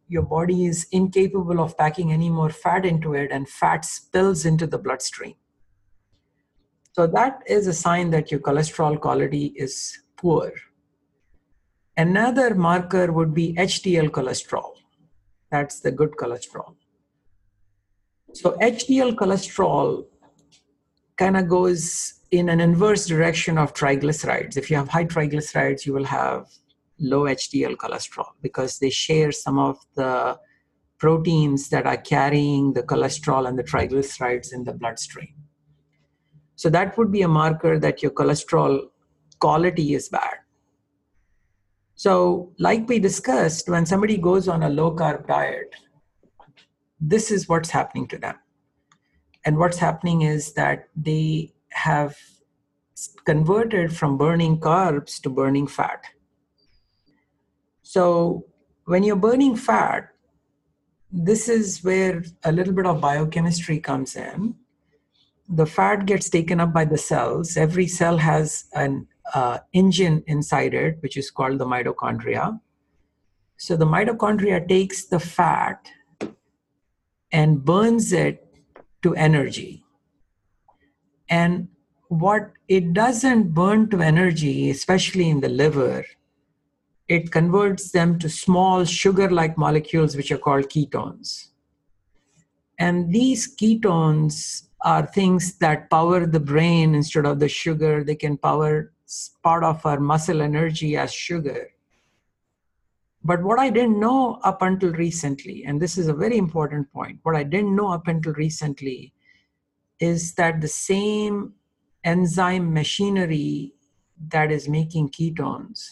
your 0.08 0.22
body 0.22 0.66
is 0.66 0.86
incapable 0.90 1.60
of 1.60 1.76
packing 1.76 2.12
any 2.12 2.30
more 2.30 2.50
fat 2.50 2.86
into 2.86 3.14
it, 3.14 3.30
and 3.30 3.48
fat 3.48 3.84
spills 3.84 4.44
into 4.46 4.66
the 4.66 4.78
bloodstream. 4.78 5.34
So 6.98 7.06
that 7.06 7.44
is 7.46 7.68
a 7.68 7.72
sign 7.72 8.10
that 8.10 8.32
your 8.32 8.40
cholesterol 8.40 9.00
quality 9.00 9.52
is 9.54 9.96
poor. 10.16 10.50
Another 11.96 12.56
marker 12.56 13.12
would 13.12 13.32
be 13.32 13.54
HDL 13.54 14.08
cholesterol. 14.08 14.72
That's 15.52 15.78
the 15.78 15.92
good 15.92 16.16
cholesterol. 16.20 16.74
So 18.34 18.56
HDL 18.60 19.14
cholesterol 19.14 20.06
kind 21.16 21.36
of 21.36 21.46
goes 21.46 22.14
in 22.32 22.48
an 22.48 22.58
inverse 22.58 23.06
direction 23.06 23.58
of 23.58 23.74
triglycerides. 23.74 24.56
If 24.56 24.68
you 24.68 24.76
have 24.76 24.88
high 24.88 25.04
triglycerides, 25.04 25.86
you 25.86 25.92
will 25.92 26.10
have 26.20 26.48
low 26.98 27.26
HDL 27.26 27.76
cholesterol 27.76 28.30
because 28.42 28.80
they 28.80 28.90
share 28.90 29.30
some 29.30 29.60
of 29.60 29.78
the 29.94 30.36
proteins 30.98 31.68
that 31.68 31.86
are 31.86 31.96
carrying 31.96 32.72
the 32.72 32.82
cholesterol 32.82 33.48
and 33.48 33.56
the 33.56 33.62
triglycerides 33.62 34.52
in 34.52 34.64
the 34.64 34.72
bloodstream. 34.72 35.37
So 36.58 36.68
that 36.70 36.98
would 36.98 37.12
be 37.12 37.22
a 37.22 37.28
marker 37.28 37.78
that 37.78 38.02
your 38.02 38.10
cholesterol 38.10 38.88
quality 39.38 39.94
is 39.94 40.08
bad. 40.08 40.38
So, 41.94 42.52
like 42.58 42.88
we 42.88 42.98
discussed, 42.98 43.68
when 43.68 43.86
somebody 43.86 44.16
goes 44.16 44.48
on 44.48 44.64
a 44.64 44.68
low 44.68 44.90
carb 44.96 45.28
diet, 45.28 45.72
this 47.00 47.30
is 47.30 47.48
what's 47.48 47.70
happening 47.70 48.08
to 48.08 48.18
them. 48.18 48.34
And 49.44 49.56
what's 49.56 49.78
happening 49.78 50.22
is 50.22 50.52
that 50.54 50.88
they 50.96 51.54
have 51.70 52.16
converted 53.24 53.96
from 53.96 54.18
burning 54.18 54.58
carbs 54.58 55.20
to 55.22 55.30
burning 55.30 55.68
fat. 55.68 56.06
So, 57.82 58.46
when 58.86 59.04
you're 59.04 59.14
burning 59.28 59.54
fat, 59.54 60.08
this 61.12 61.48
is 61.48 61.84
where 61.84 62.24
a 62.42 62.50
little 62.50 62.74
bit 62.74 62.86
of 62.86 63.00
biochemistry 63.00 63.78
comes 63.78 64.16
in 64.16 64.56
the 65.48 65.66
fat 65.66 66.06
gets 66.06 66.28
taken 66.28 66.60
up 66.60 66.72
by 66.72 66.84
the 66.84 66.98
cells. 66.98 67.56
Every 67.56 67.86
cell 67.86 68.18
has 68.18 68.66
an 68.74 69.06
uh, 69.34 69.58
engine 69.72 70.22
inside 70.26 70.74
it, 70.74 70.98
which 71.00 71.16
is 71.16 71.30
called 71.30 71.58
the 71.58 71.66
mitochondria. 71.66 72.60
So 73.56 73.76
the 73.76 73.86
mitochondria 73.86 74.66
takes 74.68 75.06
the 75.06 75.18
fat 75.18 75.90
and 77.32 77.64
burns 77.64 78.12
it 78.12 78.46
to 79.02 79.14
energy. 79.14 79.84
And 81.28 81.68
what 82.08 82.52
it 82.68 82.92
doesn't 82.92 83.54
burn 83.54 83.90
to 83.90 84.00
energy, 84.00 84.70
especially 84.70 85.28
in 85.28 85.40
the 85.40 85.48
liver, 85.48 86.04
it 87.06 87.32
converts 87.32 87.90
them 87.90 88.18
to 88.18 88.28
small 88.28 88.84
sugar 88.84 89.30
like 89.30 89.56
molecules, 89.56 90.16
which 90.16 90.30
are 90.30 90.38
called 90.38 90.68
ketones. 90.68 91.48
And 92.78 93.12
these 93.12 93.56
ketones 93.56 94.67
are 94.82 95.06
things 95.06 95.54
that 95.58 95.90
power 95.90 96.26
the 96.26 96.40
brain 96.40 96.94
instead 96.94 97.26
of 97.26 97.40
the 97.40 97.48
sugar. 97.48 98.04
They 98.04 98.14
can 98.14 98.36
power 98.36 98.92
part 99.42 99.64
of 99.64 99.84
our 99.84 99.98
muscle 99.98 100.42
energy 100.42 100.96
as 100.96 101.12
sugar. 101.12 101.70
But 103.24 103.42
what 103.42 103.58
I 103.58 103.70
didn't 103.70 103.98
know 103.98 104.38
up 104.44 104.62
until 104.62 104.92
recently, 104.92 105.64
and 105.64 105.80
this 105.80 105.98
is 105.98 106.08
a 106.08 106.14
very 106.14 106.38
important 106.38 106.92
point, 106.92 107.18
what 107.24 107.34
I 107.34 107.42
didn't 107.42 107.74
know 107.74 107.88
up 107.92 108.06
until 108.06 108.32
recently 108.34 109.12
is 109.98 110.34
that 110.34 110.60
the 110.60 110.68
same 110.68 111.54
enzyme 112.04 112.72
machinery 112.72 113.72
that 114.28 114.52
is 114.52 114.68
making 114.68 115.10
ketones, 115.10 115.88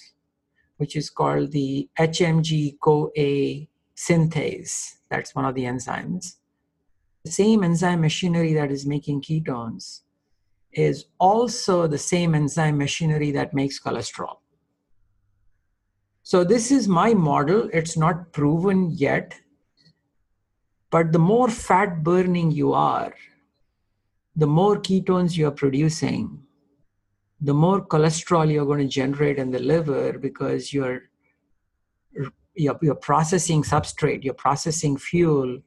which 0.76 0.94
is 0.94 1.10
called 1.10 1.50
the 1.50 1.88
HMG 1.98 2.78
CoA 2.78 3.66
synthase, 3.96 4.96
that's 5.08 5.34
one 5.34 5.44
of 5.44 5.54
the 5.54 5.64
enzymes, 5.64 6.36
the 7.26 7.32
same 7.32 7.64
enzyme 7.64 8.00
machinery 8.00 8.52
that 8.54 8.70
is 8.70 8.86
making 8.86 9.20
ketones 9.20 10.02
is 10.72 11.06
also 11.18 11.86
the 11.88 11.98
same 11.98 12.34
enzyme 12.36 12.78
machinery 12.78 13.32
that 13.32 13.52
makes 13.52 13.80
cholesterol. 13.80 14.36
So, 16.22 16.44
this 16.44 16.70
is 16.70 16.86
my 16.86 17.14
model. 17.14 17.68
It's 17.72 17.96
not 17.96 18.32
proven 18.32 18.90
yet. 18.90 19.40
But 20.90 21.12
the 21.12 21.18
more 21.18 21.48
fat 21.48 22.04
burning 22.04 22.52
you 22.52 22.72
are, 22.72 23.12
the 24.36 24.46
more 24.46 24.76
ketones 24.76 25.36
you're 25.36 25.50
producing, 25.50 26.42
the 27.40 27.54
more 27.54 27.84
cholesterol 27.84 28.50
you're 28.50 28.66
going 28.66 28.86
to 28.86 28.94
generate 29.00 29.38
in 29.38 29.50
the 29.50 29.58
liver 29.58 30.18
because 30.18 30.72
you're, 30.72 31.02
you're, 32.54 32.78
you're 32.80 32.94
processing 32.94 33.62
substrate, 33.64 34.22
you're 34.22 34.34
processing 34.34 34.96
fuel 34.96 35.60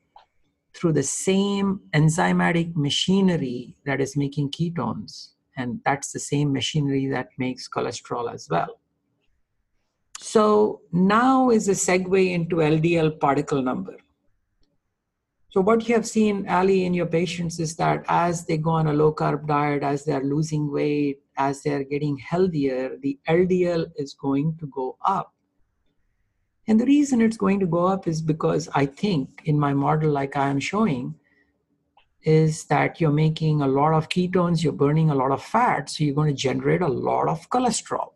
through 0.76 0.94
the 0.94 1.04
same 1.04 1.82
enzymatic 1.94 2.76
machinery 2.76 3.76
that 3.86 4.00
is 4.02 4.16
making 4.16 4.52
ketones. 4.52 5.30
And 5.58 5.82
that's 5.86 6.12
the 6.12 6.20
same 6.20 6.54
machinery 6.54 7.08
that 7.08 7.30
makes 7.38 7.68
cholesterol 7.68 8.34
as 8.34 8.48
well. 8.50 8.80
So 10.20 10.82
now 10.92 11.50
is 11.50 11.68
a 11.70 11.72
segue 11.72 12.32
into 12.32 12.58
LDL 12.58 13.20
particle 13.20 13.62
number. 13.62 13.98
So 15.52 15.62
what 15.62 15.88
you 15.88 15.96
have 15.96 16.06
seen, 16.06 16.48
Ali, 16.48 16.86
in 16.86 16.94
your 16.94 17.08
patients 17.08 17.60
is 17.60 17.76
that 17.78 18.06
as 18.08 18.46
they 18.46 18.58
go 18.58 18.70
on 18.72 18.88
a 18.88 18.94
low 18.94 19.12
carb 19.12 19.48
diet, 19.48 19.82
as 19.82 20.06
they're 20.06 20.24
losing 20.24 20.72
weight, 20.72 21.22
as 21.38 21.64
they're 21.64 21.84
getting 21.84 22.18
healthier, 22.18 22.98
the 23.02 23.18
LDL 23.28 23.88
is 23.96 24.14
going 24.14 24.56
to 24.60 24.68
go 24.68 24.98
up. 25.04 25.34
And 26.70 26.80
the 26.80 26.86
reason 26.86 27.20
it's 27.20 27.36
going 27.36 27.60
to 27.62 27.66
go 27.66 27.88
up 27.88 28.08
is 28.08 28.22
because 28.22 28.70
I 28.76 28.86
think 28.86 29.42
in 29.46 29.60
my 29.60 29.74
model, 29.74 30.12
like 30.12 30.38
I 30.38 30.50
am 30.50 30.60
showing, 30.60 31.16
is 32.22 32.66
that 32.66 33.02
you're 33.02 33.12
making 33.12 33.64
a 33.64 33.68
lot 33.68 33.94
of 33.94 34.08
ketones, 34.08 34.62
you're 34.64 34.72
burning 34.72 35.10
a 35.10 35.16
lot 35.16 35.32
of 35.32 35.42
fat, 35.42 35.90
so 35.90 36.04
you're 36.04 36.14
going 36.14 36.30
to 36.30 36.42
generate 36.48 36.84
a 36.84 36.88
lot 36.88 37.28
of 37.28 37.50
cholesterol. 37.50 38.12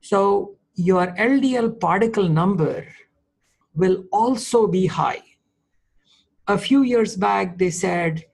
So 0.00 0.56
your 0.76 1.08
LDL 1.08 1.78
particle 1.78 2.26
number 2.26 2.88
will 3.74 4.04
also 4.10 4.66
be 4.66 4.86
high. 4.86 5.22
A 6.48 6.56
few 6.56 6.84
years 6.84 7.16
back, 7.16 7.58
they 7.58 7.70
said, 7.70 8.24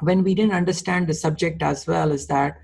when 0.00 0.22
we 0.22 0.34
didn't 0.34 0.52
understand 0.52 1.06
the 1.06 1.14
subject 1.14 1.62
as 1.62 1.86
well, 1.86 2.12
is 2.12 2.26
that 2.26 2.58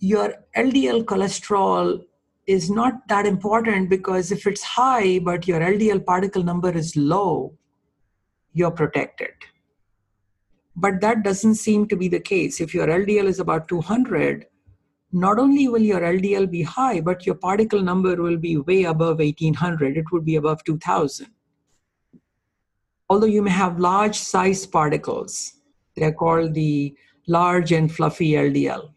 your 0.00 0.34
LDL 0.54 1.04
cholesterol 1.04 2.04
is 2.48 2.70
not 2.70 3.06
that 3.08 3.26
important 3.26 3.90
because 3.90 4.32
if 4.32 4.46
it's 4.46 4.62
high 4.62 5.18
but 5.18 5.46
your 5.46 5.60
LDL 5.60 6.04
particle 6.04 6.42
number 6.42 6.70
is 6.70 6.96
low, 6.96 7.54
you're 8.54 8.70
protected. 8.70 9.34
But 10.74 11.02
that 11.02 11.22
doesn't 11.22 11.56
seem 11.56 11.86
to 11.88 11.96
be 11.96 12.08
the 12.08 12.20
case. 12.20 12.60
If 12.60 12.72
your 12.72 12.86
LDL 12.86 13.26
is 13.26 13.38
about 13.38 13.68
200, 13.68 14.46
not 15.12 15.38
only 15.38 15.68
will 15.68 15.82
your 15.82 16.00
LDL 16.00 16.50
be 16.50 16.62
high, 16.62 17.00
but 17.00 17.26
your 17.26 17.34
particle 17.34 17.82
number 17.82 18.16
will 18.16 18.38
be 18.38 18.56
way 18.56 18.84
above 18.84 19.18
1800. 19.18 19.98
It 19.98 20.10
would 20.10 20.24
be 20.24 20.36
above 20.36 20.64
2000. 20.64 21.26
Although 23.10 23.26
you 23.26 23.42
may 23.42 23.50
have 23.50 23.78
large 23.78 24.16
size 24.16 24.64
particles, 24.64 25.54
they're 25.96 26.12
called 26.12 26.54
the 26.54 26.94
large 27.26 27.72
and 27.72 27.92
fluffy 27.94 28.30
LDL. 28.32 28.90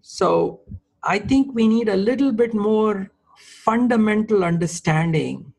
So 0.00 0.60
I 1.06 1.18
think 1.18 1.54
we 1.54 1.68
need 1.68 1.90
a 1.90 1.96
little 1.96 2.32
bit 2.32 2.54
more 2.54 3.10
fundamental 3.36 4.42
understanding 4.42 5.52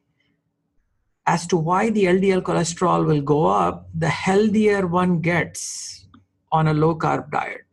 as 1.28 1.46
to 1.48 1.58
why 1.58 1.92
the 1.92 2.06
LDL 2.06 2.42
cholesterol 2.42 3.06
will 3.06 3.22
go 3.22 3.46
up 3.46 3.88
the 3.94 4.10
healthier 4.10 4.88
one 4.88 5.22
gets 5.22 6.08
on 6.52 6.68
a 6.68 6.74
low 6.74 6.96
carb 6.96 7.30
diet. 7.32 7.66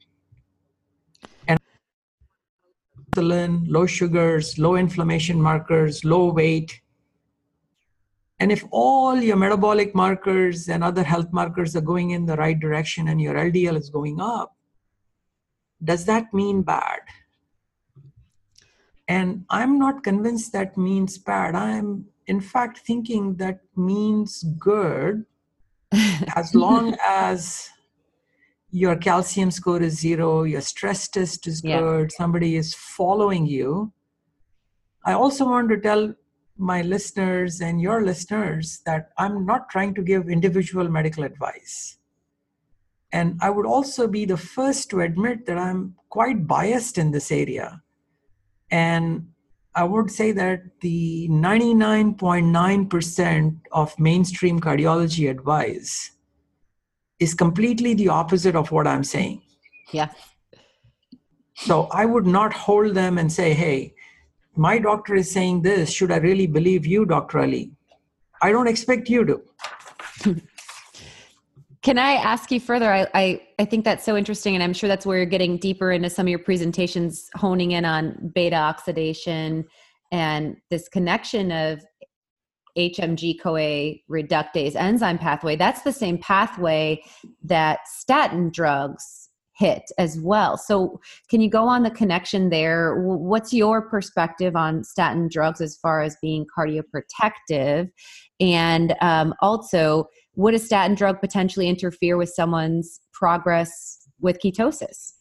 And 1.49 1.59
insulin, 3.15 3.65
low 3.69 3.87
sugars, 3.87 4.59
low 4.59 4.77
inflammation 4.77 5.41
markers, 5.41 6.05
low 6.05 6.31
weight. 6.31 6.81
And 8.39 8.53
if 8.53 8.65
all 8.71 9.17
your 9.17 9.37
metabolic 9.37 9.95
markers 9.95 10.69
and 10.69 10.85
other 10.85 11.05
health 11.05 11.33
markers 11.33 11.75
are 11.75 11.81
going 11.93 12.11
in 12.11 12.27
the 12.27 12.37
right 12.37 12.59
direction 12.59 13.09
and 13.09 13.21
your 13.21 13.35
LDL 13.35 13.79
is 13.79 13.89
going 13.89 14.21
up, 14.21 14.55
does 15.83 16.05
that 16.05 16.33
mean 16.35 16.63
bad? 16.63 17.01
And 19.13 19.45
I'm 19.51 19.79
not 19.79 20.05
convinced 20.05 20.55
that 20.55 20.79
means 20.79 21.19
bad. 21.19 21.55
I'm, 21.55 22.07
in 22.29 22.41
fact, 22.41 22.79
thinking 22.79 23.35
that 23.37 23.61
means 23.77 24.43
good 24.59 25.27
as 26.35 26.55
long 26.55 26.97
as 27.07 27.69
your 28.71 28.97
calcium 28.97 29.51
score 29.51 29.83
is 29.83 30.01
zero, 30.01 30.45
your 30.45 30.63
stress 30.63 31.09
test 31.09 31.47
is 31.47 31.61
good, 31.61 32.11
somebody 32.13 32.57
is 32.57 32.75
following 32.75 33.45
you. 33.47 33.93
I 35.05 35.13
also 35.13 35.45
want 35.45 35.69
to 35.69 35.79
tell 35.79 36.15
my 36.57 36.81
listeners 36.81 37.61
and 37.61 37.83
your 37.83 38.03
listeners 38.03 38.81
that 38.87 39.11
I'm 39.19 39.45
not 39.45 39.69
trying 39.69 39.93
to 39.97 40.03
give 40.03 40.31
individual 40.31 40.89
medical 40.89 41.25
advice. 41.25 41.99
And 43.13 43.39
I 43.43 43.51
would 43.51 43.67
also 43.67 44.09
be 44.09 44.25
the 44.25 44.39
first 44.39 44.89
to 44.89 45.03
admit 45.03 45.45
that 45.45 45.59
I'm 45.59 45.97
quite 46.09 46.47
biased 46.47 46.97
in 46.97 47.11
this 47.11 47.31
area. 47.31 47.83
And 48.73 49.29
I 49.75 49.85
would 49.85 50.11
say 50.11 50.33
that 50.33 50.81
the 50.81 51.29
99.9% 51.29 53.61
of 53.71 53.99
mainstream 53.99 54.61
cardiology 54.61 55.31
advice 55.31 56.11
is 57.21 57.35
completely 57.35 57.93
the 57.95 58.09
opposite 58.09 58.57
of 58.57 58.73
what 58.73 58.87
I'm 58.87 59.05
saying. 59.05 59.43
Yeah. 59.93 60.09
So 61.55 61.89
I 61.93 62.07
would 62.07 62.27
not 62.27 62.53
hold 62.53 62.95
them 62.95 63.19
and 63.19 63.33
say, 63.33 63.55
hey, 63.55 63.95
my 64.57 64.79
doctor 64.79 65.15
is 65.15 65.31
saying 65.31 65.63
this. 65.63 65.93
Should 65.93 66.11
I 66.11 66.17
really 66.17 66.47
believe 66.47 66.87
you, 66.87 67.05
Dr. 67.05 67.41
Ali? 67.41 67.71
I 68.41 68.53
don't 68.53 68.67
expect 68.67 69.09
you 69.09 69.25
to. 69.25 69.41
Can 71.83 71.99
I 71.99 72.13
ask 72.13 72.53
you 72.53 72.61
further? 72.61 72.93
I, 72.93 73.07
I, 73.13 73.41
I 73.59 73.65
think 73.65 73.85
that's 73.85 74.05
so 74.05 74.17
interesting, 74.17 74.55
and 74.55 74.63
I'm 74.63 74.73
sure 74.73 74.89
that's 74.89 75.05
where 75.05 75.17
you're 75.17 75.27
getting 75.27 75.57
deeper 75.57 75.91
into 75.91 76.09
some 76.09 76.27
of 76.27 76.31
your 76.31 76.39
presentations, 76.39 77.29
honing 77.35 77.73
in 77.73 77.85
on 77.85 78.31
beta 78.35 78.57
oxidation 78.57 79.65
and 80.13 80.57
this 80.71 80.89
connection 80.89 81.51
of 81.51 81.85
HMG 82.79 83.41
CoA 83.41 83.95
reductase 84.11 84.77
enzyme 84.77 85.19
pathway. 85.19 85.57
That's 85.57 85.83
the 85.83 85.93
same 85.93 86.19
pathway 86.19 87.03
that 87.43 87.81
statin 87.87 88.51
drugs 88.51 89.31
hit 89.57 89.83
as 89.99 90.19
well. 90.21 90.57
So, 90.57 91.01
can 91.29 91.41
you 91.41 91.51
go 91.51 91.67
on 91.69 91.83
the 91.83 91.91
connection 91.91 92.51
there? 92.51 93.03
What's 93.03 93.53
your 93.53 93.83
perspective 93.83 94.57
on 94.57 94.85
statin 94.85 95.29
drugs 95.29 95.61
as 95.61 95.77
far 95.77 96.03
as 96.03 96.17
being 96.23 96.47
cardioprotective? 96.57 97.91
And 98.41 98.95
um, 99.01 99.35
also, 99.41 100.09
would 100.37 100.55
a 100.55 100.59
statin 100.59 100.95
drug 100.95 101.21
potentially 101.21 101.69
interfere 101.69 102.17
with 102.17 102.31
someone's 102.31 103.01
progress 103.13 104.09
with 104.21 104.39
ketosis? 104.41 105.13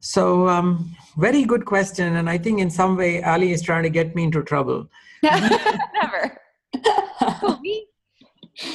So, 0.00 0.48
um, 0.48 0.94
very 1.16 1.44
good 1.44 1.64
question. 1.64 2.16
And 2.16 2.28
I 2.28 2.36
think 2.36 2.60
in 2.60 2.68
some 2.68 2.96
way, 2.96 3.22
Ali 3.22 3.52
is 3.52 3.62
trying 3.62 3.84
to 3.84 3.90
get 3.90 4.14
me 4.14 4.24
into 4.24 4.42
trouble. 4.42 4.88
Never. 5.22 6.38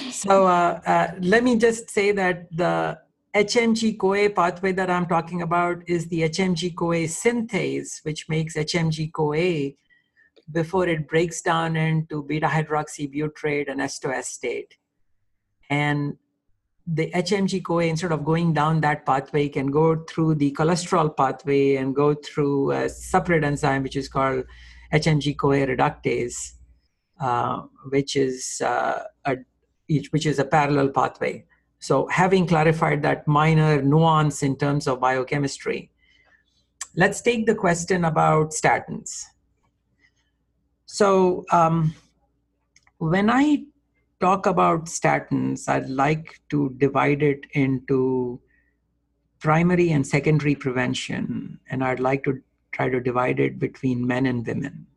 so, 0.10 0.48
uh, 0.48 0.80
uh, 0.86 1.12
let 1.20 1.44
me 1.44 1.58
just 1.58 1.90
say 1.90 2.12
that 2.14 2.50
the 2.56 2.98
HMG 3.36 4.00
CoA 4.00 4.32
pathway 4.32 4.72
that 4.72 4.90
I'm 4.90 5.06
talking 5.06 5.44
about 5.44 5.88
is 5.88 6.08
the 6.08 6.22
HMG 6.22 6.76
CoA 6.76 7.06
synthase, 7.06 8.04
which 8.04 8.28
makes 8.28 8.56
HMG 8.56 9.12
CoA 9.12 9.74
before 10.52 10.88
it 10.88 11.08
breaks 11.08 11.42
down 11.42 11.76
into 11.76 12.24
beta 12.24 12.48
hydroxybutyrate 12.48 13.70
and 13.70 13.80
acetoacetate. 13.80 14.72
And 15.70 16.18
the 16.88 17.12
HMG 17.12 17.64
CoA, 17.64 17.84
instead 17.86 18.12
of 18.12 18.26
going 18.26 18.54
down 18.54 18.82
that 18.82 19.06
pathway, 19.06 19.48
can 19.48 19.68
go 19.68 20.04
through 20.10 20.36
the 20.36 20.52
cholesterol 20.54 21.16
pathway 21.16 21.76
and 21.76 21.96
go 21.96 22.16
through 22.16 22.72
a 22.72 22.90
separate 22.90 23.44
enzyme, 23.44 23.84
which 23.84 23.96
is 23.96 24.08
called 24.08 24.44
HMG 24.94 25.38
CoA 25.38 25.68
reductase, 25.68 26.54
uh, 27.20 27.64
which 27.90 28.16
is 28.16 28.62
uh, 28.66 29.04
a 29.26 29.38
which 30.12 30.26
is 30.26 30.38
a 30.40 30.46
parallel 30.46 30.90
pathway. 30.90 31.46
So, 31.80 32.08
having 32.08 32.46
clarified 32.46 33.04
that 33.04 33.28
minor 33.28 33.82
nuance 33.82 34.44
in 34.44 34.56
terms 34.56 34.88
of 34.88 35.00
biochemistry, 35.00 35.92
let's 36.96 37.22
take 37.22 37.46
the 37.46 37.56
question 37.56 38.06
about 38.06 38.52
statins. 38.52 39.24
So, 40.92 41.46
um, 41.52 41.94
when 42.98 43.30
I 43.30 43.64
talk 44.20 44.48
about 44.48 44.86
statins, 44.86 45.70
I'd 45.70 45.88
like 45.88 46.42
to 46.50 46.74
divide 46.80 47.22
it 47.22 47.46
into 47.54 48.42
primary 49.40 49.92
and 49.92 50.06
secondary 50.06 50.56
prevention, 50.56 51.60
and 51.70 51.84
I'd 51.84 52.00
like 52.00 52.24
to 52.24 52.42
try 52.72 52.90
to 52.90 53.00
divide 53.00 53.40
it 53.40 53.60
between 53.60 54.06
men 54.06 54.26
and 54.26 54.46
women. 54.48 54.88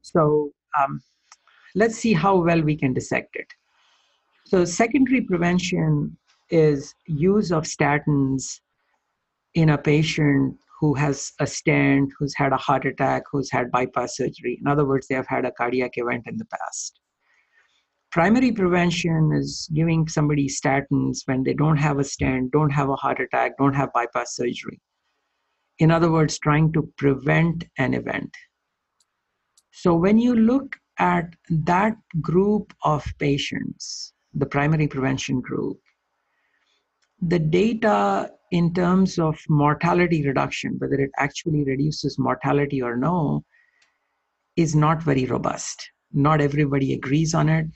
So, 0.00 0.52
um, 0.80 1.02
let's 1.74 1.98
see 1.98 2.14
how 2.14 2.38
well 2.38 2.62
we 2.62 2.74
can 2.74 2.94
dissect 2.94 3.36
it. 3.36 3.52
So, 4.46 4.64
secondary 4.64 5.20
prevention 5.20 6.16
is 6.48 6.94
use 7.04 7.52
of 7.52 7.64
statins 7.64 8.60
in 9.52 9.68
a 9.68 9.76
patient 9.76 10.56
who 10.82 10.94
has 10.94 11.30
a 11.38 11.46
stent, 11.46 12.12
who's 12.18 12.34
had 12.36 12.52
a 12.52 12.56
heart 12.56 12.84
attack, 12.84 13.22
who's 13.30 13.52
had 13.52 13.70
bypass 13.70 14.16
surgery. 14.16 14.58
In 14.60 14.66
other 14.66 14.84
words, 14.84 15.06
they 15.06 15.14
have 15.14 15.28
had 15.28 15.44
a 15.44 15.52
cardiac 15.52 15.92
event 15.94 16.24
in 16.26 16.36
the 16.36 16.44
past. 16.46 16.98
Primary 18.10 18.50
prevention 18.50 19.30
is 19.32 19.70
giving 19.72 20.08
somebody 20.08 20.48
statins 20.48 21.20
when 21.26 21.44
they 21.44 21.54
don't 21.54 21.76
have 21.76 22.00
a 22.00 22.04
stent, 22.04 22.50
don't 22.50 22.70
have 22.70 22.88
a 22.88 22.96
heart 22.96 23.20
attack, 23.20 23.52
don't 23.58 23.74
have 23.74 23.92
bypass 23.92 24.34
surgery. 24.34 24.80
In 25.78 25.92
other 25.92 26.10
words, 26.10 26.36
trying 26.40 26.72
to 26.72 26.92
prevent 26.98 27.64
an 27.78 27.94
event. 27.94 28.34
So 29.70 29.94
when 29.94 30.18
you 30.18 30.34
look 30.34 30.76
at 30.98 31.26
that 31.48 31.94
group 32.20 32.74
of 32.82 33.06
patients, 33.20 34.14
the 34.34 34.46
primary 34.46 34.88
prevention 34.88 35.40
group, 35.40 35.78
the 37.22 37.38
data 37.38 38.30
in 38.50 38.74
terms 38.74 39.18
of 39.18 39.38
mortality 39.48 40.26
reduction, 40.26 40.74
whether 40.78 40.96
it 40.96 41.10
actually 41.18 41.64
reduces 41.64 42.18
mortality 42.18 42.82
or 42.82 42.96
no, 42.96 43.44
is 44.56 44.74
not 44.74 45.02
very 45.02 45.24
robust. 45.26 45.90
Not 46.12 46.40
everybody 46.40 46.92
agrees 46.92 47.32
on 47.32 47.48
it. 47.48 47.66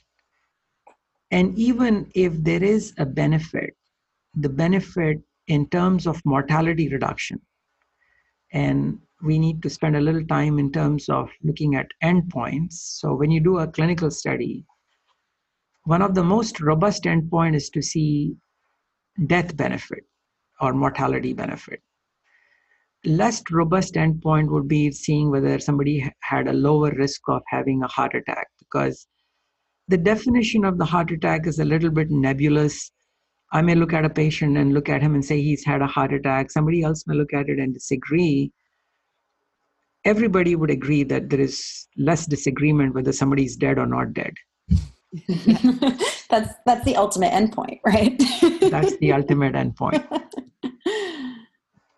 And 1.30 1.58
even 1.58 2.10
if 2.14 2.32
there 2.42 2.62
is 2.62 2.92
a 2.98 3.06
benefit, 3.06 3.74
the 4.34 4.48
benefit 4.48 5.22
in 5.46 5.68
terms 5.70 6.06
of 6.06 6.20
mortality 6.24 6.88
reduction, 6.88 7.40
and 8.52 8.98
we 9.22 9.38
need 9.38 9.62
to 9.62 9.70
spend 9.70 9.96
a 9.96 10.00
little 10.00 10.26
time 10.26 10.58
in 10.58 10.70
terms 10.70 11.08
of 11.08 11.30
looking 11.42 11.74
at 11.74 11.86
endpoints. 12.02 12.74
So 12.74 13.14
when 13.14 13.30
you 13.30 13.40
do 13.40 13.58
a 13.58 13.66
clinical 13.66 14.10
study, 14.10 14.64
one 15.84 16.02
of 16.02 16.14
the 16.14 16.22
most 16.22 16.60
robust 16.60 17.04
endpoint 17.04 17.56
is 17.56 17.70
to 17.70 17.80
see 17.80 18.36
death 19.24 19.56
benefit 19.56 20.04
or 20.60 20.72
mortality 20.72 21.32
benefit. 21.32 21.80
Less 23.04 23.42
robust 23.50 23.94
endpoint 23.94 24.50
would 24.50 24.68
be 24.68 24.90
seeing 24.90 25.30
whether 25.30 25.58
somebody 25.58 26.10
had 26.20 26.48
a 26.48 26.52
lower 26.52 26.90
risk 26.90 27.20
of 27.28 27.42
having 27.48 27.82
a 27.82 27.88
heart 27.88 28.14
attack 28.14 28.48
because 28.58 29.06
the 29.88 29.96
definition 29.96 30.64
of 30.64 30.78
the 30.78 30.84
heart 30.84 31.12
attack 31.12 31.46
is 31.46 31.60
a 31.60 31.64
little 31.64 31.90
bit 31.90 32.10
nebulous. 32.10 32.90
I 33.52 33.62
may 33.62 33.76
look 33.76 33.92
at 33.92 34.04
a 34.04 34.10
patient 34.10 34.56
and 34.56 34.74
look 34.74 34.88
at 34.88 35.02
him 35.02 35.14
and 35.14 35.24
say 35.24 35.40
he's 35.40 35.64
had 35.64 35.82
a 35.82 35.86
heart 35.86 36.12
attack. 36.12 36.50
Somebody 36.50 36.82
else 36.82 37.04
may 37.06 37.14
look 37.14 37.32
at 37.32 37.48
it 37.48 37.60
and 37.60 37.72
disagree. 37.72 38.50
Everybody 40.04 40.56
would 40.56 40.70
agree 40.70 41.04
that 41.04 41.30
there 41.30 41.40
is 41.40 41.86
less 41.96 42.26
disagreement 42.26 42.94
whether 42.94 43.12
somebody 43.12 43.44
is 43.44 43.56
dead 43.56 43.78
or 43.78 43.86
not 43.86 44.12
dead. 44.12 44.34
that's 46.28 46.54
that's 46.64 46.84
the 46.84 46.96
ultimate 46.96 47.32
endpoint, 47.32 47.80
right? 47.84 48.18
that's 48.70 48.96
the 48.98 49.12
ultimate 49.12 49.54
endpoint. 49.54 50.04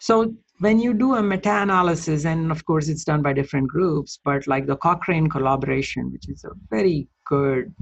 So 0.08 0.34
when 0.60 0.78
you 0.80 0.94
do 0.94 1.16
a 1.16 1.22
meta-analysis, 1.22 2.24
and 2.24 2.50
of 2.50 2.64
course 2.64 2.88
it's 2.88 3.04
done 3.04 3.20
by 3.20 3.32
different 3.32 3.68
groups, 3.68 4.18
but 4.24 4.46
like 4.46 4.66
the 4.66 4.76
Cochrane 4.76 5.28
collaboration, 5.28 6.10
which 6.10 6.28
is 6.28 6.44
a 6.44 6.50
very 6.70 7.08
good, 7.26 7.74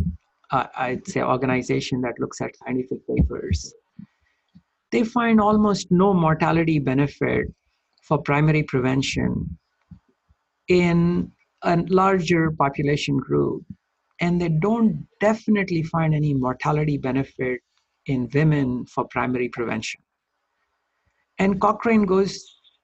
uh, 0.51 0.67
I'd 0.77 1.07
say, 1.07 1.23
organization 1.23 2.01
that 2.01 2.19
looks 2.19 2.41
at 2.41 2.57
scientific 2.57 3.07
papers, 3.07 3.73
they 4.91 5.05
find 5.05 5.41
almost 5.41 5.93
no 5.93 6.13
mortality 6.13 6.79
benefit 6.79 7.47
for 8.03 8.19
primary 8.19 8.63
prevention 8.63 9.59
in 10.69 11.31
a 11.63 11.77
larger 11.89 12.51
population 12.51 13.19
group 13.19 13.63
and 14.21 14.41
they 14.41 14.49
don't 14.49 15.07
definitely 15.21 15.83
find 15.83 16.15
any 16.15 16.33
mortality 16.33 16.97
benefit 16.97 17.61
in 18.07 18.29
women 18.33 18.87
for 18.87 19.07
primary 19.09 19.49
prevention. 19.49 20.01
And 21.39 21.61
Cochrane 21.61 22.07
goes 22.07 22.43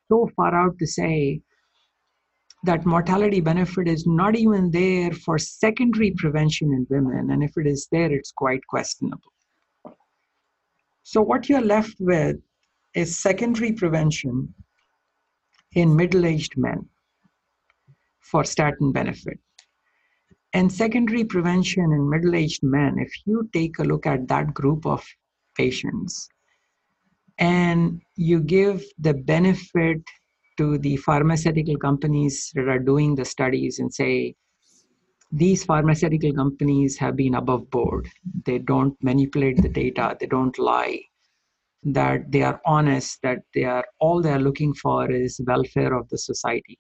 so 0.09 0.29
far 0.37 0.55
out 0.55 0.79
to 0.79 0.87
say 0.87 1.41
that 2.65 2.87
mortality 2.87 3.41
benefit 3.41 3.89
is 3.89 4.07
not 4.07 4.37
even 4.37 4.71
there 4.71 5.13
for 5.13 5.39
secondary 5.39 6.13
prevention 6.13 6.73
in 6.73 6.87
women, 6.91 7.31
and 7.31 7.43
if 7.43 7.57
it 7.57 7.67
is 7.67 7.89
there, 7.91 8.13
it's 8.13 8.31
quite 8.31 8.65
questionable. 8.69 9.33
So, 11.03 11.21
what 11.21 11.49
you're 11.49 11.61
left 11.61 11.97
with 11.99 12.37
is 12.95 13.19
secondary 13.19 13.73
prevention 13.73 14.55
in 15.73 15.97
middle 15.97 16.25
aged 16.25 16.57
men 16.57 16.89
for 18.21 18.45
statin 18.45 18.93
benefit. 18.93 19.39
And 20.55 20.71
secondary 20.71 21.25
prevention 21.25 21.85
in 21.93 22.11
middle 22.11 22.35
aged 22.35 22.63
men, 22.63 22.99
if 22.99 23.11
you 23.25 23.49
take 23.55 23.79
a 23.79 23.85
look 23.85 24.07
at 24.07 24.29
that 24.29 24.53
group 24.53 24.85
of 24.85 25.03
patients 25.57 26.29
and 27.39 28.03
you 28.17 28.41
give 28.41 28.85
the 28.99 29.15
benefit 29.15 30.03
to 30.59 30.77
the 30.77 30.99
pharmaceutical 30.99 31.79
companies 31.79 32.51
that 32.55 32.69
are 32.69 32.79
doing 32.79 33.15
the 33.15 33.25
studies 33.25 33.79
and 33.79 33.93
say, 33.93 34.35
these 35.31 35.65
pharmaceutical 35.65 36.35
companies 36.35 36.99
have 36.99 37.17
been 37.17 37.37
above 37.37 37.71
board. 37.71 38.07
They 38.45 38.59
don't 38.59 38.95
manipulate 39.03 39.63
the 39.63 39.71
data, 39.71 40.15
they 40.21 40.27
don't 40.27 40.59
lie, 40.59 41.01
that 41.85 42.31
they 42.31 42.43
are 42.43 42.61
honest, 42.67 43.19
that 43.23 43.39
they 43.55 43.65
are 43.65 43.87
all 43.99 44.21
they're 44.21 44.39
looking 44.39 44.75
for 44.75 45.11
is 45.11 45.41
welfare 45.47 45.95
of 45.95 46.11
the 46.11 46.19
society 46.19 46.79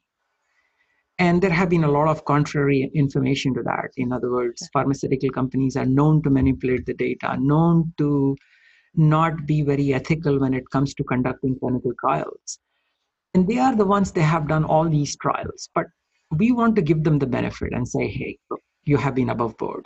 and 1.19 1.43
there 1.43 1.51
have 1.51 1.69
been 1.69 1.85
a 1.85 1.91
lot 1.91 2.09
of 2.09 2.25
contrary 2.25 2.91
information 2.95 3.55
to 3.55 3.63
that. 3.63 3.91
In 3.97 4.13
other 4.13 4.31
words, 4.31 4.69
pharmaceutical 4.73 5.31
companies 5.31 5.77
are 5.77 5.87
known 5.87 6.23
to 6.23 6.31
manipulate 6.31 6.87
the 6.87 6.95
data, 6.95 7.37
known 7.39 7.93
to 7.99 8.37
not 8.95 9.47
be 9.47 9.63
very 9.63 9.95
ethical 9.95 10.39
when 10.39 10.55
it 10.55 10.69
comes 10.71 10.95
to 10.95 11.05
conducting 11.05 11.59
clinical 11.59 11.93
trials. 12.01 12.59
And 13.35 13.49
they 13.49 13.59
are 13.59 13.75
the 13.75 13.87
ones 13.87 14.13
they 14.13 14.23
have 14.23 14.49
done 14.49 14.65
all 14.65 14.89
these 14.89 15.17
trials. 15.17 15.69
But 15.75 15.87
we 16.31 16.53
want 16.53 16.77
to 16.77 16.83
give 16.83 17.05
them 17.05 17.19
the 17.19 17.27
benefit 17.27 17.73
and 17.73 17.87
say, 17.87 18.09
hey, 18.09 18.39
you 18.85 18.97
have 18.97 19.15
been 19.15 19.31
above 19.31 19.57
board. 19.59 19.85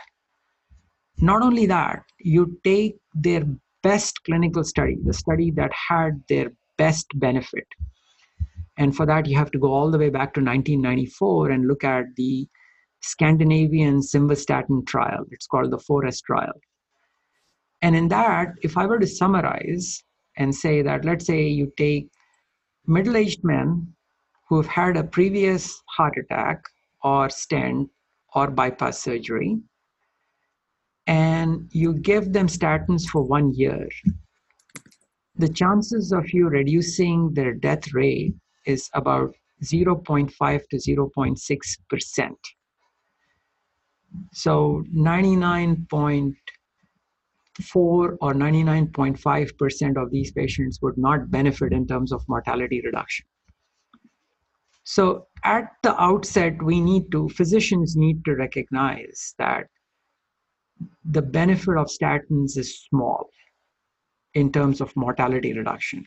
Not 1.18 1.42
only 1.42 1.66
that, 1.66 2.02
you 2.18 2.58
take 2.64 2.96
their 3.14 3.44
best 3.82 4.22
clinical 4.24 4.64
study, 4.64 4.96
the 5.04 5.14
study 5.14 5.50
that 5.52 5.72
had 5.72 6.22
their 6.28 6.52
best 6.76 7.06
benefit, 7.14 7.66
and 8.78 8.94
for 8.94 9.06
that, 9.06 9.26
you 9.26 9.36
have 9.36 9.50
to 9.52 9.58
go 9.58 9.72
all 9.72 9.90
the 9.90 9.98
way 9.98 10.10
back 10.10 10.34
to 10.34 10.40
1994 10.40 11.50
and 11.50 11.66
look 11.66 11.82
at 11.82 12.04
the 12.16 12.46
Scandinavian 13.00 14.00
simvastatin 14.00 14.86
trial. 14.86 15.24
It's 15.30 15.46
called 15.46 15.70
the 15.70 15.78
4S 15.78 16.22
trial. 16.22 16.52
And 17.82 17.96
in 17.96 18.08
that, 18.08 18.48
if 18.62 18.76
I 18.76 18.86
were 18.86 18.98
to 18.98 19.06
summarize 19.06 20.02
and 20.36 20.54
say 20.54 20.82
that, 20.82 21.04
let's 21.04 21.26
say 21.26 21.46
you 21.46 21.72
take 21.76 22.08
middle 22.86 23.16
aged 23.16 23.44
men 23.44 23.94
who 24.48 24.56
have 24.56 24.66
had 24.66 24.96
a 24.96 25.04
previous 25.04 25.82
heart 25.88 26.14
attack 26.18 26.62
or 27.02 27.30
stent 27.30 27.88
or 28.34 28.50
bypass 28.50 29.02
surgery, 29.02 29.58
and 31.06 31.68
you 31.72 31.94
give 31.94 32.32
them 32.32 32.48
statins 32.48 33.06
for 33.06 33.22
one 33.22 33.54
year, 33.54 33.88
the 35.36 35.48
chances 35.48 36.12
of 36.12 36.32
you 36.32 36.48
reducing 36.48 37.32
their 37.32 37.54
death 37.54 37.92
rate 37.94 38.34
is 38.66 38.90
about 38.94 39.34
0.5 39.62 40.68
to 40.68 40.76
0.6 40.76 41.78
percent. 41.88 42.38
So 44.32 44.84
99.4 44.94 46.34
or 48.20 48.34
99.5 48.34 49.58
percent 49.58 49.96
of 49.96 50.10
these 50.10 50.32
patients 50.32 50.80
would 50.82 50.98
not 50.98 51.30
benefit 51.30 51.72
in 51.72 51.86
terms 51.86 52.12
of 52.12 52.22
mortality 52.28 52.82
reduction. 52.84 53.26
So 54.84 55.26
at 55.42 55.72
the 55.82 56.00
outset, 56.00 56.62
we 56.62 56.80
need 56.80 57.10
to, 57.10 57.28
physicians 57.30 57.96
need 57.96 58.24
to 58.24 58.36
recognize 58.36 59.34
that 59.36 59.66
the 61.04 61.22
benefit 61.22 61.76
of 61.76 61.88
statins 61.88 62.56
is 62.56 62.84
small 62.84 63.28
in 64.34 64.52
terms 64.52 64.80
of 64.80 64.94
mortality 64.94 65.52
reduction. 65.54 66.06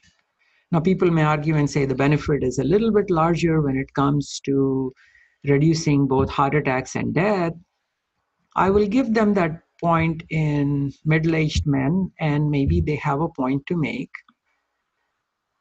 Now, 0.71 0.79
people 0.79 1.09
may 1.09 1.23
argue 1.23 1.55
and 1.55 1.69
say 1.69 1.85
the 1.85 1.95
benefit 1.95 2.43
is 2.43 2.59
a 2.59 2.63
little 2.63 2.91
bit 2.91 3.09
larger 3.09 3.61
when 3.61 3.75
it 3.75 3.93
comes 3.95 4.39
to 4.45 4.93
reducing 5.43 6.07
both 6.07 6.29
heart 6.29 6.53
attacks 6.53 6.95
and 6.95 7.13
death. 7.13 7.53
I 8.55 8.69
will 8.69 8.87
give 8.87 9.13
them 9.13 9.33
that 9.33 9.61
point 9.81 10.23
in 10.29 10.91
middle 11.05 11.35
aged 11.35 11.65
men, 11.65 12.11
and 12.19 12.51
maybe 12.51 12.81
they 12.81 12.97
have 12.97 13.21
a 13.21 13.29
point 13.29 13.65
to 13.67 13.75
make. 13.75 14.11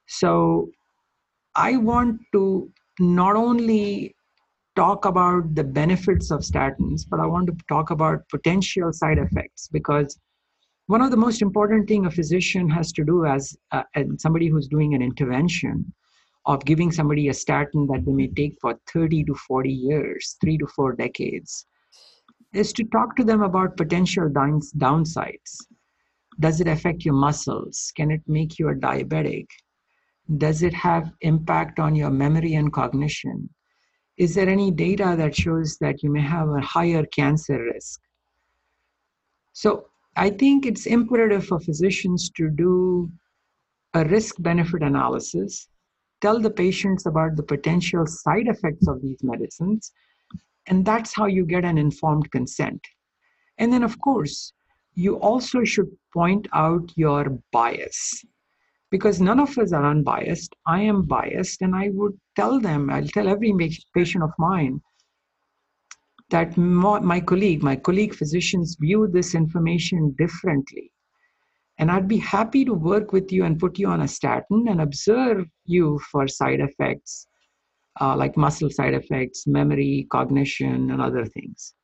So, 0.07 0.71
I 1.55 1.77
want 1.77 2.21
to 2.33 2.71
not 3.01 3.37
only 3.37 4.15
talk 4.77 5.05
about 5.07 5.55
the 5.55 5.65
benefits 5.65 6.31
of 6.31 6.41
statins, 6.41 7.03
but 7.09 7.19
I 7.19 7.27
want 7.27 7.47
to 7.47 7.57
talk 7.69 7.91
about 7.91 8.29
potential 8.29 8.93
side 8.93 9.19
effects 9.19 9.69
because 9.73 10.19
one 10.89 11.03
of 11.03 11.11
the 11.11 11.17
most 11.19 11.43
important 11.43 11.87
thing 11.87 12.07
a 12.07 12.11
physician 12.11 12.69
has 12.71 12.93
to 12.93 13.05
do 13.05 13.27
as 13.27 13.55
uh, 13.73 13.83
somebody 14.17 14.49
who's 14.49 14.69
doing 14.69 14.95
an 14.95 15.03
intervention 15.03 15.93
of 16.47 16.65
giving 16.65 16.91
somebody 16.91 17.29
a 17.29 17.35
statin 17.35 17.87
that 17.87 18.07
they 18.07 18.13
may 18.13 18.29
take 18.29 18.57
for 18.59 18.75
30 18.91 19.25
to 19.25 19.35
40 19.35 19.71
years, 19.71 20.39
three 20.41 20.57
to 20.57 20.67
four 20.67 20.95
decades, 20.95 21.67
is 22.55 22.73
to 22.73 22.85
talk 22.85 23.15
to 23.17 23.25
them 23.25 23.43
about 23.43 23.77
potential 23.77 24.31
downs, 24.31 24.73
downsides. 24.73 25.59
Does 26.41 26.59
it 26.63 26.69
affect 26.69 27.05
your 27.05 27.15
muscles? 27.15 27.93
Can 27.95 28.11
it 28.11 28.23
make 28.27 28.59
you 28.59 28.71
a 28.71 28.75
diabetic? 28.75 29.45
Does 30.39 30.63
it 30.63 30.73
have 30.73 31.13
impact 31.21 31.79
on 31.79 31.97
your 31.97 32.11
memory 32.11 32.55
and 32.55 32.73
cognition? 32.73 33.51
Is 34.17 34.35
there 34.35 34.49
any 34.49 34.71
data 34.71 35.17
that 35.19 35.37
shows 35.37 35.77
that 35.83 36.03
you 36.03 36.11
may 36.11 36.23
have 36.23 36.49
a 36.49 36.63
higher 36.63 37.05
cancer 37.05 37.63
risk? 37.63 38.01
So 39.53 39.85
I 40.19 40.31
think 40.31 40.67
it's 40.67 40.87
imperative 40.87 41.47
for 41.47 41.61
physicians 41.61 42.31
to 42.37 42.51
do 42.51 43.11
a 43.95 44.05
risk 44.05 44.35
benefit 44.41 44.83
analysis, 44.83 45.69
tell 46.21 46.41
the 46.41 46.51
patients 46.51 47.07
about 47.07 47.37
the 47.37 47.43
potential 47.43 48.05
side 48.07 48.49
effects 48.49 48.89
of 48.89 49.01
these 49.01 49.23
medicines, 49.23 49.93
and 50.67 50.85
that's 50.85 51.15
how 51.15 51.27
you 51.27 51.47
get 51.47 51.65
an 51.65 51.79
informed 51.79 52.31
consent. 52.33 52.83
And 53.59 53.73
then, 53.73 53.85
of 53.85 53.99
course, 54.01 54.53
you 54.95 55.17
also 55.21 55.65
should 55.65 55.91
point 56.13 56.49
out 56.53 56.93
your 56.97 57.39
bias. 57.53 58.25
because 58.91 59.21
none 59.21 59.41
of 59.41 59.57
us 59.59 59.73
are 59.73 59.85
unbiased. 59.85 60.55
I 60.67 60.81
am 60.83 61.03
biased, 61.03 61.63
and 61.63 61.75
I 61.75 61.91
would 61.91 62.19
tell 62.37 62.61
them, 62.61 62.91
I'll 62.91 63.07
tell 63.09 63.29
every 63.29 63.55
patient 63.95 64.25
of 64.25 64.33
mine 64.39 64.81
that 66.31 66.57
my 66.57 67.21
colleague, 67.21 67.63
my 67.63 67.77
colleague 67.77 68.15
physicians 68.15 68.77
view 68.81 69.09
this 69.09 69.35
information 69.35 70.15
differently. 70.19 70.93
And 71.79 71.91
I'd 71.91 72.09
be 72.09 72.19
happy 72.19 72.65
to 72.65 72.75
work 72.75 73.13
with 73.13 73.31
you 73.31 73.45
and 73.45 73.59
put 73.59 73.79
you 73.79 73.89
on 73.89 74.03
a 74.03 74.09
statin 74.09 74.67
and 74.69 74.81
observe 74.81 75.47
you 75.65 75.99
for 76.11 76.27
side 76.27 76.61
effects 76.61 77.29
uh, 78.01 78.17
like 78.17 78.37
muscle 78.37 78.71
side 78.71 78.95
effects, 78.95 79.47
memory, 79.47 80.07
cognition, 80.11 80.91
and 80.91 81.01
other 81.01 81.27
things. 81.27 81.75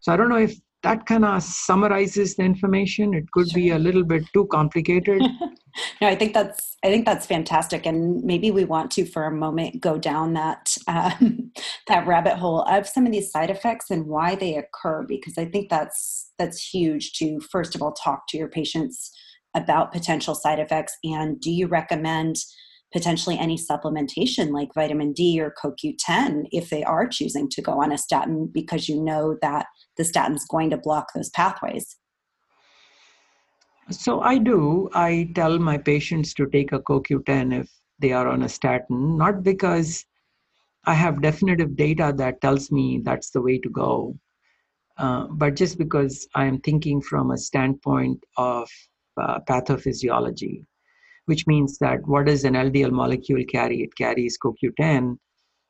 So 0.00 0.12
I 0.12 0.16
don't 0.16 0.28
know 0.28 0.36
if 0.36 0.54
that 0.82 1.06
kind 1.06 1.24
of 1.24 1.42
summarizes 1.42 2.36
the 2.36 2.42
information. 2.42 3.14
It 3.14 3.30
could 3.32 3.50
sure. 3.50 3.56
be 3.56 3.70
a 3.70 3.78
little 3.78 4.04
bit 4.04 4.24
too 4.32 4.46
complicated. 4.46 5.20
no, 6.00 6.08
I 6.08 6.14
think 6.14 6.32
that's 6.32 6.76
I 6.82 6.88
think 6.88 7.04
that's 7.04 7.26
fantastic, 7.26 7.86
and 7.86 8.22
maybe 8.24 8.50
we 8.50 8.64
want 8.64 8.90
to 8.92 9.04
for 9.04 9.24
a 9.24 9.30
moment 9.30 9.80
go 9.80 9.98
down 9.98 10.32
that 10.34 10.76
um, 10.88 11.52
that 11.88 12.06
rabbit 12.06 12.36
hole 12.36 12.62
of 12.62 12.88
some 12.88 13.06
of 13.06 13.12
these 13.12 13.30
side 13.30 13.50
effects 13.50 13.90
and 13.90 14.06
why 14.06 14.34
they 14.34 14.56
occur, 14.56 15.04
because 15.06 15.36
I 15.36 15.44
think 15.44 15.68
that's 15.68 16.32
that's 16.38 16.66
huge 16.66 17.12
to 17.14 17.40
first 17.50 17.74
of 17.74 17.82
all 17.82 17.92
talk 17.92 18.22
to 18.28 18.38
your 18.38 18.48
patients 18.48 19.10
about 19.54 19.92
potential 19.92 20.34
side 20.34 20.60
effects 20.60 20.96
and 21.02 21.40
do 21.40 21.50
you 21.50 21.66
recommend 21.66 22.36
potentially 22.92 23.38
any 23.38 23.56
supplementation 23.56 24.50
like 24.50 24.74
vitamin 24.74 25.12
D 25.12 25.40
or 25.40 25.54
CoQ10 25.62 26.48
if 26.52 26.70
they 26.70 26.82
are 26.82 27.06
choosing 27.06 27.48
to 27.50 27.62
go 27.62 27.82
on 27.82 27.92
a 27.92 27.98
statin 27.98 28.50
because 28.52 28.88
you 28.88 29.00
know 29.02 29.36
that 29.42 29.66
the 29.96 30.04
statin 30.04 30.36
is 30.36 30.46
going 30.50 30.70
to 30.70 30.76
block 30.76 31.08
those 31.14 31.30
pathways? 31.30 31.96
So 33.90 34.20
I 34.20 34.38
do. 34.38 34.88
I 34.94 35.30
tell 35.34 35.58
my 35.58 35.76
patients 35.76 36.34
to 36.34 36.46
take 36.46 36.72
a 36.72 36.80
CoQ10 36.80 37.60
if 37.60 37.70
they 37.98 38.12
are 38.12 38.28
on 38.28 38.42
a 38.42 38.48
statin, 38.48 39.16
not 39.16 39.42
because 39.42 40.04
I 40.84 40.94
have 40.94 41.22
definitive 41.22 41.76
data 41.76 42.12
that 42.16 42.40
tells 42.40 42.70
me 42.70 43.00
that's 43.04 43.30
the 43.30 43.42
way 43.42 43.58
to 43.58 43.68
go, 43.68 44.16
uh, 44.96 45.26
but 45.30 45.54
just 45.56 45.76
because 45.76 46.26
I 46.34 46.46
am 46.46 46.60
thinking 46.60 47.02
from 47.02 47.30
a 47.30 47.38
standpoint 47.38 48.22
of 48.36 48.68
uh, 49.20 49.40
pathophysiology 49.48 50.64
which 51.30 51.46
means 51.46 51.78
that 51.78 52.06
what 52.08 52.26
does 52.26 52.42
an 52.42 52.54
LDL 52.54 52.90
molecule 52.90 53.44
carry? 53.48 53.82
It 53.82 53.94
carries 53.94 54.36
CoQ10. 54.44 55.16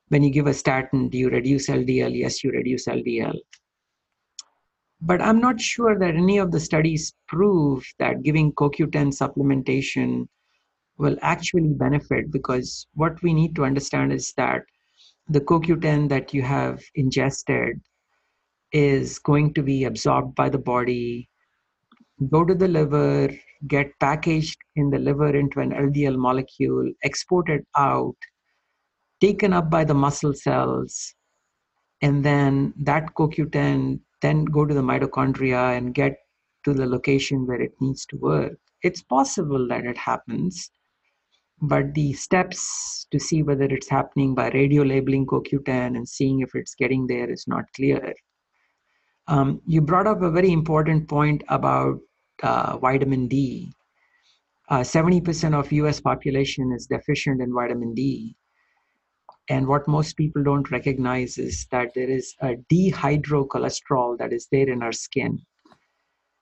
When 0.08 0.22
you 0.22 0.30
give 0.30 0.46
a 0.46 0.54
statin, 0.54 1.10
do 1.10 1.18
you 1.18 1.28
reduce 1.28 1.68
LDL? 1.68 2.16
Yes, 2.16 2.42
you 2.42 2.50
reduce 2.50 2.86
LDL. 2.86 3.36
But 5.02 5.20
I'm 5.20 5.38
not 5.38 5.60
sure 5.60 5.98
that 5.98 6.14
any 6.14 6.38
of 6.38 6.50
the 6.50 6.60
studies 6.60 7.12
prove 7.28 7.84
that 7.98 8.22
giving 8.22 8.52
CoQ10 8.54 9.12
supplementation 9.22 10.26
will 10.96 11.16
actually 11.22 11.74
benefit 11.74 12.30
because 12.30 12.86
what 12.94 13.22
we 13.22 13.32
need 13.32 13.54
to 13.56 13.64
understand 13.64 14.12
is 14.14 14.32
that 14.38 14.62
the 15.28 15.40
CoQ10 15.40 16.08
that 16.08 16.34
you 16.34 16.42
have 16.42 16.82
ingested 16.94 17.80
is 18.72 19.18
going 19.18 19.54
to 19.54 19.62
be 19.62 19.84
absorbed 19.84 20.34
by 20.34 20.48
the 20.48 20.58
body, 20.58 21.29
go 22.28 22.44
to 22.44 22.54
the 22.54 22.68
liver, 22.68 23.30
get 23.66 23.98
packaged 24.00 24.58
in 24.76 24.90
the 24.90 24.98
liver 24.98 25.34
into 25.34 25.60
an 25.60 25.70
LDL 25.70 26.16
molecule, 26.16 26.92
exported 27.02 27.64
out, 27.76 28.16
taken 29.20 29.52
up 29.52 29.70
by 29.70 29.84
the 29.84 29.94
muscle 29.94 30.34
cells, 30.34 31.14
and 32.02 32.24
then 32.24 32.74
that 32.78 33.14
CoQ10 33.14 34.00
then 34.22 34.44
go 34.44 34.66
to 34.66 34.74
the 34.74 34.82
mitochondria 34.82 35.76
and 35.76 35.94
get 35.94 36.16
to 36.64 36.74
the 36.74 36.86
location 36.86 37.46
where 37.46 37.60
it 37.60 37.72
needs 37.80 38.04
to 38.06 38.16
work. 38.16 38.58
It's 38.82 39.02
possible 39.02 39.66
that 39.68 39.84
it 39.86 39.96
happens, 39.96 40.70
but 41.62 41.94
the 41.94 42.12
steps 42.12 43.06
to 43.10 43.18
see 43.18 43.42
whether 43.42 43.64
it's 43.64 43.88
happening 43.88 44.34
by 44.34 44.50
radio 44.50 44.82
labeling 44.82 45.26
CoQ10 45.26 45.96
and 45.96 46.08
seeing 46.08 46.40
if 46.40 46.54
it's 46.54 46.74
getting 46.74 47.06
there 47.06 47.30
is 47.30 47.46
not 47.46 47.64
clear. 47.74 48.14
Um, 49.26 49.60
you 49.66 49.80
brought 49.80 50.06
up 50.06 50.22
a 50.22 50.30
very 50.30 50.52
important 50.52 51.08
point 51.08 51.42
about 51.48 51.98
uh, 52.42 52.78
vitamin 52.78 53.28
D. 53.28 53.72
Uh, 54.68 54.80
70% 54.80 55.58
of 55.58 55.72
US 55.72 56.00
population 56.00 56.72
is 56.72 56.86
deficient 56.86 57.40
in 57.42 57.52
vitamin 57.52 57.94
D. 57.94 58.36
And 59.48 59.66
what 59.66 59.88
most 59.88 60.16
people 60.16 60.44
don't 60.44 60.70
recognize 60.70 61.36
is 61.36 61.66
that 61.72 61.88
there 61.94 62.08
is 62.08 62.34
a 62.40 62.54
dehydrocholesterol 62.72 64.16
that 64.18 64.32
is 64.32 64.46
there 64.52 64.70
in 64.70 64.82
our 64.82 64.92
skin. 64.92 65.40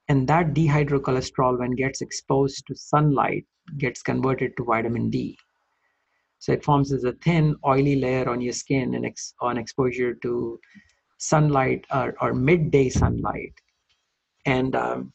And 0.09 0.29
that 0.29 0.53
dehydrocholesterol, 0.53 1.59
when 1.59 1.71
gets 1.73 2.03
exposed 2.03 2.67
to 2.67 2.75
sunlight, 2.75 3.47
gets 3.79 4.03
converted 4.03 4.57
to 4.57 4.65
vitamin 4.65 5.09
D. 5.09 5.39
So 6.39 6.53
it 6.53 6.65
forms 6.65 6.93
as 6.93 7.05
a 7.05 7.13
thin, 7.13 7.57
oily 7.67 7.97
layer 7.97 8.29
on 8.29 8.41
your 8.41 8.53
skin 8.53 8.95
and 8.95 9.05
ex- 9.05 9.35
on 9.41 9.59
exposure 9.59 10.15
to 10.15 10.59
sunlight 11.19 11.85
or, 11.93 12.15
or 12.21 12.33
midday 12.33 12.89
sunlight. 12.89 13.53
And 14.47 14.77
um, 14.77 15.13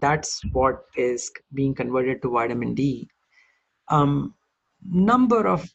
that's 0.00 0.40
what 0.52 0.84
is 0.96 1.30
being 1.52 1.74
converted 1.74 2.22
to 2.22 2.30
vitamin 2.30 2.74
D. 2.74 3.08
Um, 3.88 4.34
number 4.84 5.46
of 5.46 5.68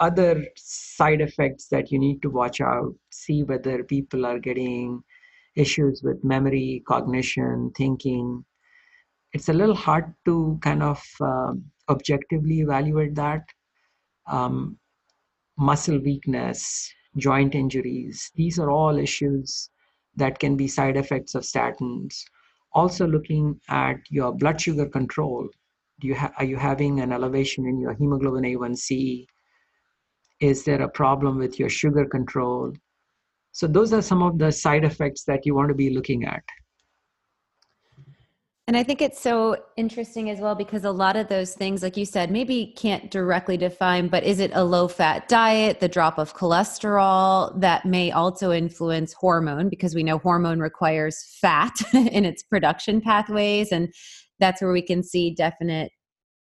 other 0.00 0.44
side 0.56 1.20
effects 1.20 1.68
that 1.68 1.92
you 1.92 1.98
need 1.98 2.22
to 2.22 2.30
watch 2.30 2.60
out. 2.60 2.94
See 3.10 3.42
whether 3.42 3.84
people 3.84 4.26
are 4.26 4.38
getting 4.38 5.02
issues 5.54 6.02
with 6.02 6.24
memory, 6.24 6.82
cognition, 6.86 7.70
thinking. 7.76 8.44
It's 9.32 9.48
a 9.48 9.52
little 9.52 9.74
hard 9.74 10.12
to 10.24 10.58
kind 10.62 10.82
of 10.82 11.02
uh, 11.20 11.52
objectively 11.88 12.60
evaluate 12.60 13.14
that. 13.14 13.42
Um, 14.26 14.78
muscle 15.56 15.98
weakness, 15.98 16.92
joint 17.16 17.54
injuries, 17.54 18.30
these 18.34 18.58
are 18.58 18.70
all 18.70 18.98
issues 18.98 19.70
that 20.16 20.38
can 20.38 20.56
be 20.56 20.68
side 20.68 20.96
effects 20.96 21.34
of 21.34 21.42
statins 21.42 22.24
also 22.74 23.06
looking 23.06 23.60
at 23.68 23.96
your 24.10 24.32
blood 24.32 24.60
sugar 24.60 24.86
control. 24.86 25.48
Do 26.00 26.08
you 26.08 26.14
ha- 26.14 26.32
are 26.38 26.44
you 26.44 26.56
having 26.56 27.00
an 27.00 27.12
elevation 27.12 27.66
in 27.66 27.78
your 27.78 27.94
hemoglobin 27.94 28.44
A1C? 28.44 29.26
Is 30.40 30.64
there 30.64 30.82
a 30.82 30.88
problem 30.88 31.38
with 31.38 31.58
your 31.58 31.68
sugar 31.68 32.06
control? 32.06 32.72
So 33.52 33.66
those 33.66 33.92
are 33.92 34.02
some 34.02 34.22
of 34.22 34.38
the 34.38 34.50
side 34.50 34.84
effects 34.84 35.24
that 35.24 35.44
you 35.44 35.54
want 35.54 35.68
to 35.68 35.74
be 35.74 35.90
looking 35.90 36.24
at. 36.24 36.42
And 38.68 38.76
I 38.76 38.84
think 38.84 39.02
it's 39.02 39.20
so 39.20 39.56
interesting 39.76 40.30
as 40.30 40.38
well 40.38 40.54
because 40.54 40.84
a 40.84 40.92
lot 40.92 41.16
of 41.16 41.26
those 41.26 41.54
things, 41.54 41.82
like 41.82 41.96
you 41.96 42.04
said, 42.04 42.30
maybe 42.30 42.72
can't 42.76 43.10
directly 43.10 43.56
define, 43.56 44.06
but 44.06 44.22
is 44.22 44.38
it 44.38 44.52
a 44.54 44.62
low 44.62 44.86
fat 44.86 45.26
diet, 45.28 45.80
the 45.80 45.88
drop 45.88 46.16
of 46.16 46.36
cholesterol 46.36 47.60
that 47.60 47.84
may 47.84 48.12
also 48.12 48.52
influence 48.52 49.12
hormone 49.14 49.68
because 49.68 49.96
we 49.96 50.04
know 50.04 50.18
hormone 50.18 50.60
requires 50.60 51.36
fat 51.40 51.72
in 51.92 52.24
its 52.24 52.44
production 52.44 53.00
pathways. 53.00 53.72
And 53.72 53.92
that's 54.38 54.62
where 54.62 54.72
we 54.72 54.82
can 54.82 55.02
see 55.02 55.34
definite 55.34 55.90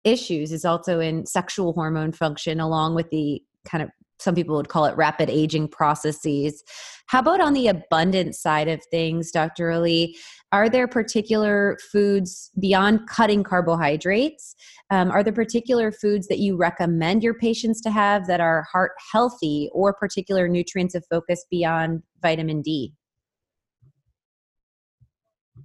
issues, 0.05 0.53
is 0.53 0.65
also 0.65 1.01
in 1.01 1.27
sexual 1.27 1.73
hormone 1.73 2.13
function, 2.13 2.61
along 2.61 2.95
with 2.95 3.11
the 3.11 3.43
kind 3.65 3.83
of 3.83 3.91
some 4.25 4.35
people 4.35 4.57
would 4.57 4.69
call 4.69 4.87
it 4.87 4.97
rapid 4.97 5.31
aging 5.31 5.69
processes. 5.69 6.65
How 7.07 7.21
about 7.21 7.41
on 7.41 7.53
the 7.53 7.69
abundance 7.69 8.41
side 8.41 8.67
of 8.67 8.83
things, 8.91 9.31
Dr. 9.31 9.71
Ali? 9.71 10.17
Are 10.51 10.69
there 10.69 10.89
particular 10.89 11.77
foods 11.93 12.51
beyond 12.59 13.07
cutting 13.09 13.43
carbohydrates? 13.43 14.57
Um, 14.91 15.11
are 15.11 15.23
there 15.23 15.33
particular 15.33 15.93
foods 15.93 16.29
that 16.29 16.39
you 16.39 16.57
recommend 16.57 17.23
your 17.23 17.35
patients 17.35 17.81
to 17.83 17.91
have 17.91 18.27
that 18.27 18.41
are 18.41 18.65
heart 18.73 18.93
healthy 19.13 19.69
or 19.73 19.93
particular 19.93 20.49
nutrients 20.49 20.95
of 20.95 21.05
focus 21.11 21.45
beyond 21.51 22.03
vitamin 22.23 22.63
D? 22.63 22.93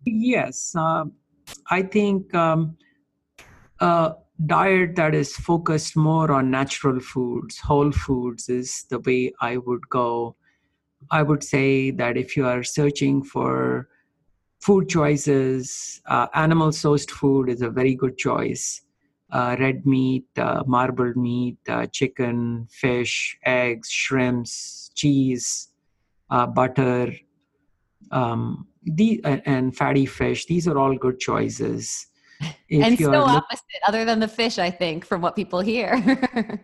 Yes, 0.05 0.73
uh, 0.75 1.05
I 1.69 1.83
think 1.83 2.33
um, 2.33 2.77
uh, 3.79 4.13
diet 4.45 4.95
that 4.95 5.13
is 5.13 5.35
focused 5.35 5.95
more 5.95 6.31
on 6.31 6.49
natural 6.49 6.99
foods, 6.99 7.59
whole 7.59 7.91
foods, 7.91 8.49
is 8.49 8.85
the 8.89 8.99
way 8.99 9.33
I 9.41 9.57
would 9.57 9.89
go. 9.89 10.35
I 11.11 11.23
would 11.23 11.43
say 11.43 11.91
that 11.91 12.17
if 12.17 12.37
you 12.37 12.45
are 12.45 12.63
searching 12.63 13.23
for 13.23 13.89
food 14.59 14.89
choices, 14.89 16.01
uh, 16.05 16.27
animal 16.33 16.69
sourced 16.69 17.09
food 17.09 17.49
is 17.49 17.61
a 17.61 17.69
very 17.69 17.95
good 17.95 18.17
choice. 18.17 18.81
Uh, 19.31 19.55
red 19.59 19.85
meat, 19.85 20.25
uh, 20.37 20.63
marbled 20.65 21.15
meat, 21.15 21.57
uh, 21.67 21.85
chicken, 21.87 22.67
fish, 22.71 23.37
eggs, 23.45 23.89
shrimps, 23.89 24.91
cheese, 24.95 25.69
uh, 26.31 26.47
butter, 26.47 27.13
um, 28.11 28.67
the, 28.83 29.21
and 29.23 29.75
fatty 29.75 30.05
fish. 30.05 30.47
These 30.47 30.67
are 30.67 30.79
all 30.79 30.95
good 30.95 31.19
choices 31.19 32.08
and 32.71 32.97
so 32.97 33.11
look- 33.11 33.27
opposite, 33.27 33.81
other 33.87 34.05
than 34.05 34.19
the 34.19 34.27
fish, 34.27 34.57
I 34.57 34.69
think, 34.69 35.05
from 35.05 35.21
what 35.21 35.35
people 35.35 35.59
hear. 35.59 36.61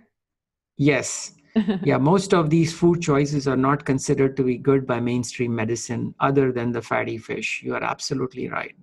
yes. 0.78 1.34
yeah, 1.84 1.98
most 1.98 2.34
of 2.34 2.50
these 2.50 2.74
food 2.74 3.02
choices 3.02 3.48
are 3.48 3.56
not 3.56 3.86
considered 3.86 4.36
to 4.36 4.44
be 4.44 4.58
good 4.58 4.86
by 4.86 5.00
mainstream 5.00 5.56
medicine, 5.56 6.14
other 6.20 6.52
than 6.52 6.74
the 6.74 6.82
fatty 6.82 7.18
fish. 7.18 7.62
You 7.64 7.76
are 7.76 7.84
absolutely 7.84 8.50
right. 8.50 8.76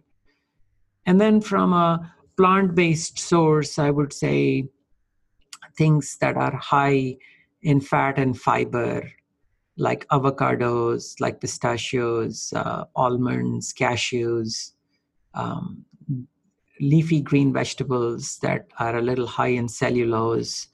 And 1.05 1.21
then 1.21 1.41
from 1.41 1.75
a 1.75 2.15
plant 2.37 2.75
based 2.75 3.19
source, 3.19 3.79
I 3.79 3.91
would 3.91 4.13
say 4.13 4.69
things 5.77 6.17
that 6.21 6.37
are 6.37 6.57
high 6.57 7.17
in 7.63 7.81
fat 7.81 8.19
and 8.19 8.39
fiber, 8.39 9.11
like 9.77 10.07
avocados, 10.09 11.21
like 11.21 11.41
pistachios, 11.41 12.53
uh, 12.55 12.85
almonds, 12.97 13.73
cashews, 13.73 14.73
um, 15.35 15.85
leafy 16.83 17.21
green 17.23 17.53
vegetables 17.53 18.39
that 18.39 18.67
are 18.79 18.97
a 18.97 19.03
little 19.03 19.27
high 19.27 19.55
in 19.61 19.69
cellulose. 19.69 20.67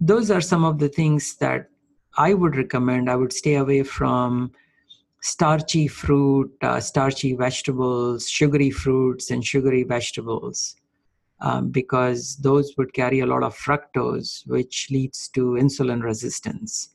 Those 0.00 0.30
are 0.30 0.40
some 0.40 0.64
of 0.64 0.78
the 0.78 0.88
things 0.88 1.36
that 1.36 1.68
I 2.16 2.32
would 2.32 2.56
recommend. 2.56 3.10
I 3.10 3.16
would 3.16 3.32
stay 3.32 3.56
away 3.56 3.82
from 3.82 4.52
starchy 5.20 5.86
fruit, 5.86 6.50
uh, 6.62 6.80
starchy 6.80 7.34
vegetables, 7.34 8.28
sugary 8.28 8.70
fruits, 8.70 9.30
and 9.30 9.44
sugary 9.44 9.84
vegetables. 9.84 10.76
Um, 11.40 11.70
because 11.70 12.36
those 12.36 12.72
would 12.78 12.94
carry 12.94 13.20
a 13.20 13.26
lot 13.26 13.42
of 13.42 13.54
fructose, 13.54 14.46
which 14.46 14.88
leads 14.90 15.28
to 15.30 15.58
insulin 15.60 16.02
resistance. 16.02 16.94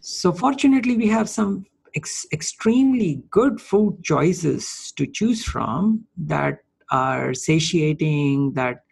So, 0.00 0.32
fortunately, 0.32 0.96
we 0.96 1.08
have 1.08 1.28
some 1.28 1.64
ex- 1.96 2.26
extremely 2.30 3.24
good 3.30 3.60
food 3.60 4.04
choices 4.04 4.92
to 4.96 5.06
choose 5.06 5.42
from 5.42 6.04
that 6.18 6.60
are 6.90 7.34
satiating, 7.34 8.52
that 8.52 8.84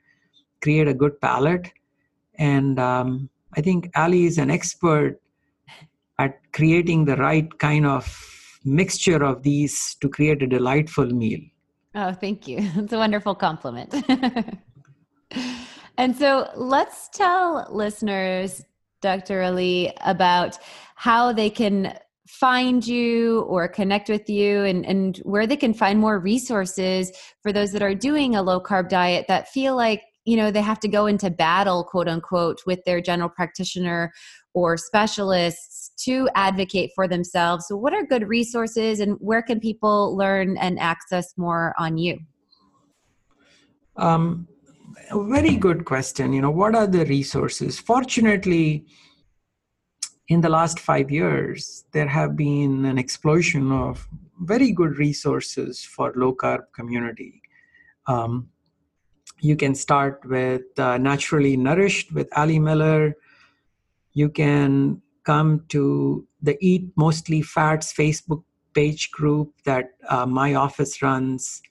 create 0.62 0.88
a 0.88 0.94
good 0.94 1.20
palate. 1.20 1.70
And 2.36 2.78
um, 2.78 3.28
I 3.56 3.60
think 3.60 3.90
Ali 3.94 4.26
is 4.26 4.38
an 4.38 4.50
expert 4.50 5.20
at 6.18 6.40
creating 6.52 7.04
the 7.04 7.16
right 7.16 7.58
kind 7.58 7.86
of 7.86 8.06
mixture 8.64 9.22
of 9.22 9.42
these 9.42 9.96
to 10.00 10.08
create 10.08 10.42
a 10.42 10.46
delightful 10.46 11.06
meal. 11.06 11.40
Oh, 11.94 12.12
thank 12.12 12.48
you. 12.48 12.58
It's 12.76 12.92
a 12.92 12.98
wonderful 12.98 13.34
compliment. 13.34 13.94
and 15.98 16.16
so 16.16 16.50
let's 16.56 17.08
tell 17.08 17.68
listeners, 17.70 18.64
Dr. 19.00 19.42
Ali, 19.42 19.92
about 20.04 20.58
how 20.96 21.32
they 21.32 21.50
can 21.50 21.96
find 22.26 22.86
you 22.86 23.40
or 23.42 23.68
connect 23.68 24.08
with 24.08 24.28
you 24.30 24.64
and, 24.64 24.86
and 24.86 25.18
where 25.18 25.46
they 25.46 25.56
can 25.56 25.74
find 25.74 25.98
more 25.98 26.18
resources 26.18 27.12
for 27.42 27.52
those 27.52 27.70
that 27.72 27.82
are 27.82 27.94
doing 27.94 28.34
a 28.34 28.42
low 28.42 28.60
carb 28.60 28.88
diet 28.88 29.26
that 29.28 29.48
feel 29.48 29.76
like 29.76 30.02
you 30.24 30.36
know 30.36 30.50
they 30.50 30.62
have 30.62 30.80
to 30.80 30.88
go 30.88 31.06
into 31.06 31.28
battle 31.28 31.84
quote 31.84 32.08
unquote 32.08 32.62
with 32.66 32.82
their 32.84 33.00
general 33.00 33.28
practitioner 33.28 34.10
or 34.54 34.76
specialists 34.76 35.90
to 35.96 36.28
advocate 36.36 36.92
for 36.94 37.08
themselves. 37.08 37.66
So 37.66 37.76
what 37.76 37.92
are 37.92 38.06
good 38.06 38.28
resources 38.28 39.00
and 39.00 39.16
where 39.18 39.42
can 39.42 39.58
people 39.58 40.16
learn 40.16 40.56
and 40.58 40.78
access 40.78 41.34
more 41.36 41.74
on 41.76 41.98
you? 41.98 42.20
Um, 43.96 44.46
a 45.10 45.22
very 45.24 45.56
good 45.56 45.84
question. 45.84 46.32
You 46.32 46.42
know 46.42 46.50
what 46.50 46.74
are 46.74 46.86
the 46.86 47.04
resources? 47.04 47.78
Fortunately 47.78 48.86
in 50.28 50.40
the 50.40 50.48
last 50.48 50.80
five 50.80 51.10
years, 51.10 51.84
there 51.92 52.08
have 52.08 52.36
been 52.36 52.84
an 52.84 52.98
explosion 52.98 53.70
of 53.70 54.08
very 54.40 54.72
good 54.72 54.98
resources 54.98 55.84
for 55.84 56.12
low 56.16 56.34
carb 56.34 56.64
community. 56.74 57.42
Um, 58.06 58.48
you 59.40 59.56
can 59.56 59.74
start 59.74 60.22
with 60.24 60.62
uh, 60.78 60.96
Naturally 60.98 61.56
Nourished 61.56 62.12
with 62.12 62.28
Ali 62.36 62.58
Miller. 62.58 63.14
You 64.12 64.30
can 64.30 65.02
come 65.24 65.64
to 65.68 66.26
the 66.42 66.56
Eat 66.60 66.90
Mostly 66.96 67.42
Fats 67.42 67.92
Facebook 67.92 68.42
page 68.74 69.10
group 69.10 69.52
that 69.64 69.90
uh, 70.08 70.26
my 70.26 70.54
office 70.54 71.02
runs. 71.02 71.62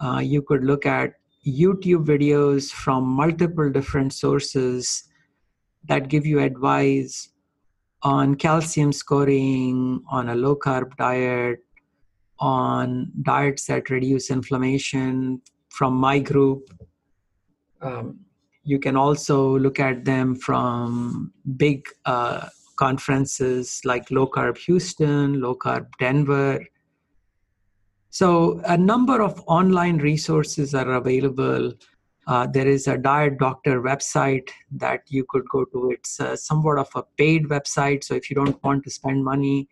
Uh, 0.00 0.18
you 0.18 0.40
could 0.40 0.64
look 0.64 0.86
at 0.86 1.14
YouTube 1.46 2.06
videos 2.06 2.70
from 2.70 3.04
multiple 3.04 3.70
different 3.70 4.12
sources 4.12 5.04
that 5.84 6.08
give 6.08 6.26
you 6.26 6.40
advice 6.40 7.30
on 8.02 8.34
calcium 8.34 8.92
scoring, 8.92 10.02
on 10.10 10.28
a 10.28 10.34
low 10.34 10.56
carb 10.56 10.96
diet, 10.96 11.58
on 12.38 13.12
diets 13.22 13.66
that 13.66 13.90
reduce 13.90 14.30
inflammation 14.30 15.42
from 15.68 15.94
my 15.94 16.18
group. 16.18 16.70
Um, 17.82 18.20
you 18.64 18.78
can 18.78 18.96
also 18.96 19.58
look 19.58 19.78
at 19.80 20.04
them 20.04 20.34
from 20.34 21.32
big 21.56 21.86
uh, 22.04 22.48
conferences 22.76 23.80
like 23.84 24.10
Low 24.10 24.26
Carb 24.26 24.56
Houston, 24.58 25.40
Low 25.40 25.54
Carb 25.54 25.86
Denver. 25.98 26.64
So, 28.10 28.60
a 28.64 28.76
number 28.76 29.22
of 29.22 29.42
online 29.46 29.98
resources 29.98 30.74
are 30.74 30.92
available 30.94 31.72
uh, 32.30 32.46
there 32.46 32.68
is 32.68 32.86
a 32.86 32.96
diet 32.96 33.38
doctor 33.38 33.82
website 33.82 34.48
that 34.70 35.02
you 35.08 35.24
could 35.28 35.42
go 35.48 35.64
to. 35.64 35.90
It's 35.90 36.20
uh, 36.20 36.36
somewhat 36.36 36.78
of 36.78 36.88
a 36.94 37.02
paid 37.18 37.48
website. 37.48 38.04
So 38.04 38.14
if 38.14 38.30
you 38.30 38.36
don't 38.36 38.62
want 38.62 38.84
to 38.84 38.90
spend 38.90 39.24
money, 39.24 39.68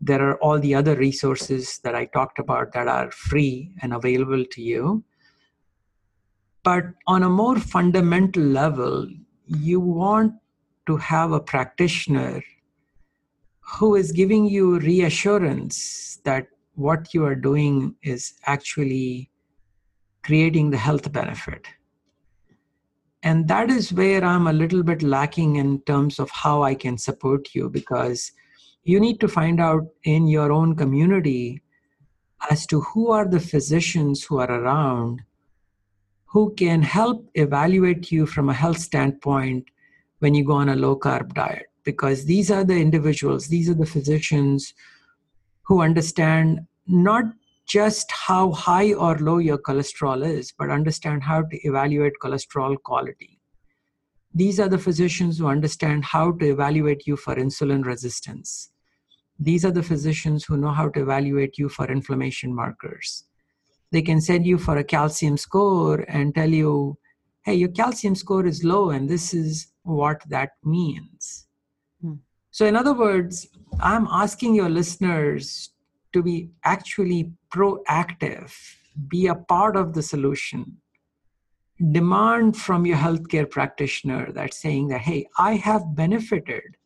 there 0.00 0.22
are 0.22 0.36
all 0.36 0.60
the 0.60 0.72
other 0.72 0.94
resources 0.94 1.80
that 1.82 1.96
I 1.96 2.04
talked 2.04 2.38
about 2.38 2.72
that 2.74 2.86
are 2.86 3.10
free 3.10 3.72
and 3.82 3.92
available 3.92 4.44
to 4.52 4.62
you. 4.62 5.02
But 6.62 6.84
on 7.08 7.24
a 7.24 7.28
more 7.28 7.58
fundamental 7.58 8.44
level, 8.44 9.08
you 9.48 9.80
want 9.80 10.34
to 10.86 10.96
have 10.96 11.32
a 11.32 11.40
practitioner 11.40 12.40
who 13.58 13.96
is 13.96 14.12
giving 14.12 14.46
you 14.46 14.78
reassurance 14.78 16.20
that 16.24 16.46
what 16.76 17.12
you 17.12 17.24
are 17.24 17.34
doing 17.34 17.96
is 18.04 18.34
actually 18.46 19.32
creating 20.24 20.70
the 20.70 20.78
health 20.78 21.12
benefit. 21.12 21.66
And 23.22 23.48
that 23.48 23.70
is 23.70 23.92
where 23.92 24.24
I'm 24.24 24.46
a 24.46 24.52
little 24.52 24.82
bit 24.82 25.02
lacking 25.02 25.56
in 25.56 25.80
terms 25.82 26.18
of 26.18 26.30
how 26.30 26.62
I 26.62 26.74
can 26.74 26.98
support 26.98 27.54
you 27.54 27.70
because 27.70 28.32
you 28.84 29.00
need 29.00 29.18
to 29.20 29.28
find 29.28 29.60
out 29.60 29.86
in 30.04 30.26
your 30.28 30.52
own 30.52 30.76
community 30.76 31.62
as 32.50 32.66
to 32.66 32.80
who 32.80 33.10
are 33.10 33.26
the 33.26 33.40
physicians 33.40 34.22
who 34.24 34.38
are 34.38 34.50
around 34.50 35.22
who 36.26 36.52
can 36.56 36.82
help 36.82 37.30
evaluate 37.34 38.10
you 38.10 38.26
from 38.26 38.48
a 38.48 38.52
health 38.52 38.78
standpoint 38.78 39.64
when 40.18 40.34
you 40.34 40.44
go 40.44 40.54
on 40.54 40.68
a 40.68 40.76
low 40.76 40.96
carb 40.96 41.32
diet 41.32 41.66
because 41.84 42.24
these 42.24 42.50
are 42.50 42.64
the 42.64 42.76
individuals 42.76 43.46
these 43.46 43.70
are 43.70 43.74
the 43.74 43.86
physicians 43.86 44.74
who 45.62 45.80
understand 45.80 46.60
not 46.86 47.24
just 47.66 48.10
how 48.10 48.52
high 48.52 48.92
or 48.92 49.16
low 49.18 49.38
your 49.38 49.58
cholesterol 49.58 50.26
is, 50.26 50.52
but 50.58 50.70
understand 50.70 51.22
how 51.22 51.42
to 51.42 51.66
evaluate 51.66 52.12
cholesterol 52.22 52.76
quality. 52.82 53.40
These 54.34 54.58
are 54.58 54.68
the 54.68 54.78
physicians 54.78 55.38
who 55.38 55.46
understand 55.46 56.04
how 56.04 56.32
to 56.32 56.50
evaluate 56.50 57.06
you 57.06 57.16
for 57.16 57.36
insulin 57.36 57.84
resistance. 57.84 58.70
These 59.38 59.64
are 59.64 59.70
the 59.70 59.82
physicians 59.82 60.44
who 60.44 60.56
know 60.56 60.72
how 60.72 60.88
to 60.90 61.02
evaluate 61.02 61.56
you 61.58 61.68
for 61.68 61.90
inflammation 61.90 62.54
markers. 62.54 63.24
They 63.92 64.02
can 64.02 64.20
send 64.20 64.46
you 64.46 64.58
for 64.58 64.76
a 64.76 64.84
calcium 64.84 65.36
score 65.36 66.04
and 66.08 66.34
tell 66.34 66.50
you, 66.50 66.98
hey, 67.44 67.54
your 67.54 67.68
calcium 67.68 68.14
score 68.14 68.46
is 68.46 68.64
low, 68.64 68.90
and 68.90 69.08
this 69.08 69.32
is 69.32 69.68
what 69.82 70.20
that 70.28 70.50
means. 70.64 71.46
Hmm. 72.00 72.14
So, 72.50 72.66
in 72.66 72.74
other 72.74 72.94
words, 72.94 73.46
I'm 73.80 74.08
asking 74.10 74.54
your 74.54 74.68
listeners 74.68 75.70
to 76.14 76.22
be 76.22 76.48
actually 76.64 77.32
proactive, 77.52 78.52
be 79.08 79.26
a 79.26 79.34
part 79.34 79.76
of 79.76 79.92
the 79.92 80.02
solution. 80.02 80.78
Demand 81.90 82.56
from 82.56 82.86
your 82.86 82.96
healthcare 82.96 83.50
practitioner 83.50 84.32
that 84.32 84.54
saying 84.54 84.88
that, 84.88 85.02
hey, 85.02 85.26
I 85.38 85.56
have 85.56 85.94
benefited 85.94 86.76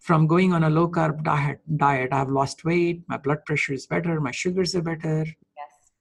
from 0.00 0.26
going 0.26 0.52
on 0.52 0.64
a 0.64 0.70
low 0.70 0.88
carb 0.88 1.22
diet. 1.22 1.60
Diet, 1.76 2.12
I've 2.12 2.30
lost 2.30 2.64
weight, 2.64 3.02
my 3.06 3.18
blood 3.18 3.44
pressure 3.44 3.74
is 3.74 3.86
better, 3.86 4.20
my 4.20 4.32
sugars 4.32 4.74
are 4.74 4.82
better. 4.82 5.24
Yes. 5.26 5.92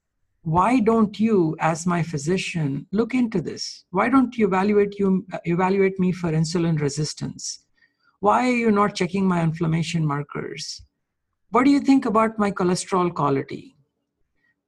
Why 0.42 0.80
don't 0.80 1.20
you, 1.20 1.56
as 1.60 1.86
my 1.86 2.02
physician, 2.02 2.88
look 2.92 3.14
into 3.14 3.42
this? 3.42 3.86
Why 3.92 4.10
don't 4.10 4.36
you 4.38 4.48
evaluate 4.48 4.98
you 4.98 5.28
evaluate 5.46 6.00
me 6.00 6.14
for 6.14 6.32
insulin 6.32 6.80
resistance? 6.80 7.66
Why 8.22 8.48
are 8.48 8.60
you 8.64 8.72
not 8.72 8.96
checking 8.96 9.28
my 9.28 9.44
inflammation 9.44 10.06
markers? 10.06 10.82
What 11.52 11.66
do 11.66 11.70
you 11.70 11.82
think 11.82 12.06
about 12.06 12.40
my 12.40 12.50
cholesterol 12.50 13.14
quality? 13.14 13.76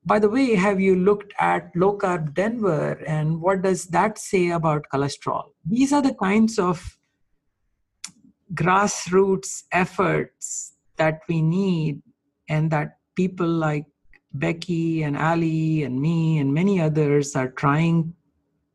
By 0.05 0.19
the 0.19 0.29
way, 0.29 0.53
have 0.55 0.81
you 0.81 0.97
looked 0.97 1.33
at 1.39 1.71
low 1.77 1.97
carb 1.97 2.33
Denver 2.33 3.01
and 3.07 3.39
what 3.39 3.61
does 3.61 3.85
that 3.87 4.17
say 4.17 4.49
about 4.49 4.87
cholesterol? 4.93 5.45
These 5.65 5.93
are 5.93 6.01
the 6.01 6.13
kinds 6.13 6.59
of 6.59 6.97
grassroots 8.53 9.63
efforts 9.71 10.73
that 10.97 11.21
we 11.29 11.41
need 11.41 12.01
and 12.49 12.69
that 12.71 12.97
people 13.15 13.47
like 13.47 13.85
Becki 14.37 15.03
and 15.05 15.15
Ali 15.15 15.83
and 15.83 16.01
me 16.01 16.37
and 16.39 16.53
many 16.53 16.81
others 16.81 17.33
are 17.33 17.51
trying 17.51 18.13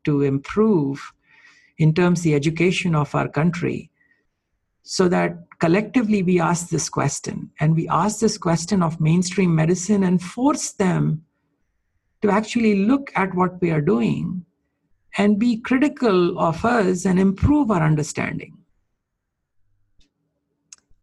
to 0.05 0.23
improve 0.23 1.13
in 1.77 1.93
terms 1.93 2.21
of 2.21 2.23
the 2.23 2.33
education 2.33 2.95
of 2.95 3.13
our 3.13 3.27
country 3.27 3.91
so 4.83 5.07
that 5.09 5.37
collectively 5.59 6.23
we 6.23 6.39
ask 6.39 6.69
this 6.69 6.89
question 6.89 7.51
and 7.59 7.75
we 7.75 7.87
ask 7.89 8.19
this 8.19 8.37
question 8.37 8.81
of 8.81 8.99
mainstream 8.99 9.53
medicine 9.53 10.03
and 10.03 10.21
force 10.21 10.71
them 10.71 11.23
to 12.21 12.29
actually 12.29 12.85
look 12.85 13.11
at 13.15 13.33
what 13.35 13.61
we 13.61 13.71
are 13.71 13.81
doing 13.81 14.45
and 15.17 15.39
be 15.39 15.57
critical 15.57 16.39
of 16.39 16.63
us 16.65 17.05
and 17.05 17.19
improve 17.19 17.71
our 17.71 17.81
understanding. 17.83 18.57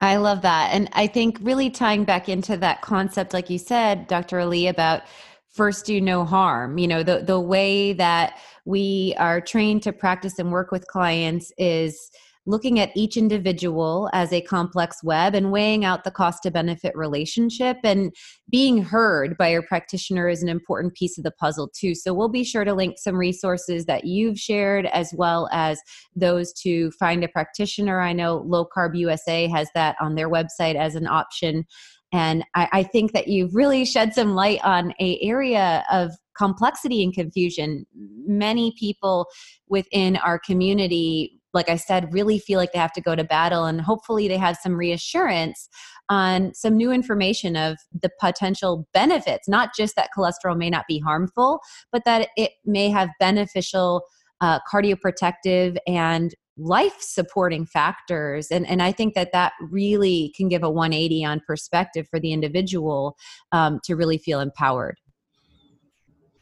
I 0.01 0.17
love 0.17 0.43
that. 0.43 0.71
And 0.73 0.89
I 0.93 1.07
think 1.07 1.39
really 1.41 1.71
tying 1.71 2.05
back 2.05 2.29
into 2.29 2.57
that 2.59 2.83
concept, 2.83 3.33
like 3.33 3.49
you 3.49 3.59
said, 3.59 4.07
Dr. 4.07 4.41
Ali, 4.41 4.67
about 4.67 5.03
first 5.49 5.87
do 5.87 6.01
no 6.01 6.25
harm. 6.25 6.77
You 6.79 6.87
know, 6.87 7.03
the, 7.03 7.21
the 7.21 7.41
way 7.41 7.95
that 7.95 8.39
we 8.67 9.15
are 9.19 9.41
trained 9.41 9.83
to 9.85 9.93
practice 9.93 10.39
and 10.39 10.53
work 10.53 10.71
with 10.71 10.87
clients 10.87 11.51
is 11.57 12.11
looking 12.47 12.79
at 12.79 12.97
each 12.97 13.17
individual 13.17 14.09
as 14.13 14.33
a 14.33 14.41
complex 14.41 15.03
web 15.03 15.35
and 15.35 15.51
weighing 15.51 15.85
out 15.85 16.05
the 16.05 16.11
cost 16.11 16.45
to 16.45 16.51
benefit 16.51 16.95
relationship. 16.97 17.77
And 17.83 18.15
being 18.49 18.83
heard 18.83 19.37
by 19.37 19.49
your 19.49 19.63
practitioner 19.63 20.29
is 20.29 20.43
an 20.43 20.49
important 20.49 20.95
piece 20.95 21.19
of 21.19 21.25
the 21.25 21.33
puzzle 21.33 21.69
too. 21.69 21.95
So 21.95 22.15
we'll 22.15 22.29
be 22.29 22.45
sure 22.45 22.65
to 22.65 22.73
link 22.75 22.99
some 22.99 23.17
resources 23.17 23.87
that 23.87 24.05
you've 24.05 24.39
shared 24.39 24.87
as 24.87 25.13
well 25.17 25.49
as 25.53 25.81
those 26.15 26.53
to 26.63 26.91
find 26.93 27.25
a 27.25 27.29
practitioner. 27.29 28.01
I 28.01 28.13
know 28.13 28.45
low 28.47 28.67
carb 28.67 28.97
usa 28.97 29.49
has 29.49 29.69
that 29.75 29.97
on 30.01 30.15
their 30.15 30.31
website 30.31 30.77
as 30.77 30.95
an 30.95 31.07
option. 31.07 31.67
And 32.13 32.45
I, 32.55 32.69
I 32.73 32.83
think 32.85 33.13
that 33.13 33.29
you've 33.29 33.55
really 33.55 33.85
shed 33.85 34.15
some 34.15 34.35
light 34.35 34.61
on 34.65 34.95
a 35.01 35.19
area 35.21 35.85
of 35.91 36.13
complexity 36.37 37.03
and 37.03 37.13
confusion. 37.13 37.87
Many 37.95 38.73
people 38.79 39.27
within 39.69 40.17
our 40.17 40.39
community 40.39 41.36
like 41.57 41.69
I 41.69 41.77
said, 41.77 42.13
really 42.13 42.39
feel 42.39 42.59
like 42.59 42.73
they 42.73 42.79
have 42.79 42.93
to 42.93 43.01
go 43.01 43.17
to 43.17 43.25
battle. 43.25 43.65
And 43.65 43.81
hopefully 43.81 44.29
they 44.29 44.37
have 44.37 44.59
some 44.63 44.77
reassurance 44.77 45.69
on 46.09 46.55
some 46.55 46.77
new 46.77 46.93
information 46.93 47.57
of 47.57 47.79
the 48.01 48.11
potential 48.21 48.87
benefits, 48.93 49.49
not 49.49 49.71
just 49.75 49.97
that 49.97 50.11
cholesterol 50.17 50.57
may 50.57 50.71
not 50.71 50.85
be 50.87 51.01
harmful, 51.01 51.61
but 51.91 52.05
that 52.05 52.29
it 52.37 52.53
may 52.65 52.91
have 52.91 53.09
beneficial 53.19 54.03
uh, 54.41 54.61
cardioprotective 54.71 55.79
and 55.87 56.35
life 56.59 56.97
supporting 57.01 57.67
factors 57.67 58.47
and 58.51 58.67
and 58.67 58.81
i 58.81 58.91
think 58.91 59.15
that 59.15 59.31
that 59.31 59.53
really 59.71 60.33
can 60.35 60.49
give 60.49 60.63
a 60.63 60.71
180 60.71 61.23
on 61.23 61.39
perspective 61.47 62.07
for 62.11 62.19
the 62.19 62.33
individual 62.33 63.15
um, 63.53 63.79
to 63.85 63.95
really 63.95 64.17
feel 64.17 64.41
empowered 64.41 64.97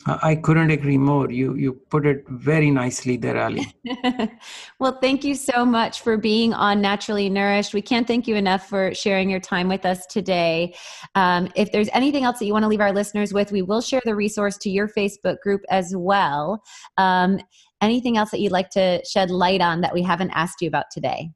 I 0.07 0.35
couldn't 0.35 0.71
agree 0.71 0.99
more. 0.99 1.31
You 1.31 1.55
you 1.55 1.73
put 1.89 2.05
it 2.05 2.29
very 2.29 2.71
nicely 2.71 3.17
there, 3.17 3.43
Ali. 3.43 3.67
well, 4.79 4.99
thank 5.01 5.25
you 5.25 5.35
so 5.35 5.65
much 5.65 6.03
for 6.03 6.19
being 6.19 6.53
on 6.53 6.83
Naturally 6.83 7.31
Nourished. 7.31 7.73
We 7.73 7.81
can't 7.81 8.07
thank 8.07 8.29
you 8.29 8.37
enough 8.37 8.69
for 8.69 8.95
sharing 8.95 9.31
your 9.31 9.41
time 9.41 9.67
with 9.67 9.87
us 9.87 10.05
today. 10.07 10.75
Um, 11.15 11.49
if 11.55 11.73
there's 11.73 11.89
anything 11.95 12.25
else 12.25 12.39
that 12.39 12.45
you 12.45 12.53
want 12.53 12.65
to 12.65 12.69
leave 12.69 12.83
our 12.83 12.93
listeners 12.93 13.33
with, 13.33 13.51
we 13.51 13.63
will 13.63 13.81
share 13.81 14.03
the 14.05 14.15
resource 14.15 14.59
to 14.59 14.71
your 14.71 14.89
Facebook 14.89 15.41
group 15.41 15.63
as 15.71 15.97
well. 15.97 16.63
Um, 16.99 17.41
anything 17.81 18.19
else 18.19 18.31
that 18.33 18.41
you'd 18.41 18.53
like 18.53 18.69
to 18.71 19.03
shed 19.07 19.31
light 19.31 19.63
on 19.63 19.81
that 19.81 19.95
we 19.95 20.03
haven't 20.03 20.31
asked 20.33 20.61
you 20.61 20.69
about 20.69 20.87
today? 20.93 21.31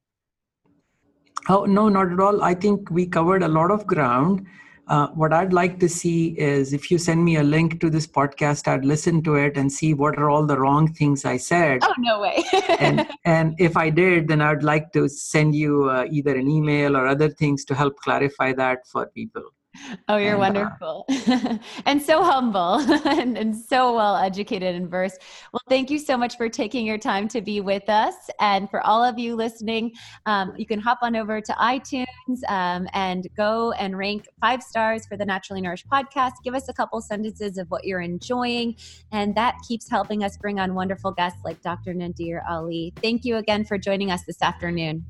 Oh 1.49 1.65
no, 1.65 1.89
not 1.89 2.13
at 2.13 2.21
all. 2.21 2.43
I 2.43 2.53
think 2.53 2.91
we 2.91 3.07
covered 3.07 3.43
a 3.43 3.49
lot 3.49 3.71
of 3.71 3.87
ground. 3.87 4.47
Uh, 4.89 5.09
what 5.09 5.33
I'd 5.35 5.53
like 5.53 5.79
to 5.81 5.89
see 5.89 6.29
is 6.39 6.73
if 6.73 6.91
you 6.91 6.97
send 6.97 7.23
me 7.23 7.37
a 7.37 7.43
link 7.43 7.81
to 7.81 7.91
this 7.91 8.07
podcast, 8.07 8.67
I'd 8.67 8.85
listen 8.85 9.23
to 9.25 9.35
it 9.35 9.57
and 9.57 9.71
see 9.71 9.93
what 9.93 10.19
are 10.19 10.31
all 10.31 10.47
the 10.47 10.59
wrong 10.59 10.93
things 10.93 11.25
I 11.25 11.37
said. 11.37 11.81
Oh, 11.83 11.95
no 11.99 12.21
way. 12.21 12.43
and, 12.81 13.07
and 13.25 13.55
if 13.59 13.77
I 13.77 13.91
did, 13.91 14.29
then 14.29 14.41
I'd 14.41 14.63
like 14.63 14.93
to 14.93 15.09
send 15.09 15.55
you 15.55 15.91
uh, 15.91 16.07
either 16.11 16.35
an 16.35 16.49
email 16.49 16.97
or 16.97 17.07
other 17.07 17.29
things 17.29 17.65
to 17.67 17.75
help 17.75 17.97
clarify 17.97 18.55
that 18.55 18.87
for 18.87 19.07
people. 19.07 19.43
Oh, 20.09 20.17
you're 20.17 20.35
and, 20.35 20.57
uh, 20.57 20.61
wonderful. 20.61 21.05
Uh, 21.09 21.59
and 21.87 22.01
so 22.01 22.23
humble 22.23 22.75
and, 23.07 23.37
and, 23.37 23.57
so 23.57 23.95
well 23.95 24.17
educated 24.17 24.75
and 24.75 24.91
versed. 24.91 25.21
Well, 25.53 25.61
thank 25.69 25.91
you 25.91 25.99
so 25.99 26.17
much 26.17 26.37
for 26.37 26.49
taking 26.49 26.87
your 26.87 26.99
time 26.99 27.29
to 27.29 27.41
be 27.41 27.61
with 27.61 27.89
us. 27.89 28.15
And 28.41 28.71
for 28.71 28.81
all 28.87 29.05
of 29.05 29.19
you 29.19 29.35
listening, 29.37 29.93
um, 30.27 30.53
you 30.57 30.67
can 30.67 30.81
hop 30.81 30.99
on 31.03 31.17
over 31.17 31.41
to 31.41 31.53
iTunes 31.53 32.07
um, 32.49 32.89
and 32.95 33.27
go 33.37 33.73
and 33.73 33.97
rank 33.97 34.27
five 34.41 34.63
stars 34.63 35.07
for 35.07 35.17
the 35.17 35.25
Naturally 35.25 35.61
Nourished 35.61 35.89
podcast. 35.89 36.33
Give 36.45 36.55
us 36.55 36.69
a 36.69 36.73
couple 36.73 37.01
sentences 37.01 37.59
of 37.59 37.71
what 37.71 37.85
you're 37.85 38.01
enjoying. 38.01 38.77
And 39.13 39.35
that 39.35 39.57
keeps 39.67 39.91
helping 39.91 40.25
us 40.25 40.37
bring 40.37 40.61
on 40.61 40.75
wonderful 40.75 41.13
guests 41.13 41.41
like 41.45 41.61
Dr. 41.63 41.95
Nadir 41.95 42.43
Ali. 42.49 42.93
Thank 43.03 43.25
you 43.25 43.37
again 43.37 43.65
for 43.65 43.79
joining 43.79 44.11
us 44.11 44.25
this 44.25 44.43
afternoon. 44.43 45.05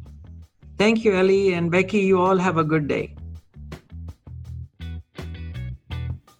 Thank 0.76 1.04
you, 1.04 1.14
Ellie. 1.14 1.54
And 1.54 1.72
Becki, 1.72 2.04
you 2.04 2.20
all 2.20 2.38
have 2.38 2.56
a 2.56 2.64
good 2.64 2.86
day. 2.86 3.14